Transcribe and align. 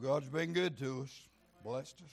Well, 0.00 0.12
God's 0.12 0.28
been 0.28 0.52
good 0.52 0.78
to 0.78 1.02
us, 1.02 1.28
blessed 1.64 2.02
us. 2.02 2.12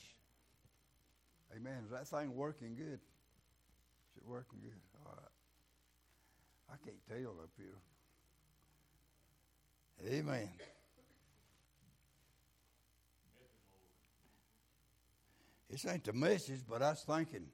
Amen. 1.56 1.84
Is 1.84 1.90
that 1.92 2.08
thing 2.08 2.34
working 2.34 2.74
good? 2.74 2.94
Is 2.94 4.16
it 4.16 4.26
working 4.26 4.58
good? 4.60 4.80
All 5.04 5.12
right. 5.12 5.30
I 6.72 6.76
can't 6.84 6.96
tell 7.06 7.32
up 7.42 7.50
here. 7.56 7.78
Amen. 10.18 10.48
This 15.70 15.86
ain't 15.86 16.02
the 16.02 16.12
message, 16.12 16.62
but 16.68 16.82
I 16.82 16.90
was 16.90 17.04
thinking. 17.06 17.46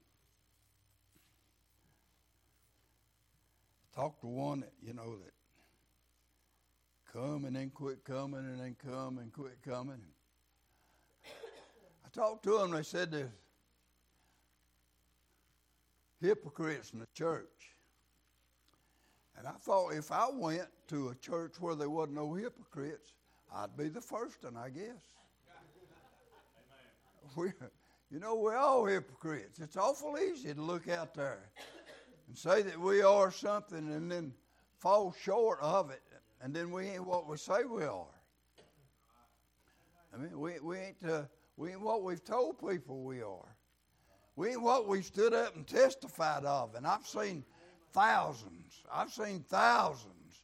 Talk 3.94 4.18
to 4.20 4.26
one 4.26 4.60
that, 4.60 4.72
you 4.82 4.94
know, 4.94 5.16
that 5.18 5.34
come 7.12 7.44
and 7.44 7.54
then 7.54 7.68
quit 7.68 8.02
coming 8.02 8.40
and 8.40 8.60
then 8.60 8.76
come 8.82 9.18
and 9.18 9.30
quit 9.30 9.58
coming. 9.62 10.00
Talked 12.12 12.44
to 12.44 12.58
them, 12.58 12.72
they 12.72 12.82
said 12.82 13.10
there's 13.10 13.30
hypocrites 16.20 16.92
in 16.92 17.00
the 17.00 17.08
church. 17.14 17.48
And 19.36 19.46
I 19.46 19.52
thought 19.52 19.90
if 19.90 20.12
I 20.12 20.28
went 20.32 20.68
to 20.88 21.08
a 21.08 21.14
church 21.16 21.54
where 21.58 21.74
there 21.74 21.90
wasn't 21.90 22.16
no 22.16 22.34
hypocrites, 22.34 23.14
I'd 23.54 23.76
be 23.76 23.88
the 23.88 24.00
first 24.00 24.44
one, 24.44 24.56
I 24.56 24.70
guess. 24.70 24.86
We, 27.34 27.50
you 28.10 28.20
know, 28.20 28.34
we're 28.34 28.56
all 28.56 28.84
hypocrites. 28.84 29.58
It's 29.58 29.78
awful 29.78 30.18
easy 30.18 30.52
to 30.52 30.60
look 30.60 30.86
out 30.86 31.14
there 31.14 31.48
and 32.28 32.36
say 32.36 32.60
that 32.60 32.78
we 32.78 33.02
are 33.02 33.30
something 33.30 33.78
and 33.78 34.10
then 34.10 34.34
fall 34.76 35.14
short 35.18 35.58
of 35.62 35.90
it, 35.90 36.02
and 36.42 36.52
then 36.52 36.70
we 36.70 36.88
ain't 36.88 37.06
what 37.06 37.26
we 37.26 37.38
say 37.38 37.64
we 37.64 37.84
are. 37.84 38.04
I 40.12 40.18
mean, 40.18 40.38
we, 40.38 40.60
we, 40.60 40.78
ain't, 40.78 40.96
uh, 41.08 41.22
we 41.56 41.70
ain't 41.70 41.80
what 41.80 42.02
we've 42.02 42.24
told 42.24 42.58
people 42.58 43.02
we 43.02 43.22
are. 43.22 43.56
We 44.36 44.50
ain't 44.50 44.62
what 44.62 44.88
we 44.88 45.02
stood 45.02 45.34
up 45.34 45.54
and 45.56 45.66
testified 45.66 46.44
of. 46.44 46.74
And 46.74 46.86
I've 46.86 47.06
seen 47.06 47.44
thousands, 47.92 48.82
I've 48.92 49.12
seen 49.12 49.44
thousands 49.48 50.42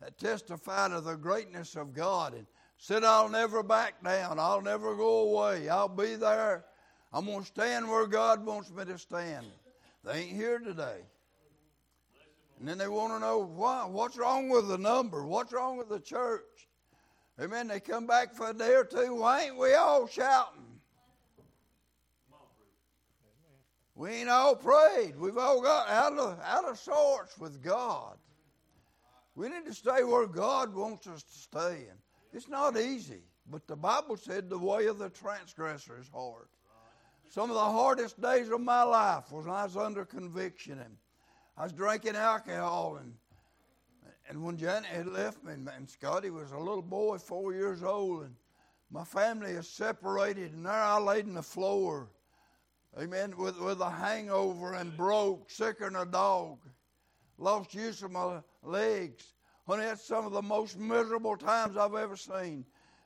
that 0.00 0.18
testify 0.18 0.86
of 0.86 1.04
the 1.04 1.16
greatness 1.16 1.76
of 1.76 1.94
God 1.94 2.34
and 2.34 2.46
said, 2.76 3.04
I'll 3.04 3.28
never 3.28 3.62
back 3.62 4.02
down. 4.02 4.38
I'll 4.38 4.62
never 4.62 4.94
go 4.96 5.30
away. 5.30 5.68
I'll 5.68 5.88
be 5.88 6.14
there 6.16 6.64
I'm 7.12 7.24
going 7.24 7.40
to 7.40 7.46
stand 7.46 7.88
where 7.88 8.06
God 8.06 8.44
wants 8.44 8.70
me 8.70 8.84
to 8.84 8.98
stand. 8.98 9.46
They 10.04 10.20
ain't 10.20 10.36
here 10.36 10.58
today. 10.58 11.00
And 12.58 12.68
then 12.68 12.76
they 12.76 12.88
want 12.88 13.12
to 13.12 13.20
know 13.20 13.38
why. 13.38 13.86
What's 13.86 14.18
wrong 14.18 14.48
with 14.48 14.68
the 14.68 14.78
number? 14.78 15.24
What's 15.24 15.52
wrong 15.52 15.78
with 15.78 15.88
the 15.88 16.00
church? 16.00 16.68
Amen. 17.40 17.68
They 17.68 17.80
come 17.80 18.06
back 18.06 18.34
for 18.34 18.50
a 18.50 18.54
day 18.54 18.74
or 18.74 18.84
two. 18.84 19.14
Why 19.14 19.42
ain't 19.42 19.58
we 19.58 19.74
all 19.74 20.06
shouting? 20.06 20.64
We 23.94 24.10
ain't 24.10 24.28
all 24.28 24.54
prayed. 24.54 25.18
We've 25.18 25.38
all 25.38 25.60
got 25.60 25.88
out 25.88 26.16
of, 26.18 26.38
out 26.44 26.64
of 26.64 26.78
sorts 26.78 27.36
with 27.36 27.62
God. 27.62 28.16
We 29.34 29.48
need 29.48 29.66
to 29.66 29.74
stay 29.74 30.04
where 30.04 30.26
God 30.26 30.74
wants 30.74 31.06
us 31.06 31.22
to 31.22 31.32
stay. 31.32 31.86
And 31.88 31.98
it's 32.32 32.48
not 32.48 32.76
easy, 32.76 33.22
but 33.50 33.66
the 33.66 33.76
Bible 33.76 34.16
said 34.16 34.48
the 34.48 34.58
way 34.58 34.86
of 34.86 34.98
the 34.98 35.10
transgressor 35.10 35.98
is 36.00 36.08
hard. 36.12 36.46
Some 37.28 37.50
of 37.50 37.54
the 37.54 37.60
hardest 37.60 38.20
days 38.20 38.48
of 38.50 38.60
my 38.60 38.82
life 38.82 39.30
was 39.30 39.46
when 39.46 39.54
I 39.54 39.64
was 39.64 39.76
under 39.76 40.04
conviction 40.04 40.78
and 40.78 40.96
I 41.56 41.64
was 41.64 41.72
drinking 41.72 42.16
alcohol 42.16 42.98
and 43.00 43.12
and 44.28 44.42
when 44.42 44.56
Janet 44.56 44.86
had 44.86 45.06
left 45.06 45.42
me 45.42 45.54
and 45.54 45.88
Scotty 45.88 46.30
was 46.30 46.52
a 46.52 46.58
little 46.58 46.82
boy, 46.82 47.18
four 47.18 47.52
years 47.52 47.82
old, 47.82 48.24
and 48.24 48.34
my 48.90 49.04
family 49.04 49.52
is 49.52 49.68
separated, 49.68 50.52
and 50.52 50.66
there 50.66 50.72
I 50.72 50.98
laid 50.98 51.26
in 51.26 51.34
the 51.34 51.42
floor, 51.42 52.10
amen, 53.00 53.34
with, 53.36 53.58
with 53.60 53.80
a 53.80 53.90
hangover 53.90 54.74
and 54.74 54.96
broke, 54.96 55.50
sicker 55.50 55.90
than 55.90 55.96
a 55.96 56.06
dog, 56.06 56.58
lost 57.38 57.74
use 57.74 58.02
of 58.02 58.12
my 58.12 58.40
legs. 58.62 59.34
Honey, 59.66 59.84
that's 59.84 60.06
some 60.06 60.26
of 60.26 60.32
the 60.32 60.42
most 60.42 60.78
miserable 60.78 61.36
times 61.36 61.76
I've 61.76 61.94
ever 61.94 62.16
seen. 62.16 62.64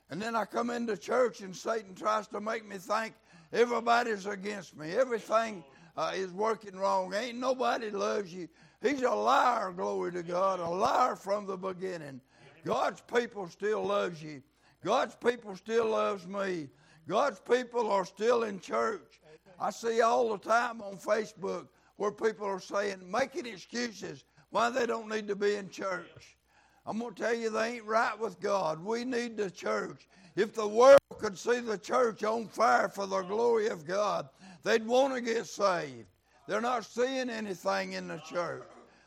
And 0.09 0.21
then 0.21 0.35
I 0.35 0.45
come 0.45 0.69
into 0.69 0.95
church 0.97 1.41
and 1.41 1.55
Satan 1.55 1.95
tries 1.95 2.27
to 2.27 2.39
make 2.39 2.67
me 2.67 2.77
think 2.77 3.15
Everybody's 3.53 4.25
against 4.25 4.75
me. 4.75 4.93
Everything 4.93 5.63
uh, 5.95 6.11
is 6.15 6.31
working 6.31 6.75
wrong. 6.75 7.13
Ain't 7.13 7.37
nobody 7.37 7.91
loves 7.91 8.33
you. 8.33 8.47
He's 8.83 9.01
a 9.01 9.09
liar, 9.09 9.71
glory 9.71 10.11
to 10.11 10.23
God, 10.23 10.59
a 10.59 10.69
liar 10.69 11.15
from 11.15 11.47
the 11.47 11.55
beginning. 11.55 12.19
God's 12.65 13.01
people 13.01 13.47
still 13.47 13.81
loves 13.81 14.21
you. 14.21 14.43
God's 14.83 15.15
people 15.15 15.55
still 15.55 15.87
loves 15.87 16.27
me. 16.27 16.67
God's 17.07 17.39
people 17.39 17.89
are 17.89 18.03
still 18.03 18.43
in 18.43 18.59
church. 18.59 19.21
I 19.57 19.69
see 19.69 20.01
all 20.01 20.29
the 20.29 20.37
time 20.37 20.81
on 20.81 20.97
Facebook 20.97 21.67
where 21.95 22.11
people 22.11 22.45
are 22.45 22.59
saying, 22.59 23.09
making 23.09 23.45
excuses 23.45 24.25
why 24.49 24.69
they 24.69 24.85
don't 24.85 25.07
need 25.07 25.29
to 25.29 25.35
be 25.35 25.55
in 25.55 25.69
church. 25.69 26.37
I'm 26.85 26.99
going 26.99 27.13
to 27.13 27.21
tell 27.21 27.33
you, 27.33 27.49
they 27.49 27.75
ain't 27.75 27.85
right 27.85 28.19
with 28.19 28.41
God. 28.41 28.83
We 28.83 29.05
need 29.05 29.37
the 29.37 29.49
church. 29.49 30.09
If 30.35 30.53
the 30.53 30.67
world 30.67 30.99
could 31.19 31.37
see 31.37 31.61
the 31.61 31.77
church 31.77 32.25
on 32.25 32.47
fire 32.49 32.89
for 32.89 33.07
the 33.07 33.21
glory 33.21 33.67
of 33.67 33.87
God, 33.87 34.27
they'd 34.63 34.85
want 34.85 35.13
to 35.13 35.21
get 35.21 35.45
saved. 35.47 36.07
They're 36.47 36.59
not 36.59 36.83
seeing 36.83 37.29
anything 37.29 37.93
in 37.93 38.09
the 38.09 38.17
church. 38.17 38.63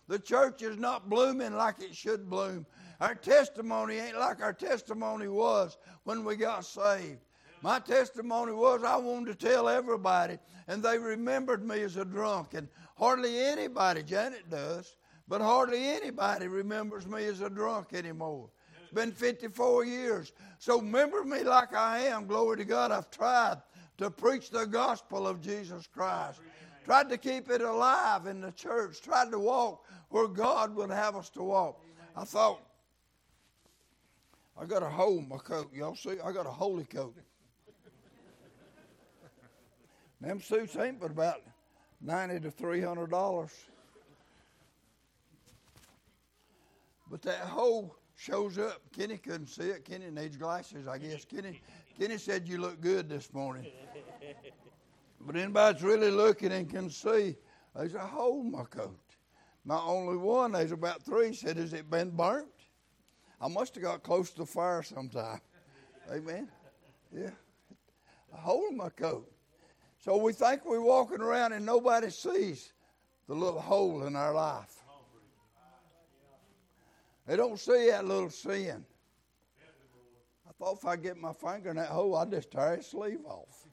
The 0.09 0.19
church 0.19 0.63
is 0.63 0.79
not 0.79 1.09
blooming 1.09 1.57
like 1.57 1.81
it 1.81 1.95
should 1.95 2.31
bloom. 2.31 2.67
Our 3.01 3.15
testimony 3.15 3.99
ain't 3.99 4.19
like 4.19 4.41
our 4.41 4.53
testimony 4.53 5.29
was 5.29 5.77
when 6.05 6.25
we 6.25 6.37
got 6.37 6.65
saved. 6.65 7.21
My 7.63 7.81
testimony 7.81 8.53
was 8.53 8.85
I 8.85 8.97
wanted 8.97 9.39
to 9.39 9.49
tell 9.49 9.69
everybody, 9.69 10.39
and 10.69 10.83
they 10.83 10.99
remembered 10.99 11.67
me 11.67 11.83
as 11.83 11.97
a 11.97 12.05
drunk. 12.05 12.55
And 12.55 12.69
hardly 12.97 13.39
anybody, 13.39 14.03
Janet 14.03 14.49
does, 14.49 14.97
but 15.27 15.41
hardly 15.41 15.85
anybody 15.85 16.47
remembers 16.47 17.07
me 17.07 17.25
as 17.25 17.41
a 17.41 17.51
drunk 17.51 17.93
anymore. 17.93 18.51
It's 18.83 18.93
been 18.93 19.13
54 19.13 19.85
years. 19.85 20.33
So 20.59 20.81
remember 20.81 21.25
me 21.25 21.43
like 21.43 21.75
I 21.75 22.01
am. 22.07 22.27
Glory 22.27 22.59
to 22.59 22.65
God. 22.65 22.93
I've 22.93 23.11
tried 23.11 23.57
to 23.99 24.11
preach 24.11 24.51
the 24.51 24.65
gospel 24.65 25.27
of 25.27 25.41
Jesus 25.41 25.87
Christ. 25.87 26.41
Tried 26.87 27.09
to 27.09 27.19
keep 27.19 27.51
it 27.51 27.63
alive 27.63 28.27
in 28.27 28.41
the 28.41 28.53
church. 28.53 29.03
Tried 29.03 29.33
to 29.33 29.41
walk 29.41 29.85
where 30.09 30.29
God 30.29 30.73
would 30.77 30.91
have 30.93 31.17
us 31.17 31.29
to 31.31 31.43
walk. 31.43 31.85
I 32.15 32.25
thought, 32.25 32.61
I 34.57 34.67
got 34.67 34.85
a 34.85 34.89
hole 34.89 35.19
in 35.19 35.29
my 35.29 35.39
coat. 35.39 35.75
Y'all 35.75 35.97
see? 35.97 36.15
I 36.25 36.31
got 36.31 36.47
a 36.47 36.51
holy 36.51 36.85
coat. 36.85 37.17
Them 40.21 40.41
suits 40.41 40.77
ain't 40.77 41.01
but 41.01 41.11
about 41.11 41.43
ninety 42.01 42.39
to 42.39 42.53
three 42.53 42.81
hundred 42.81 43.11
dollars. 43.11 43.51
But 47.11 47.21
that 47.23 47.41
hole 47.41 47.97
shows 48.15 48.59
up. 48.59 48.81
Kenny 48.97 49.19
couldn't 49.19 49.49
see 49.49 49.71
it. 49.71 49.85
Kenny 49.85 50.13
needs 50.13 50.37
glasses, 50.37 50.87
I 50.87 50.99
guess. 50.99 51.25
Kenny, 51.25 51.61
Kenny 51.99 52.17
said 52.17 52.47
you 52.47 52.59
look 52.59 52.81
good 52.81 53.09
this 53.09 53.35
morning. 53.35 53.67
But 55.27 55.35
anybody's 55.35 55.83
really 55.83 56.11
looking 56.11 56.53
and 56.53 56.71
can 56.71 56.89
see, 56.89 57.37
there's 57.75 57.95
a 57.95 57.99
hole 57.99 58.43
in 58.43 58.53
my 58.53 58.63
coat. 58.65 58.97
Not 59.65 59.83
only 59.85 60.17
one, 60.17 60.53
there's 60.53 60.71
about 60.71 61.03
three. 61.03 61.35
Said, 61.35 61.57
has 61.57 61.73
it 61.73 61.91
been 61.91 62.11
burnt? 62.11 62.47
I 63.41 63.49
must 63.49 63.75
have 63.75 63.83
got 63.83 64.05
close 64.05 64.31
to 64.31 64.39
the 64.39 64.47
fire 64.47 64.85
sometime. 64.85 65.41
Amen. 66.13 66.49
Yeah. 67.13 67.31
A 68.33 68.37
hole 68.37 68.69
in 68.71 68.77
my 68.77 68.89
coat. 68.91 69.29
So 69.99 70.17
we 70.17 70.33
think 70.33 70.65
we're 70.65 70.81
walking 70.81 71.21
around 71.21 71.53
and 71.53 71.67
nobody 71.67 72.11
sees 72.11 72.73
the 73.27 73.35
little 73.35 73.61
hole 73.61 74.05
in 74.05 74.15
our 74.15 74.33
life. 74.33 74.77
They 77.27 77.35
don't 77.35 77.59
see 77.59 77.91
that 77.91 78.05
little 78.05 78.31
sin. 78.31 78.85
I 80.49 80.53
thought 80.53 80.79
if 80.79 80.85
I 80.85 80.95
get 80.95 81.17
my 81.17 81.33
finger 81.33 81.71
in 81.71 81.77
that 81.77 81.89
hole, 81.89 82.15
I'd 82.15 82.31
just 82.31 82.53
tear 82.53 82.77
his 82.77 82.87
sleeve 82.87 83.25
off. 83.27 83.66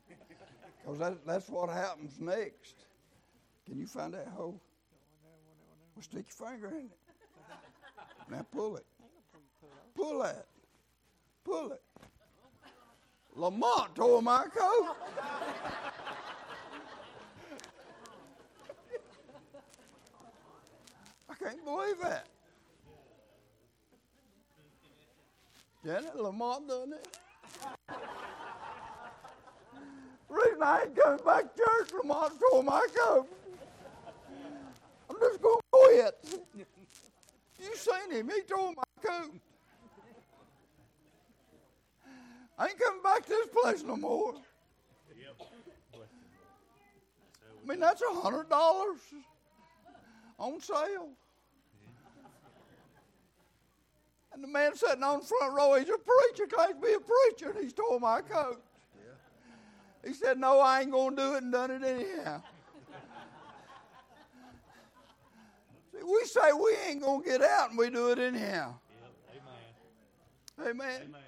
Because 0.84 1.00
that, 1.00 1.26
that's 1.26 1.50
what 1.50 1.70
happens 1.70 2.20
next. 2.20 2.76
Can 3.66 3.80
you 3.80 3.88
find 3.88 4.14
that 4.14 4.28
hole? 4.28 4.60
Well, 5.96 6.04
stick 6.04 6.26
your 6.28 6.50
finger 6.50 6.68
in 6.70 6.86
it. 6.86 7.00
Now 8.30 8.46
pull 8.52 8.76
it. 8.78 8.86
Pull 9.96 10.20
that. 10.24 10.46
Pull 11.46 11.72
it. 11.72 11.82
Lamont 13.36 13.96
tore 13.96 14.22
my 14.22 14.46
coat. 14.54 14.96
I 21.30 21.34
can't 21.36 21.64
believe 21.64 22.00
that. 22.02 22.28
Janet 25.86 26.16
Lamont 26.16 26.68
done 26.68 26.94
it. 26.94 27.18
Reason 30.34 30.64
I 30.64 30.84
ain't 30.84 30.96
coming 30.96 31.26
back 31.26 31.56
to 31.56 31.62
church, 31.62 31.92
Lamont 31.94 32.34
tore 32.40 32.64
my 32.64 32.86
coat. 32.96 33.28
I'm 35.10 35.16
just 35.20 35.42
going 35.42 35.58
to 35.58 35.64
quit. 35.72 36.46
You 37.60 37.76
seen 37.76 38.12
him. 38.12 38.30
He 38.34 38.42
tore 38.42 38.74
my 38.76 38.84
coat. 39.06 39.32
I 42.58 42.68
ain't 42.68 42.80
coming 42.80 43.04
back 43.04 43.24
to 43.24 43.30
this 43.30 43.48
place 43.48 43.84
no 43.84 43.96
more. 43.96 44.36
I 47.64 47.70
mean, 47.70 47.80
that's 47.80 48.02
a 48.02 48.14
hundred 48.14 48.50
dollars 48.50 49.00
on 50.38 50.60
sale. 50.60 51.10
And 54.34 54.44
the 54.44 54.48
man 54.48 54.76
sitting 54.76 55.04
on 55.04 55.20
the 55.20 55.26
front 55.26 55.54
row, 55.54 55.76
he's 55.76 55.90
a 55.90 55.98
preacher, 55.98 56.48
claims 56.48 56.76
to 56.76 56.82
be 56.82 56.94
a 56.94 57.00
preacher, 57.00 57.52
and 57.52 57.64
he 57.64 57.70
stole 57.70 58.00
my 58.00 58.22
coat. 58.22 58.62
He 60.06 60.14
said, 60.14 60.40
No, 60.40 60.60
I 60.60 60.82
ain't 60.82 60.92
going 60.92 61.16
to 61.16 61.22
do 61.22 61.36
it, 61.36 61.44
and 61.44 61.52
done 61.52 61.72
it 61.72 61.84
anyhow. 61.84 62.42
See, 65.92 66.04
we 66.04 66.26
say 66.26 66.52
we 66.54 66.76
ain't 66.88 67.02
going 67.02 67.24
to 67.24 67.30
get 67.30 67.42
out, 67.42 67.70
and 67.70 67.78
we 67.78 67.90
do 67.90 68.12
it 68.12 68.20
anyhow. 68.20 68.76
Amen. 70.60 70.70
Amen. 70.70 71.02
Amen. 71.10 71.22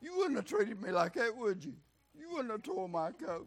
You 0.00 0.16
wouldn't 0.16 0.36
have 0.36 0.46
treated 0.46 0.82
me 0.82 0.90
like 0.90 1.14
that, 1.14 1.36
would 1.36 1.64
you? 1.64 1.74
You 2.18 2.30
wouldn't 2.30 2.50
have 2.50 2.62
tore 2.62 2.88
my 2.88 3.10
coat. 3.12 3.46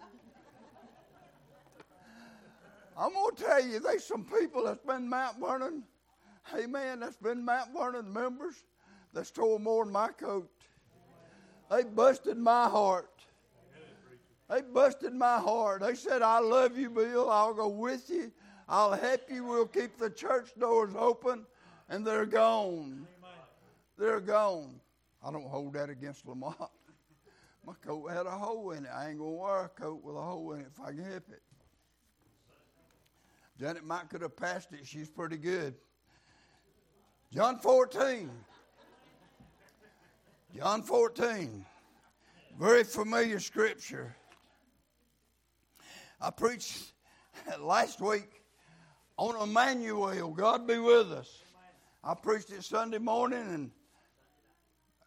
I'm 2.97 3.13
going 3.13 3.35
to 3.35 3.43
tell 3.43 3.65
you, 3.65 3.79
there's 3.79 4.05
some 4.05 4.23
people 4.23 4.63
that's 4.63 4.85
been 4.85 5.09
Mount 5.09 5.39
Vernon 5.39 5.83
Amen. 6.53 6.99
That's 6.99 7.17
been 7.17 7.43
Mount 7.43 7.73
Vernon 7.73 8.11
members 8.11 8.55
that 9.13 9.25
stole 9.25 9.59
more 9.59 9.83
than 9.83 9.93
my 9.93 10.09
coat. 10.09 10.49
They 11.71 11.83
busted 11.83 12.37
my 12.37 12.69
heart. 12.69 13.09
They 14.49 14.61
busted 14.61 15.13
my 15.13 15.39
heart. 15.39 15.81
They 15.81 15.95
said, 15.95 16.21
I 16.21 16.39
love 16.39 16.77
you, 16.77 16.89
Bill. 16.89 17.29
I'll 17.29 17.53
go 17.53 17.67
with 17.67 18.09
you. 18.09 18.31
I'll 18.69 18.93
help 18.93 19.21
you. 19.29 19.43
We'll 19.43 19.65
keep 19.65 19.97
the 19.97 20.09
church 20.09 20.49
doors 20.59 20.93
open. 20.97 21.45
And 21.89 22.05
they're 22.05 22.25
gone. 22.25 23.07
They're 23.97 24.19
gone. 24.19 24.79
I 25.23 25.31
don't 25.31 25.47
hold 25.47 25.73
that 25.73 25.89
against 25.89 26.27
Lamont. 26.27 26.55
My 27.65 27.73
coat 27.83 28.11
had 28.11 28.27
a 28.27 28.31
hole 28.31 28.71
in 28.71 28.85
it. 28.85 28.91
I 28.93 29.09
ain't 29.09 29.17
going 29.17 29.31
to 29.31 29.41
wear 29.41 29.65
a 29.65 29.69
coat 29.69 30.03
with 30.03 30.15
a 30.15 30.21
hole 30.21 30.53
in 30.53 30.61
it 30.61 30.67
if 30.71 30.79
I 30.79 30.91
can 30.91 31.03
help 31.03 31.29
it. 31.29 31.41
Janet 33.59 33.85
Mike 33.85 34.09
could 34.09 34.21
have 34.21 34.35
passed 34.35 34.73
it. 34.73 34.85
She's 34.85 35.09
pretty 35.09 35.37
good. 35.37 35.73
John 37.33 37.57
14. 37.57 38.29
John 40.55 40.83
14. 40.83 41.65
Very 42.59 42.83
familiar 42.83 43.39
scripture. 43.39 44.15
I 46.21 46.31
preached 46.31 46.93
last 47.59 48.01
week 48.01 48.41
on 49.17 49.41
Emmanuel, 49.41 50.31
God 50.31 50.67
be 50.67 50.77
with 50.77 51.11
us. 51.11 51.43
I 52.03 52.13
preached 52.13 52.51
it 52.51 52.63
Sunday 52.63 52.99
morning 52.99 53.39
and 53.39 53.71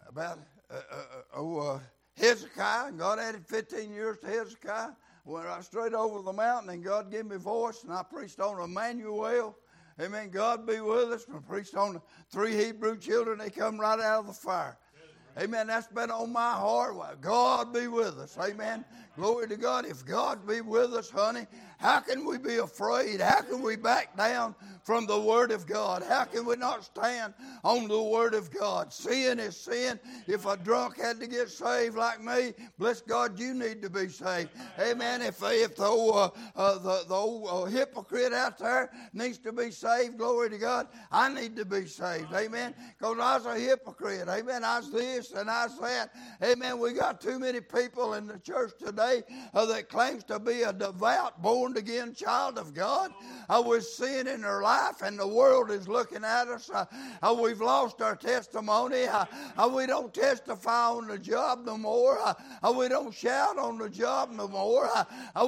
about 0.09 0.39
uh, 0.71 0.75
uh, 0.75 0.97
uh, 0.97 1.23
oh, 1.37 1.59
uh, 1.59 1.79
Hezekiah. 2.17 2.93
God 2.93 3.19
added 3.19 3.47
15 3.47 3.93
years 3.93 4.19
to 4.19 4.27
Hezekiah. 4.27 4.91
Went 5.25 5.47
right 5.47 5.63
straight 5.63 5.93
over 5.93 6.23
the 6.23 6.33
mountain 6.33 6.71
and 6.71 6.83
God 6.83 7.11
gave 7.11 7.27
me 7.27 7.37
voice 7.37 7.85
and 7.85 7.93
I 7.93 8.03
preached 8.03 8.41
on 8.41 8.61
Emmanuel. 8.61 9.57
Amen. 10.01 10.31
God 10.31 10.67
be 10.67 10.81
with 10.81 11.13
us. 11.13 11.27
We 11.29 11.39
preached 11.41 11.75
on 11.75 11.95
the 11.95 12.03
three 12.31 12.57
Hebrew 12.57 12.99
children. 12.99 13.39
They 13.39 13.51
come 13.51 13.79
right 13.79 14.01
out 14.01 14.21
of 14.21 14.27
the 14.27 14.33
fire. 14.33 14.79
Amen. 15.39 15.69
That's 15.69 15.87
been 15.87 16.11
on 16.11 16.33
my 16.33 16.53
heart. 16.53 17.21
God 17.21 17.73
be 17.73 17.87
with 17.87 18.19
us. 18.19 18.37
Amen. 18.41 18.85
Glory 19.19 19.49
to 19.49 19.57
God. 19.57 19.85
If 19.85 20.07
God 20.07 20.47
be 20.47 20.61
with 20.61 20.95
us, 20.95 21.11
honey, 21.11 21.45
how 21.79 21.99
can 21.99 22.25
we 22.25 22.39
be 22.39 22.59
afraid? 22.59 23.21
How 23.21 23.41
can 23.41 23.63
we 23.63 23.75
back 23.75 24.17
down 24.17 24.55
from 24.85 25.07
the 25.07 25.21
Word 25.21 25.51
of 25.51 25.67
God? 25.67 26.05
How 26.09 26.23
can 26.23 26.47
we 26.47 26.55
not 26.55 26.85
stand 26.85 27.35
on 27.65 27.89
the 27.89 28.01
Word 28.01 28.35
of 28.35 28.49
God? 28.53 28.93
Sin 28.93 29.41
is 29.41 29.57
sin. 29.57 29.99
If 30.29 30.47
a 30.47 30.57
drunk 30.57 30.99
had 30.99 31.19
to 31.19 31.27
get 31.27 31.51
saved 31.51 31.97
like 31.97 32.23
me, 32.23 32.53
bless 32.79 33.01
God, 33.01 33.41
you 33.41 33.55
need 33.55 33.83
to 33.83 33.91
be 33.91 34.09
saved. 34.09 34.51
Amen. 34.79 35.21
If, 35.23 35.43
if 35.43 35.75
the, 35.75 35.87
old, 35.87 36.15
uh, 36.15 36.31
uh, 36.55 36.79
the, 36.79 37.05
the 37.09 37.15
old 37.15 37.49
uh, 37.49 37.65
hypocrite 37.65 38.33
out 38.33 38.57
there 38.59 38.93
needs 39.13 39.39
to 39.39 39.53
be 39.53 39.73
saved, 39.73 40.17
glory 40.17 40.51
to 40.51 40.59
God, 40.59 40.87
I 41.11 41.33
need 41.33 41.57
to 41.57 41.65
be 41.65 41.87
saved. 41.87 42.33
Amen. 42.33 42.73
Because 42.97 43.19
I 43.19 43.37
was 43.37 43.47
a 43.47 43.59
hypocrite. 43.59 44.29
Amen. 44.29 44.63
I 44.63 44.79
was 44.79 44.93
this 44.93 45.33
and 45.33 45.51
I 45.51 45.67
was 45.67 45.79
that. 45.81 46.11
Amen. 46.41 46.79
We 46.79 46.93
got 46.93 47.21
too 47.21 47.41
many 47.41 47.61
people 47.61 48.15
in 48.15 48.29
the 48.29 48.39
church 48.39 48.71
today 48.79 49.08
uh, 49.55 49.67
that 49.67 49.89
claims 49.89 50.25
to 50.25 50.39
be 50.39 50.63
a 50.63 50.73
devout, 50.73 51.41
born 51.43 51.77
again 51.77 52.15
child 52.15 52.59
of 52.59 52.75
God. 52.75 53.11
Uh, 53.49 53.63
we're 53.65 53.81
seeing 53.81 54.27
in 54.27 54.45
our 54.45 54.63
life, 54.63 55.03
and 55.03 55.19
the 55.19 55.27
world 55.27 55.71
is 55.71 55.89
looking 55.89 56.25
at 56.25 56.49
us. 56.49 56.71
Uh, 56.71 56.85
uh, 57.23 57.37
we've 57.41 57.61
lost 57.61 58.03
our 58.03 58.17
testimony. 58.17 59.05
Uh, 59.05 59.25
uh, 59.57 59.69
we 59.69 59.87
don't 59.87 60.13
testify 60.13 60.91
on 60.91 61.09
the 61.09 61.19
job 61.19 61.65
no 61.65 61.79
more. 61.79 62.19
We 62.77 62.89
don't 62.89 63.13
shout 63.15 63.59
on 63.59 63.79
the 63.79 63.89
job 63.89 64.31
no 64.33 64.49
more. 64.49 64.89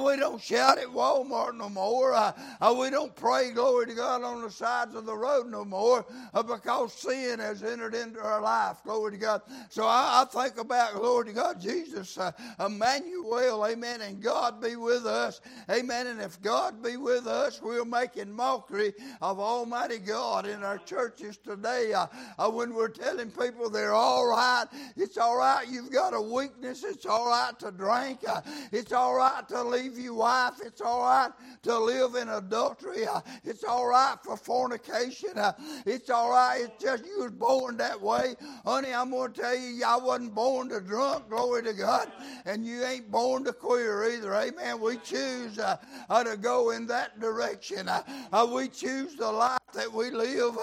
we 0.03 0.15
don't 0.17 0.41
shout 0.41 0.77
at 0.77 0.87
Walmart 0.87 1.55
no 1.57 1.69
more. 1.69 2.33
we 2.77 2.89
don't 2.89 3.15
pray, 3.15 3.51
glory 3.51 3.87
to 3.87 3.93
God, 3.93 4.23
on 4.23 4.41
the 4.41 4.51
sides 4.51 4.95
of 4.95 5.05
the 5.05 5.15
road 5.15 5.47
no 5.49 5.63
more 5.65 6.05
because 6.33 6.93
sin 6.93 7.39
has 7.39 7.63
entered 7.63 7.93
into 7.95 8.19
our 8.19 8.41
life. 8.41 8.77
Glory 8.83 9.11
to 9.11 9.17
God. 9.17 9.41
So 9.69 9.85
I, 9.85 10.23
I 10.23 10.25
think 10.25 10.57
about, 10.57 10.93
glory 10.93 11.27
to 11.27 11.33
God, 11.33 11.61
Jesus, 11.61 12.17
Emmanuel, 12.59 13.50
amen, 13.65 14.01
and 14.01 14.21
God 14.21 14.61
be 14.61 14.75
with 14.75 15.05
us. 15.05 15.41
Amen. 15.69 16.07
And 16.07 16.21
if 16.21 16.41
God 16.41 16.81
be 16.81 16.97
with 16.97 17.27
us, 17.27 17.61
we're 17.61 17.85
making 17.85 18.31
mockery 18.31 18.93
of 19.21 19.39
Almighty 19.39 19.97
God 19.97 20.45
in 20.45 20.63
our 20.63 20.77
churches 20.77 21.37
today. 21.37 21.93
Uh, 21.93 22.07
uh, 22.37 22.49
when 22.49 22.73
we're 22.73 22.89
telling 22.89 23.29
people 23.31 23.69
they're 23.69 23.93
all 23.93 24.25
right, 24.25 24.65
it's 24.95 25.17
all 25.17 25.37
right. 25.37 25.65
You've 25.69 25.91
got 25.91 26.13
a 26.13 26.21
weakness. 26.21 26.83
It's 26.83 27.05
all 27.05 27.27
right 27.27 27.57
to 27.59 27.71
drink. 27.71 28.19
Uh, 28.27 28.41
it's 28.71 28.91
all 28.91 29.15
right 29.15 29.47
to 29.49 29.63
leave 29.63 29.97
your 29.97 30.13
wife. 30.13 30.55
It's 30.63 30.81
all 30.81 31.01
right 31.01 31.31
to 31.63 31.77
live 31.77 32.15
in 32.15 32.29
adultery. 32.29 33.05
Uh, 33.05 33.21
it's 33.43 33.63
all 33.63 33.87
right 33.87 34.17
for 34.23 34.37
fornication. 34.37 35.37
Uh, 35.37 35.53
it's 35.85 36.09
all 36.09 36.31
right. 36.31 36.61
It's 36.63 36.83
just 36.83 37.05
you 37.05 37.21
was 37.23 37.31
born 37.31 37.77
that 37.77 38.01
way. 38.01 38.35
Honey, 38.65 38.93
I'm 38.93 39.11
going 39.11 39.33
to 39.33 39.41
tell 39.41 39.55
you, 39.55 39.83
I 39.85 39.97
wasn't 39.97 40.33
born 40.33 40.69
to 40.69 40.81
drunk. 40.81 41.29
Glory 41.29 41.63
to 41.63 41.73
God. 41.73 42.11
And 42.45 42.65
you 42.65 42.83
ain't 42.83 43.11
born 43.11 43.40
to 43.45 43.53
queer 43.53 44.11
either. 44.11 44.33
Amen. 44.33 44.79
We 44.79 44.97
choose 44.97 45.59
uh, 45.59 45.77
uh, 46.09 46.23
to 46.23 46.37
go 46.37 46.71
in 46.71 46.87
that 46.87 47.19
direction. 47.19 47.87
Uh, 47.87 48.03
uh, 48.31 48.47
we 48.51 48.67
choose 48.67 49.15
the 49.15 49.31
life 49.31 49.57
that 49.73 49.91
we 49.91 50.11
live. 50.11 50.57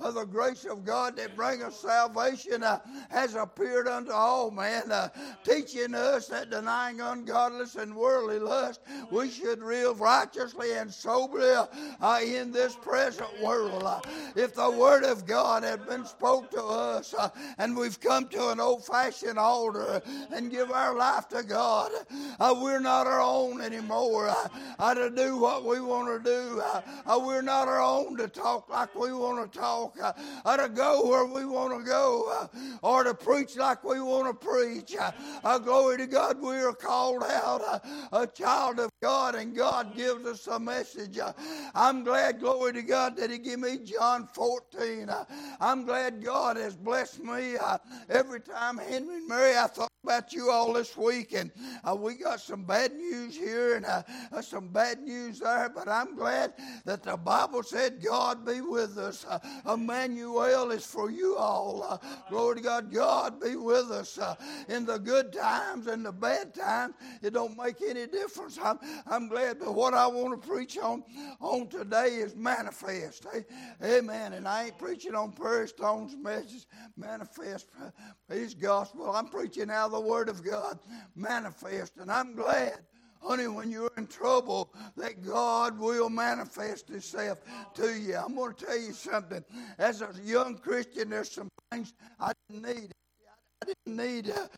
Uh, 0.00 0.10
the 0.10 0.24
grace 0.24 0.64
of 0.64 0.84
God 0.84 1.16
that 1.16 1.36
brings 1.36 1.62
us 1.62 1.80
salvation 1.80 2.62
uh, 2.62 2.80
has 3.10 3.34
appeared 3.34 3.86
unto 3.86 4.10
all 4.10 4.50
men, 4.50 4.84
teaching 5.44 5.94
us 5.94 6.28
that 6.28 6.50
denying 6.50 7.00
ungodliness 7.00 7.74
and 7.74 7.94
worldly 7.94 8.38
lust, 8.38 8.80
we 9.10 9.28
should 9.30 9.62
live 9.62 10.00
righteously 10.00 10.72
and 10.72 10.92
soberly 10.92 11.66
in 12.22 12.52
this 12.52 12.74
present 12.74 13.28
world. 13.42 13.84
If 14.34 14.54
the 14.54 14.70
Word 14.70 15.04
of 15.04 15.26
God 15.26 15.62
had 15.62 15.86
been 15.86 16.06
spoke 16.06 16.50
to 16.52 16.62
us 16.62 17.14
and 17.58 17.76
we've 17.76 18.00
come 18.00 18.28
to 18.28 18.50
an 18.50 18.60
old-fashioned 18.60 19.38
altar 19.38 20.00
and 20.32 20.50
give 20.50 20.70
our 20.70 20.96
life 20.96 21.28
to 21.28 21.42
God, 21.42 21.90
we're 22.62 22.80
not 22.80 23.06
our 23.06 23.20
own 23.20 23.60
anymore 23.60 24.28
uh, 24.78 24.94
to 24.94 25.10
do 25.10 25.38
what 25.38 25.64
we 25.64 25.80
want 25.80 26.24
to 26.24 26.30
do. 26.30 26.60
Uh, 26.60 26.80
uh, 27.06 27.18
we're 27.18 27.42
not 27.42 27.68
our 27.68 27.82
own 27.82 28.16
to 28.16 28.28
talk 28.28 28.68
like 28.68 28.94
we 28.94 29.12
want 29.12 29.52
to 29.52 29.58
talk, 29.58 29.96
uh, 30.02 30.12
uh, 30.44 30.56
to 30.56 30.68
go 30.68 31.06
where 31.08 31.24
we 31.24 31.44
want 31.44 31.76
to 31.78 31.84
go, 31.84 32.30
uh, 32.40 32.46
or 32.82 33.04
to 33.04 33.14
preach 33.14 33.56
like 33.56 33.84
we 33.84 34.00
want 34.00 34.28
to 34.28 34.46
preach. 34.46 34.94
Uh, 34.96 35.12
uh, 35.42 35.58
glory 35.58 35.98
to 35.98 36.06
God, 36.06 36.40
we 36.40 36.56
are 36.56 36.72
called 36.72 37.22
out 37.22 37.62
uh, 37.66 37.78
a 38.12 38.26
child 38.26 38.78
of 38.78 38.90
God, 39.02 39.34
and 39.34 39.54
God 39.54 39.96
gives 39.96 40.26
us 40.26 40.46
a 40.46 40.58
message. 40.58 41.18
Uh, 41.18 41.32
I'm 41.74 42.04
glad, 42.04 42.40
glory 42.40 42.72
to 42.74 42.82
God, 42.82 43.16
that 43.16 43.30
He 43.30 43.38
gave 43.38 43.58
me 43.58 43.78
John 43.78 44.28
14. 44.34 45.08
Uh, 45.08 45.24
I'm 45.60 45.84
glad 45.84 46.22
God 46.22 46.56
has 46.56 46.76
blessed 46.76 47.22
me 47.22 47.56
uh, 47.56 47.78
every 48.08 48.40
time 48.40 48.78
Henry 48.78 49.16
and 49.16 49.28
Mary. 49.28 49.56
I 49.56 49.66
thought 49.66 49.90
about 50.04 50.34
you 50.34 50.50
all 50.50 50.74
this 50.74 50.96
week, 50.98 51.32
and 51.32 51.50
uh, 51.82 51.94
we 51.94 52.14
got 52.14 52.38
some 52.38 52.62
bad 52.62 52.92
news 52.92 53.34
here 53.34 53.76
and 53.76 53.86
uh, 53.86 54.02
uh, 54.32 54.42
some 54.42 54.68
bad 54.68 55.00
news 55.00 55.38
there, 55.38 55.70
but 55.74 55.88
I'm 55.88 56.14
glad 56.14 56.52
that 56.84 57.02
the 57.02 57.16
Bible 57.16 57.62
said, 57.62 58.02
God 58.04 58.44
be 58.44 58.60
with 58.60 58.98
us. 58.98 59.24
Uh, 59.24 59.38
Emmanuel 59.72 60.70
is 60.72 60.84
for 60.84 61.10
you 61.10 61.36
all. 61.36 61.86
Uh, 61.88 61.98
glory 62.28 62.56
to 62.56 62.60
God, 62.60 62.92
God 62.92 63.40
be 63.40 63.56
with 63.56 63.90
us 63.90 64.18
uh, 64.18 64.34
in 64.68 64.84
the 64.84 64.98
good 64.98 65.32
times 65.32 65.86
and 65.86 66.04
the 66.04 66.12
bad 66.12 66.54
times. 66.54 66.94
It 67.22 67.32
don't 67.32 67.56
make 67.56 67.80
any 67.80 68.06
difference. 68.06 68.58
I'm, 68.62 68.78
I'm 69.06 69.28
glad, 69.28 69.58
but 69.58 69.74
what 69.74 69.94
I 69.94 70.06
want 70.06 70.40
to 70.40 70.48
preach 70.48 70.76
on 70.76 71.02
on 71.40 71.68
today 71.68 72.16
is 72.16 72.36
manifest. 72.36 73.26
Amen. 73.82 74.34
And 74.34 74.46
I 74.46 74.64
ain't 74.66 74.78
preaching 74.78 75.14
on 75.14 75.32
Prairie 75.32 75.68
Stone's 75.68 76.14
message, 76.14 76.66
manifest 76.96 77.68
his 78.28 78.54
gospel. 78.54 79.10
I'm 79.10 79.28
preaching 79.28 79.70
out 79.70 79.93
the 79.94 80.00
Word 80.00 80.28
of 80.28 80.44
God 80.44 80.78
manifest. 81.14 81.92
And 81.98 82.10
I'm 82.10 82.34
glad, 82.34 82.80
honey, 83.22 83.46
when 83.46 83.70
you're 83.70 83.92
in 83.96 84.06
trouble, 84.08 84.74
that 84.96 85.22
God 85.22 85.78
will 85.78 86.10
manifest 86.10 86.88
Himself 86.88 87.38
to 87.74 87.94
you. 87.94 88.16
I'm 88.16 88.34
going 88.34 88.54
to 88.54 88.66
tell 88.66 88.78
you 88.78 88.92
something. 88.92 89.44
As 89.78 90.02
a 90.02 90.10
young 90.22 90.56
Christian, 90.56 91.10
there's 91.10 91.30
some 91.30 91.48
things 91.70 91.94
I 92.18 92.32
didn't 92.48 92.64
need. 92.64 92.92
I 93.62 93.66
didn't 93.66 93.96
need 93.96 94.30
uh, 94.30 94.48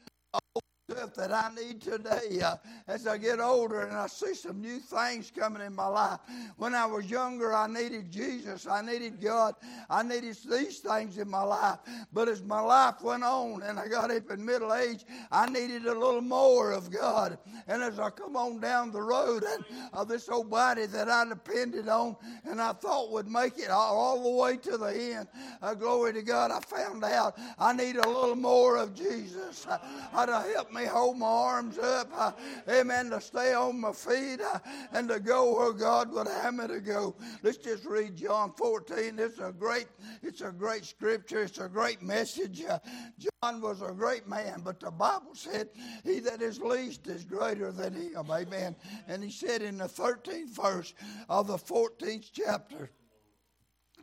stuff 0.88 1.14
that 1.14 1.32
I 1.32 1.50
need 1.60 1.80
today 1.80 2.40
uh, 2.44 2.56
as 2.86 3.08
I 3.08 3.18
get 3.18 3.40
older 3.40 3.80
and 3.80 3.96
I 3.96 4.06
see 4.06 4.34
some 4.34 4.60
new 4.60 4.78
things 4.78 5.32
coming 5.36 5.60
in 5.60 5.74
my 5.74 5.88
life. 5.88 6.20
When 6.58 6.76
I 6.76 6.86
was 6.86 7.10
younger, 7.10 7.52
I 7.52 7.66
needed 7.66 8.12
Jesus. 8.12 8.68
I 8.68 8.82
needed 8.82 9.20
God. 9.20 9.56
I 9.90 10.04
needed 10.04 10.36
these 10.48 10.78
things 10.78 11.18
in 11.18 11.28
my 11.28 11.42
life. 11.42 11.80
But 12.12 12.28
as 12.28 12.40
my 12.44 12.60
life 12.60 13.02
went 13.02 13.24
on 13.24 13.62
and 13.62 13.80
I 13.80 13.88
got 13.88 14.12
up 14.12 14.30
in 14.30 14.44
middle 14.44 14.72
age, 14.72 15.04
I 15.32 15.50
needed 15.50 15.86
a 15.86 15.92
little 15.98 16.20
more 16.20 16.70
of 16.70 16.92
God. 16.92 17.36
And 17.66 17.82
as 17.82 17.98
I 17.98 18.10
come 18.10 18.36
on 18.36 18.60
down 18.60 18.92
the 18.92 19.02
road 19.02 19.42
and 19.42 19.64
uh, 19.92 20.04
this 20.04 20.28
old 20.28 20.50
body 20.50 20.86
that 20.86 21.08
I 21.08 21.24
depended 21.24 21.88
on 21.88 22.14
and 22.44 22.60
I 22.60 22.72
thought 22.72 23.10
would 23.10 23.28
make 23.28 23.58
it 23.58 23.70
all, 23.70 23.96
all 23.96 24.22
the 24.22 24.42
way 24.42 24.56
to 24.58 24.76
the 24.76 25.14
end, 25.16 25.26
uh, 25.62 25.74
glory 25.74 26.12
to 26.12 26.22
God, 26.22 26.52
I 26.52 26.60
found 26.60 27.02
out 27.02 27.36
I 27.58 27.72
need 27.72 27.96
a 27.96 28.08
little 28.08 28.36
more 28.36 28.76
of 28.76 28.94
Jesus. 28.94 29.66
Uh, 29.66 30.26
to 30.26 30.40
help 30.54 30.75
me 30.76 30.84
hold 30.84 31.18
my 31.18 31.26
arms 31.26 31.78
up, 31.78 32.08
uh, 32.14 32.32
amen, 32.68 33.10
to 33.10 33.20
stay 33.20 33.54
on 33.54 33.80
my 33.80 33.92
feet 33.92 34.40
uh, 34.40 34.58
and 34.92 35.08
to 35.08 35.18
go 35.18 35.56
where 35.56 35.72
God 35.72 36.12
would 36.12 36.28
have 36.28 36.54
me 36.54 36.66
to 36.68 36.80
go. 36.80 37.16
Let's 37.42 37.58
just 37.58 37.84
read 37.84 38.16
John 38.16 38.52
14. 38.56 39.18
It's 39.18 39.38
a 39.38 39.52
great, 39.52 39.86
it's 40.22 40.42
a 40.42 40.50
great 40.50 40.84
scripture. 40.84 41.42
It's 41.42 41.58
a 41.58 41.68
great 41.68 42.02
message. 42.02 42.62
Uh, 42.64 42.78
John 43.18 43.60
was 43.60 43.82
a 43.82 43.92
great 43.92 44.28
man, 44.28 44.60
but 44.64 44.80
the 44.80 44.90
Bible 44.90 45.34
said, 45.34 45.68
He 46.04 46.20
that 46.20 46.42
is 46.42 46.60
least 46.60 47.06
is 47.06 47.24
greater 47.24 47.72
than 47.72 47.94
him. 47.94 48.30
Amen. 48.30 48.76
And 49.08 49.24
he 49.24 49.30
said 49.30 49.62
in 49.62 49.78
the 49.78 49.84
13th 49.88 50.50
verse 50.50 50.94
of 51.28 51.46
the 51.46 51.56
14th 51.56 52.30
chapter 52.32 52.90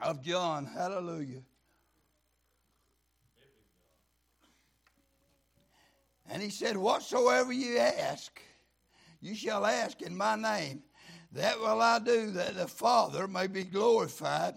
of 0.02 0.22
John, 0.22 0.66
hallelujah. 0.66 1.44
And 6.30 6.42
he 6.42 6.50
said, 6.50 6.78
Whatsoever 6.78 7.52
you 7.52 7.78
ask, 7.78 8.40
you 9.22 9.36
shall 9.36 9.66
ask 9.66 10.02
in 10.02 10.16
my 10.16 10.36
name. 10.36 10.84
That 11.32 11.60
will 11.60 11.82
I 11.82 12.00
do, 12.00 12.32
that 12.32 12.56
the 12.56 12.68
Father 12.68 13.28
may 13.28 13.48
be 13.48 13.64
glorified 13.64 14.56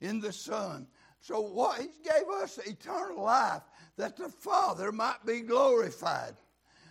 in 0.00 0.20
the 0.20 0.32
Son. 0.32 0.86
So 1.20 1.40
what 1.40 1.80
he 1.80 1.88
gave 2.02 2.28
us 2.42 2.58
eternal 2.58 3.22
life, 3.22 3.62
that 3.96 4.16
the 4.16 4.28
Father 4.28 4.90
might 4.90 5.24
be 5.24 5.40
glorified. 5.40 6.34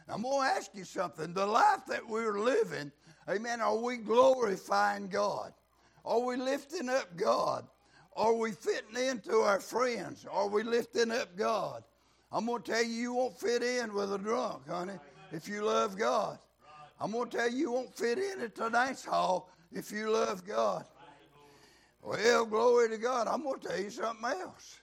I'm 0.08 0.22
going 0.22 0.48
to 0.48 0.56
ask 0.56 0.72
you 0.74 0.86
something. 0.86 1.34
The 1.34 1.46
life 1.46 1.86
that 1.88 2.08
we're 2.08 2.40
living, 2.40 2.92
amen, 3.30 3.62
are 3.62 3.78
we 3.78 3.98
glorifying 3.98 5.08
God? 5.08 5.54
Are 6.06 6.20
we 6.20 6.36
lifting 6.36 6.90
up 6.90 7.16
God? 7.16 7.68
Are 8.16 8.34
we 8.34 8.52
fitting 8.52 8.98
into 8.98 9.38
our 9.38 9.60
friends? 9.60 10.26
Are 10.30 10.48
we 10.48 10.64
lifting 10.64 11.12
up 11.12 11.36
God? 11.36 11.84
I'm 12.34 12.48
going 12.48 12.64
to 12.64 12.72
tell 12.72 12.84
you, 12.84 12.94
you 12.94 13.14
won't 13.14 13.40
fit 13.40 13.62
in 13.62 13.94
with 13.94 14.12
a 14.12 14.18
drunk, 14.18 14.68
honey, 14.68 14.94
if 15.32 15.48
you 15.48 15.64
love 15.64 15.96
God. 15.96 16.40
I'm 17.00 17.12
going 17.12 17.30
to 17.30 17.38
tell 17.38 17.52
you, 17.52 17.58
you 17.58 17.72
won't 17.72 17.96
fit 17.96 18.18
in 18.18 18.42
at 18.42 18.56
the 18.56 18.70
dance 18.70 19.06
hall 19.06 19.52
if 19.72 19.92
you 19.92 20.10
love 20.10 20.44
God. 20.44 20.84
Well, 22.02 22.46
glory 22.46 22.90
to 22.90 22.98
God. 22.98 23.28
I'm 23.28 23.44
going 23.44 23.60
to 23.60 23.68
tell 23.68 23.80
you 23.80 23.92
something 23.92 24.26
else. 24.26 24.80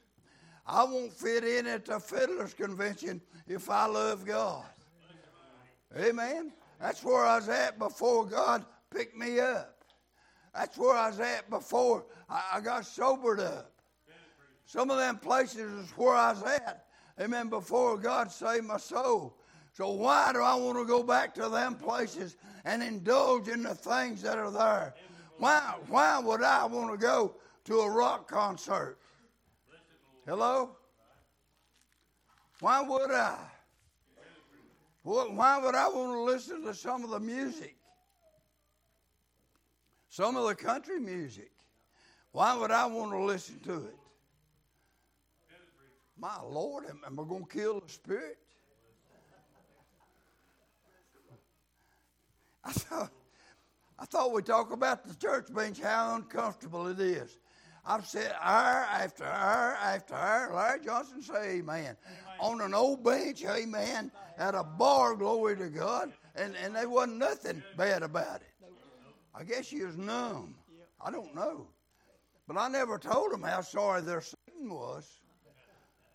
I 0.65 0.85
won't 0.85 1.13
fit 1.13 1.43
in 1.43 1.67
at 1.67 1.87
the 1.87 1.99
fiddlers 1.99 2.55
convention 2.55 3.21
if 3.49 3.69
I 3.69 3.87
love 3.87 4.25
God. 4.25 4.65
Amen. 5.99 6.53
That's 6.81 7.03
where 7.03 7.25
I 7.25 7.37
was 7.37 7.49
at 7.49 7.81
before 7.81 8.27
God 8.27 8.65
picked 8.95 9.17
me 9.17 9.41
up. 9.41 9.83
That's 10.55 10.79
where 10.79 10.97
I 10.97 11.09
was 11.09 11.19
at 11.19 11.51
before 11.51 12.05
I 12.29 12.61
got 12.61 12.87
sobered 12.87 13.41
up. 13.41 13.73
Some 14.67 14.89
of 14.91 14.99
them 14.99 15.19
places 15.19 15.73
is 15.73 15.91
where 15.97 16.15
I 16.15 16.33
was 16.33 16.45
at 16.45 16.87
amen, 17.21 17.49
before 17.49 17.99
God 17.99 18.31
saved 18.31 18.65
my 18.65 18.79
soul. 18.79 19.37
So 19.73 19.91
why 19.91 20.33
do 20.33 20.43
I 20.43 20.55
want 20.55 20.79
to 20.79 20.85
go 20.85 21.03
back 21.03 21.35
to 21.35 21.49
them 21.49 21.75
places 21.75 22.37
and 22.65 22.83
indulge 22.83 23.49
in 23.49 23.63
the 23.63 23.75
things 23.75 24.23
that 24.23 24.39
are 24.39 24.51
there? 24.51 24.95
Why, 25.39 25.75
why 25.89 26.19
would 26.19 26.43
I 26.43 26.67
want 26.67 26.91
to 26.93 26.99
go 26.99 27.35
to 27.65 27.81
a 27.81 27.91
rock 27.91 28.29
concert? 28.29 28.99
Hello? 30.27 30.77
Why 32.61 32.83
would 32.83 33.11
I? 33.11 33.39
Why 35.03 35.59
would 35.59 35.75
I 35.75 35.89
want 35.89 36.13
to 36.13 36.23
listen 36.23 36.63
to 36.65 36.75
some 36.75 37.05
of 37.05 37.11
the 37.11 37.21
music? 37.21 37.77
Some 40.11 40.37
of 40.37 40.47
the 40.47 40.55
country 40.55 41.01
music. 41.01 41.51
Why 42.33 42.57
would 42.57 42.71
I 42.71 42.87
want 42.87 43.13
to 43.13 43.23
listen 43.23 43.59
to 43.61 43.87
it? 43.87 43.97
My 46.21 46.39
Lord, 46.43 46.85
am, 46.85 47.01
am 47.07 47.19
I 47.19 47.25
going 47.27 47.47
to 47.47 47.49
kill 47.49 47.81
the 47.81 47.89
spirit? 47.89 48.37
I 52.63 52.73
thought, 52.73 53.11
I 53.99 54.05
thought 54.05 54.33
we'd 54.33 54.45
talk 54.45 54.71
about 54.71 55.07
the 55.07 55.15
church 55.15 55.47
bench, 55.53 55.81
how 55.81 56.17
uncomfortable 56.17 56.89
it 56.89 57.01
is. 57.01 57.39
I've 57.87 58.07
said 58.07 58.35
hour 58.39 58.87
after 58.91 59.25
hour 59.25 59.77
after 59.81 60.15
hour. 60.15 60.53
Larry 60.55 60.85
Johnson 60.85 61.23
say 61.23 61.59
amen. 61.59 61.63
amen. 61.63 61.97
On 62.39 62.61
an 62.61 62.75
old 62.75 63.03
bench, 63.03 63.43
amen. 63.47 64.13
At 64.37 64.55
a 64.55 64.63
bar, 64.63 65.17
glory 65.17 65.57
to 65.57 65.69
God. 65.69 66.13
And, 66.37 66.55
and 66.63 66.77
there 66.77 66.89
wasn't 66.89 67.17
nothing 67.17 67.63
bad 67.79 68.03
about 68.03 68.43
it. 68.43 68.67
I 69.35 69.45
guess 69.45 69.69
he 69.69 69.83
was 69.83 69.97
numb. 69.97 70.55
I 71.03 71.11
don't 71.11 71.35
know. 71.35 71.67
But 72.47 72.59
I 72.59 72.69
never 72.69 72.99
told 72.99 73.33
them 73.33 73.43
how 73.43 73.63
sorry 73.63 74.03
their 74.03 74.21
sin 74.21 74.69
was. 74.69 75.20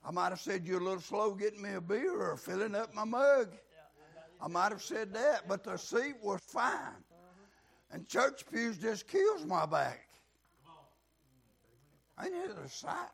I 0.07 0.11
might 0.11 0.29
have 0.29 0.39
said 0.39 0.65
you're 0.65 0.79
a 0.79 0.83
little 0.83 1.01
slow 1.01 1.33
getting 1.33 1.61
me 1.61 1.73
a 1.73 1.81
beer 1.81 2.31
or 2.31 2.37
filling 2.37 2.75
up 2.75 2.93
my 2.93 3.05
mug. 3.05 3.49
I 4.39 4.47
might 4.47 4.71
have 4.71 4.83
said 4.83 5.13
that, 5.13 5.47
but 5.47 5.63
the 5.63 5.77
seat 5.77 6.15
was 6.21 6.41
fine. 6.41 7.03
And 7.91 8.07
church 8.07 8.43
pews 8.51 8.77
just 8.77 9.07
kills 9.07 9.45
my 9.45 9.65
back. 9.65 10.07
Ain't 12.21 12.33
it 12.33 12.51
a 12.63 12.69
sight? 12.69 13.09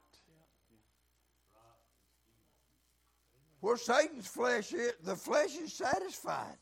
Where 3.62 3.77
Satan's 3.77 4.27
flesh 4.27 4.74
is, 4.74 4.93
the 5.03 5.15
flesh 5.15 5.55
is 5.55 5.71
satisfied. 5.71 6.57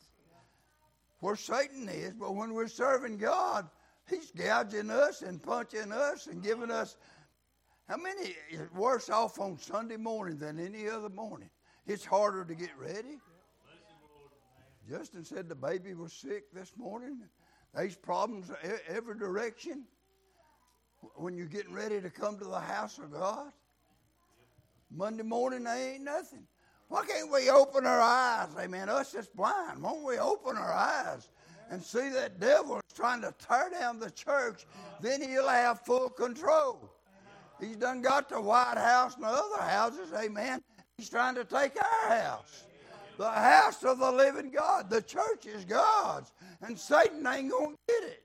Where 1.20 1.36
Satan 1.36 1.88
is, 1.88 2.12
but 2.12 2.34
when 2.34 2.54
we're 2.54 2.68
serving 2.68 3.16
God, 3.16 3.68
he's 4.08 4.30
gouging 4.30 4.90
us 4.90 5.22
and 5.22 5.42
punching 5.42 5.92
us 5.92 6.26
and 6.28 6.42
giving 6.42 6.70
us 6.70 6.96
how 7.90 7.96
many 7.96 8.36
is 8.48 8.70
worse 8.72 9.10
off 9.10 9.40
on 9.40 9.58
Sunday 9.58 9.96
morning 9.96 10.38
than 10.38 10.60
any 10.60 10.88
other 10.88 11.08
morning? 11.08 11.50
It's 11.88 12.04
harder 12.04 12.44
to 12.44 12.54
get 12.54 12.70
ready. 12.78 13.18
Justin 14.88 15.24
said 15.24 15.48
the 15.48 15.56
baby 15.56 15.94
was 15.94 16.12
sick 16.12 16.52
this 16.52 16.72
morning. 16.76 17.18
There's 17.74 17.96
problems 17.96 18.48
every 18.86 19.18
direction 19.18 19.86
when 21.16 21.36
you're 21.36 21.46
getting 21.46 21.74
ready 21.74 22.00
to 22.00 22.10
come 22.10 22.38
to 22.38 22.44
the 22.44 22.60
house 22.60 22.98
of 22.98 23.12
God. 23.12 23.50
Monday 24.92 25.24
morning, 25.24 25.64
there 25.64 25.94
ain't 25.94 26.04
nothing. 26.04 26.46
Why 26.86 27.04
can't 27.04 27.32
we 27.32 27.50
open 27.50 27.86
our 27.86 28.00
eyes? 28.00 28.50
Amen. 28.56 28.88
Us 28.88 29.10
that's 29.10 29.26
blind. 29.26 29.82
Won't 29.82 30.04
we 30.04 30.16
open 30.16 30.56
our 30.56 30.72
eyes 30.72 31.28
and 31.70 31.82
see 31.82 32.08
that 32.10 32.38
devil 32.38 32.76
is 32.76 32.94
trying 32.94 33.22
to 33.22 33.34
tear 33.44 33.68
down 33.70 33.98
the 33.98 34.12
church? 34.12 34.64
Then 35.00 35.20
he'll 35.22 35.48
have 35.48 35.80
full 35.80 36.08
control. 36.08 36.88
He's 37.60 37.76
done 37.76 38.00
got 38.00 38.28
the 38.28 38.40
White 38.40 38.78
House 38.78 39.14
and 39.14 39.24
the 39.24 39.28
other 39.28 39.62
houses, 39.62 40.12
amen. 40.14 40.62
He's 40.96 41.10
trying 41.10 41.34
to 41.34 41.44
take 41.44 41.72
our 41.76 42.16
house. 42.16 42.64
The 43.18 43.30
house 43.30 43.82
of 43.84 43.98
the 43.98 44.10
living 44.10 44.50
God. 44.50 44.88
The 44.88 45.02
church 45.02 45.46
is 45.46 45.64
God's. 45.64 46.32
And 46.62 46.78
Satan 46.78 47.26
ain't 47.26 47.50
going 47.50 47.72
to 47.72 47.78
get 47.86 48.10
it. 48.10 48.22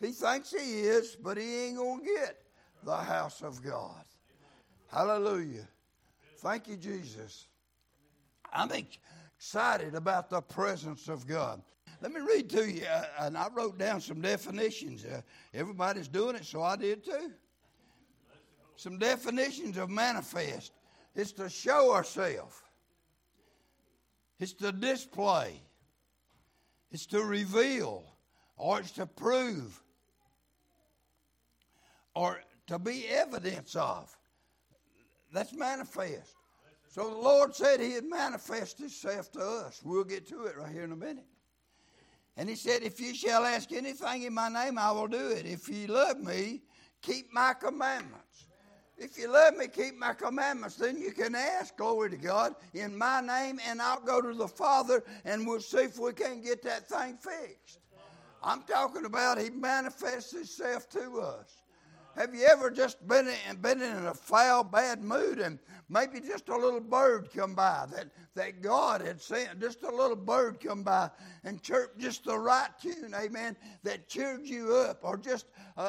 He 0.00 0.12
thinks 0.12 0.50
he 0.50 0.80
is, 0.80 1.16
but 1.16 1.38
he 1.38 1.66
ain't 1.66 1.76
going 1.78 2.00
to 2.00 2.04
get 2.04 2.36
the 2.84 2.96
house 2.96 3.42
of 3.42 3.62
God. 3.64 4.04
Hallelujah. 4.92 5.66
Thank 6.38 6.68
you, 6.68 6.76
Jesus. 6.76 7.46
I'm 8.52 8.70
excited 8.72 9.94
about 9.94 10.28
the 10.28 10.42
presence 10.42 11.08
of 11.08 11.26
God. 11.26 11.62
Let 12.02 12.12
me 12.12 12.20
read 12.20 12.50
to 12.50 12.70
you, 12.70 12.84
uh, 12.84 13.04
and 13.20 13.38
I 13.38 13.48
wrote 13.54 13.78
down 13.78 14.02
some 14.02 14.20
definitions. 14.20 15.06
Uh, 15.06 15.22
everybody's 15.54 16.08
doing 16.08 16.36
it, 16.36 16.44
so 16.44 16.62
I 16.62 16.76
did 16.76 17.02
too 17.02 17.32
some 18.76 18.98
definitions 18.98 19.76
of 19.76 19.90
manifest 19.90 20.72
it's 21.14 21.32
to 21.32 21.48
show 21.48 21.94
ourselves, 21.94 22.62
it's 24.38 24.52
to 24.54 24.70
display, 24.70 25.60
it's 26.90 27.06
to 27.06 27.24
reveal, 27.24 28.04
or 28.58 28.80
it's 28.80 28.92
to 28.92 29.06
prove, 29.06 29.82
or 32.14 32.40
to 32.66 32.78
be 32.78 33.06
evidence 33.08 33.74
of. 33.76 34.14
That's 35.32 35.54
manifest. 35.54 36.34
So 36.88 37.10
the 37.10 37.16
Lord 37.16 37.54
said 37.54 37.80
He'd 37.80 38.04
manifest 38.04 38.78
Himself 38.78 39.30
to 39.32 39.40
us. 39.40 39.80
We'll 39.84 40.04
get 40.04 40.26
to 40.28 40.44
it 40.44 40.56
right 40.56 40.72
here 40.72 40.84
in 40.84 40.92
a 40.92 40.96
minute. 40.96 41.26
And 42.36 42.48
He 42.48 42.56
said, 42.56 42.82
If 42.82 43.00
you 43.00 43.14
shall 43.14 43.44
ask 43.44 43.72
anything 43.72 44.22
in 44.22 44.34
my 44.34 44.48
name, 44.48 44.78
I 44.78 44.92
will 44.92 45.08
do 45.08 45.30
it. 45.30 45.46
If 45.46 45.68
ye 45.68 45.86
love 45.86 46.18
me, 46.18 46.62
keep 47.02 47.32
my 47.32 47.54
commandments. 47.54 48.45
If 48.98 49.18
you 49.18 49.30
love 49.30 49.56
me, 49.56 49.68
keep 49.68 49.98
my 49.98 50.14
commandments. 50.14 50.76
Then 50.76 50.98
you 50.98 51.12
can 51.12 51.34
ask, 51.34 51.76
glory 51.76 52.10
to 52.10 52.16
God, 52.16 52.54
in 52.72 52.96
my 52.96 53.20
name, 53.20 53.60
and 53.68 53.80
I'll 53.82 54.00
go 54.00 54.22
to 54.22 54.32
the 54.32 54.48
Father 54.48 55.04
and 55.24 55.46
we'll 55.46 55.60
see 55.60 55.78
if 55.78 55.98
we 55.98 56.12
can 56.12 56.42
get 56.42 56.62
that 56.62 56.88
thing 56.88 57.18
fixed. 57.18 57.80
I'm 58.42 58.62
talking 58.62 59.04
about 59.04 59.38
He 59.38 59.50
manifests 59.50 60.32
Himself 60.32 60.88
to 60.90 61.20
us. 61.20 61.56
Have 62.16 62.34
you 62.34 62.46
ever 62.46 62.70
just 62.70 63.06
been 63.06 63.28
in, 63.28 63.56
been 63.56 63.82
in 63.82 64.06
a 64.06 64.14
foul, 64.14 64.64
bad 64.64 65.04
mood 65.04 65.38
and 65.38 65.58
maybe 65.90 66.18
just 66.18 66.48
a 66.48 66.56
little 66.56 66.80
bird 66.80 67.28
come 67.34 67.54
by 67.54 67.84
that, 67.92 68.06
that 68.34 68.62
God 68.62 69.02
had 69.02 69.20
sent, 69.20 69.60
just 69.60 69.82
a 69.82 69.90
little 69.90 70.16
bird 70.16 70.58
come 70.58 70.82
by 70.82 71.10
and 71.44 71.62
chirp 71.62 71.98
just 71.98 72.24
the 72.24 72.38
right 72.38 72.70
tune, 72.80 73.14
amen, 73.14 73.54
that 73.82 74.08
cheered 74.08 74.46
you 74.46 74.74
up, 74.74 75.00
or 75.02 75.18
just 75.18 75.44
uh, 75.76 75.80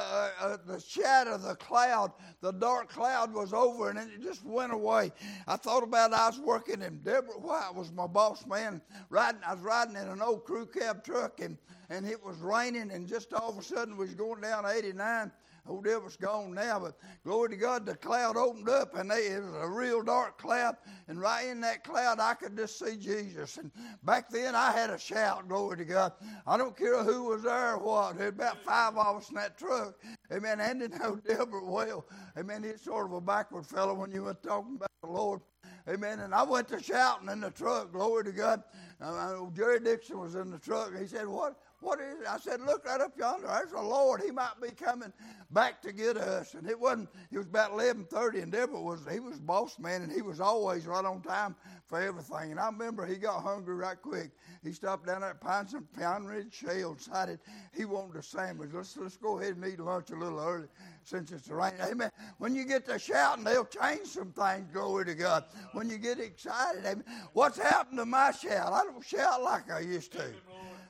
uh, 0.42 0.46
uh, 0.46 0.58
the 0.66 0.82
shadow 0.82 1.36
of 1.36 1.44
the 1.44 1.56
cloud, 1.56 2.12
the 2.42 2.52
dark 2.52 2.90
cloud 2.90 3.34
was 3.34 3.54
over 3.54 3.90
and 3.90 3.98
it 3.98 4.22
just 4.22 4.44
went 4.44 4.74
away. 4.74 5.14
I 5.48 5.56
thought 5.56 5.84
about 5.84 6.12
I 6.12 6.28
was 6.28 6.42
working 6.42 6.82
and 6.82 7.02
Deborah 7.06 7.40
White 7.40 7.74
was 7.74 7.94
my 7.94 8.06
boss 8.06 8.46
man. 8.46 8.82
Riding, 9.10 9.40
I 9.48 9.54
was 9.54 9.64
riding 9.64 9.96
in 9.96 10.10
an 10.10 10.22
old 10.22 10.44
crew 10.44 10.66
cab 10.66 11.06
truck 11.06 11.40
and, 11.40 11.58
and 11.90 12.06
it 12.06 12.22
was 12.22 12.36
raining 12.40 12.92
and 12.92 13.08
just 13.08 13.34
all 13.34 13.50
of 13.50 13.58
a 13.58 13.64
sudden 13.64 13.96
we 13.96 14.08
was 14.08 14.14
going 14.14 14.42
down 14.42 14.66
89 14.66 15.32
Old 15.68 15.84
devil's 15.84 16.16
gone 16.16 16.54
now, 16.54 16.80
but 16.80 16.98
glory 17.24 17.50
to 17.50 17.56
God, 17.56 17.86
the 17.86 17.96
cloud 17.96 18.38
opened 18.38 18.70
up 18.70 18.96
and 18.96 19.12
they, 19.12 19.28
it 19.28 19.44
was 19.44 19.54
a 19.62 19.70
real 19.70 20.02
dark 20.02 20.38
cloud. 20.38 20.78
And 21.08 21.20
right 21.20 21.48
in 21.48 21.60
that 21.62 21.84
cloud, 21.84 22.20
I 22.20 22.34
could 22.36 22.56
just 22.56 22.80
see 22.80 22.96
Jesus. 22.96 23.58
And 23.58 23.72
back 24.04 24.30
then, 24.30 24.56
I 24.56 24.72
had 24.72 24.90
a 24.90 24.98
shout, 24.98 25.48
glory 25.48 25.78
to 25.78 25.86
God. 25.86 26.14
I 26.46 26.58
don't 26.58 26.78
care 26.78 27.04
who 27.04 27.24
was 27.26 27.44
there 27.44 27.74
or 27.74 27.80
what. 27.80 28.18
There 28.18 28.30
about 28.30 28.64
five 28.64 28.96
of 28.96 29.18
us 29.18 29.30
in 29.30 29.36
that 29.36 29.58
truck. 29.58 29.96
Amen. 30.32 30.60
And 30.60 30.80
didn't 30.80 31.02
know 31.02 31.16
Deborah 31.28 31.66
well. 31.66 32.06
Amen. 32.38 32.64
He's 32.64 32.82
sort 32.82 33.08
of 33.08 33.14
a 33.14 33.22
backward 33.22 33.66
fellow 33.66 33.94
when 33.94 34.12
you 34.12 34.24
were 34.24 34.36
talking 34.36 34.76
about 34.76 34.90
the 35.02 35.10
Lord. 35.10 35.42
Amen. 35.90 36.20
And 36.20 36.34
I 36.34 36.44
went 36.44 36.68
to 36.70 36.82
shouting 36.82 37.30
in 37.30 37.40
the 37.40 37.52
truck, 37.52 37.94
glory 37.94 38.26
to 38.26 38.32
God. 38.32 38.64
Uh, 39.00 39.46
Jerry 39.56 39.80
Dixon 39.80 40.20
was 40.20 40.36
in 40.36 40.52
the 40.52 40.60
truck. 40.60 40.98
He 40.98 41.08
said, 41.08 41.28
What? 41.28 41.56
What 41.80 42.00
is 42.00 42.22
it? 42.22 42.28
I 42.28 42.38
said, 42.38 42.62
look 42.62 42.86
right 42.86 43.00
up 43.00 43.18
yonder. 43.18 43.48
There's 43.48 43.72
the 43.72 43.82
Lord. 43.82 44.22
He 44.22 44.32
might 44.32 44.60
be 44.62 44.70
coming 44.70 45.14
back 45.52 45.82
to 45.84 45.94
get 45.94 46.18
us. 46.18 46.56
And 46.56 46.68
it 46.68 46.80
wasn't, 46.80 47.10
it 47.32 47.38
was 47.38 47.46
about 47.46 47.72
1130 47.72 48.40
and 48.40 48.52
Deborah 48.52 48.82
was, 48.82 49.02
he 49.12 49.20
was 49.20 49.40
boss 49.40 49.78
man 49.78 50.02
and 50.02 50.12
he 50.12 50.22
was 50.22 50.40
always 50.40 50.88
right 50.88 51.06
on 51.06 51.22
time 51.22 51.56
for 51.86 52.02
everything. 52.02 52.52
And 52.52 52.60
I 52.60 52.66
remember 52.66 53.06
he 53.06 53.16
got 53.16 53.44
hungry 53.44 53.76
right 53.76 54.02
quick. 54.02 54.32
He 54.64 54.72
stopped 54.72 55.06
down 55.06 55.24
at 55.24 55.40
Pine, 55.40 55.68
Pine 55.98 56.24
Ridge 56.26 56.54
Shale, 56.54 56.96
decided 56.96 57.40
he 57.76 57.86
wanted 57.86 58.16
a 58.18 58.24
sandwich. 58.24 58.72
Let's, 58.74 58.98
let's 58.98 59.18
go 59.18 59.40
ahead 59.40 59.56
and 59.56 59.66
eat 59.66 59.80
lunch 59.80 60.10
a 60.10 60.16
little 60.16 60.40
early 60.40 60.68
since 61.04 61.32
it's 61.32 61.48
raining. 61.48 61.80
Amen. 61.82 62.12
When 62.40 62.56
you 62.56 62.66
get 62.66 62.86
to 62.88 62.98
shouting, 62.98 63.44
they'll 63.44 63.66
change 63.66 64.08
some 64.08 64.32
things, 64.32 64.68
glory 64.74 65.06
to 65.06 65.14
God. 65.14 65.46
When 65.74 65.90
you 65.90 66.00
get 66.00 66.20
excited, 66.20 66.86
amen. 66.86 67.06
What's 67.34 67.60
happened 67.60 68.00
to 68.00 68.06
my 68.06 68.32
shout? 68.32 68.74
I 68.74 68.84
don't 68.84 69.06
shout 69.06 69.44
like 69.44 69.72
I 69.72 69.82
used 69.82 70.12
to. 70.14 70.34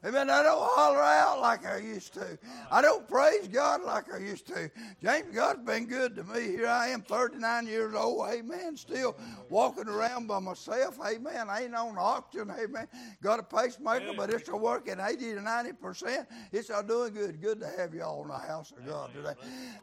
Amen. 0.07 0.29
I 0.29 0.41
don't 0.41 0.61
holler 0.61 1.01
out 1.01 1.41
like 1.41 1.65
I 1.65 1.79
used 1.79 2.13
to. 2.13 2.39
I 2.71 2.81
don't 2.81 3.05
praise 3.09 3.49
God 3.49 3.83
like 3.83 4.13
I 4.13 4.19
used 4.19 4.47
to. 4.47 4.71
James, 5.03 5.35
God's 5.35 5.65
been 5.65 5.85
good 5.85 6.15
to 6.15 6.23
me. 6.23 6.43
Here 6.43 6.67
I 6.67 6.87
am, 6.87 7.01
39 7.01 7.67
years 7.67 7.93
old. 7.93 8.29
Amen. 8.29 8.77
Still 8.77 9.17
walking 9.49 9.89
around 9.89 10.27
by 10.27 10.39
myself. 10.39 10.97
Amen. 11.05 11.49
I 11.49 11.63
ain't 11.63 11.75
on 11.75 11.97
auction. 11.97 12.49
Amen. 12.49 12.87
Got 13.21 13.41
a 13.41 13.43
pacemaker, 13.43 14.13
but 14.15 14.29
it's 14.29 14.47
a 14.47 14.55
working 14.55 14.95
80 14.97 15.33
to 15.33 15.41
90%. 15.41 16.25
It's 16.53 16.69
all 16.69 16.83
doing 16.83 17.13
good. 17.13 17.41
Good 17.41 17.59
to 17.59 17.67
have 17.77 17.93
you 17.93 18.03
all 18.03 18.21
in 18.21 18.29
the 18.29 18.37
house 18.37 18.71
of 18.71 18.85
God 18.87 19.09
today. 19.13 19.33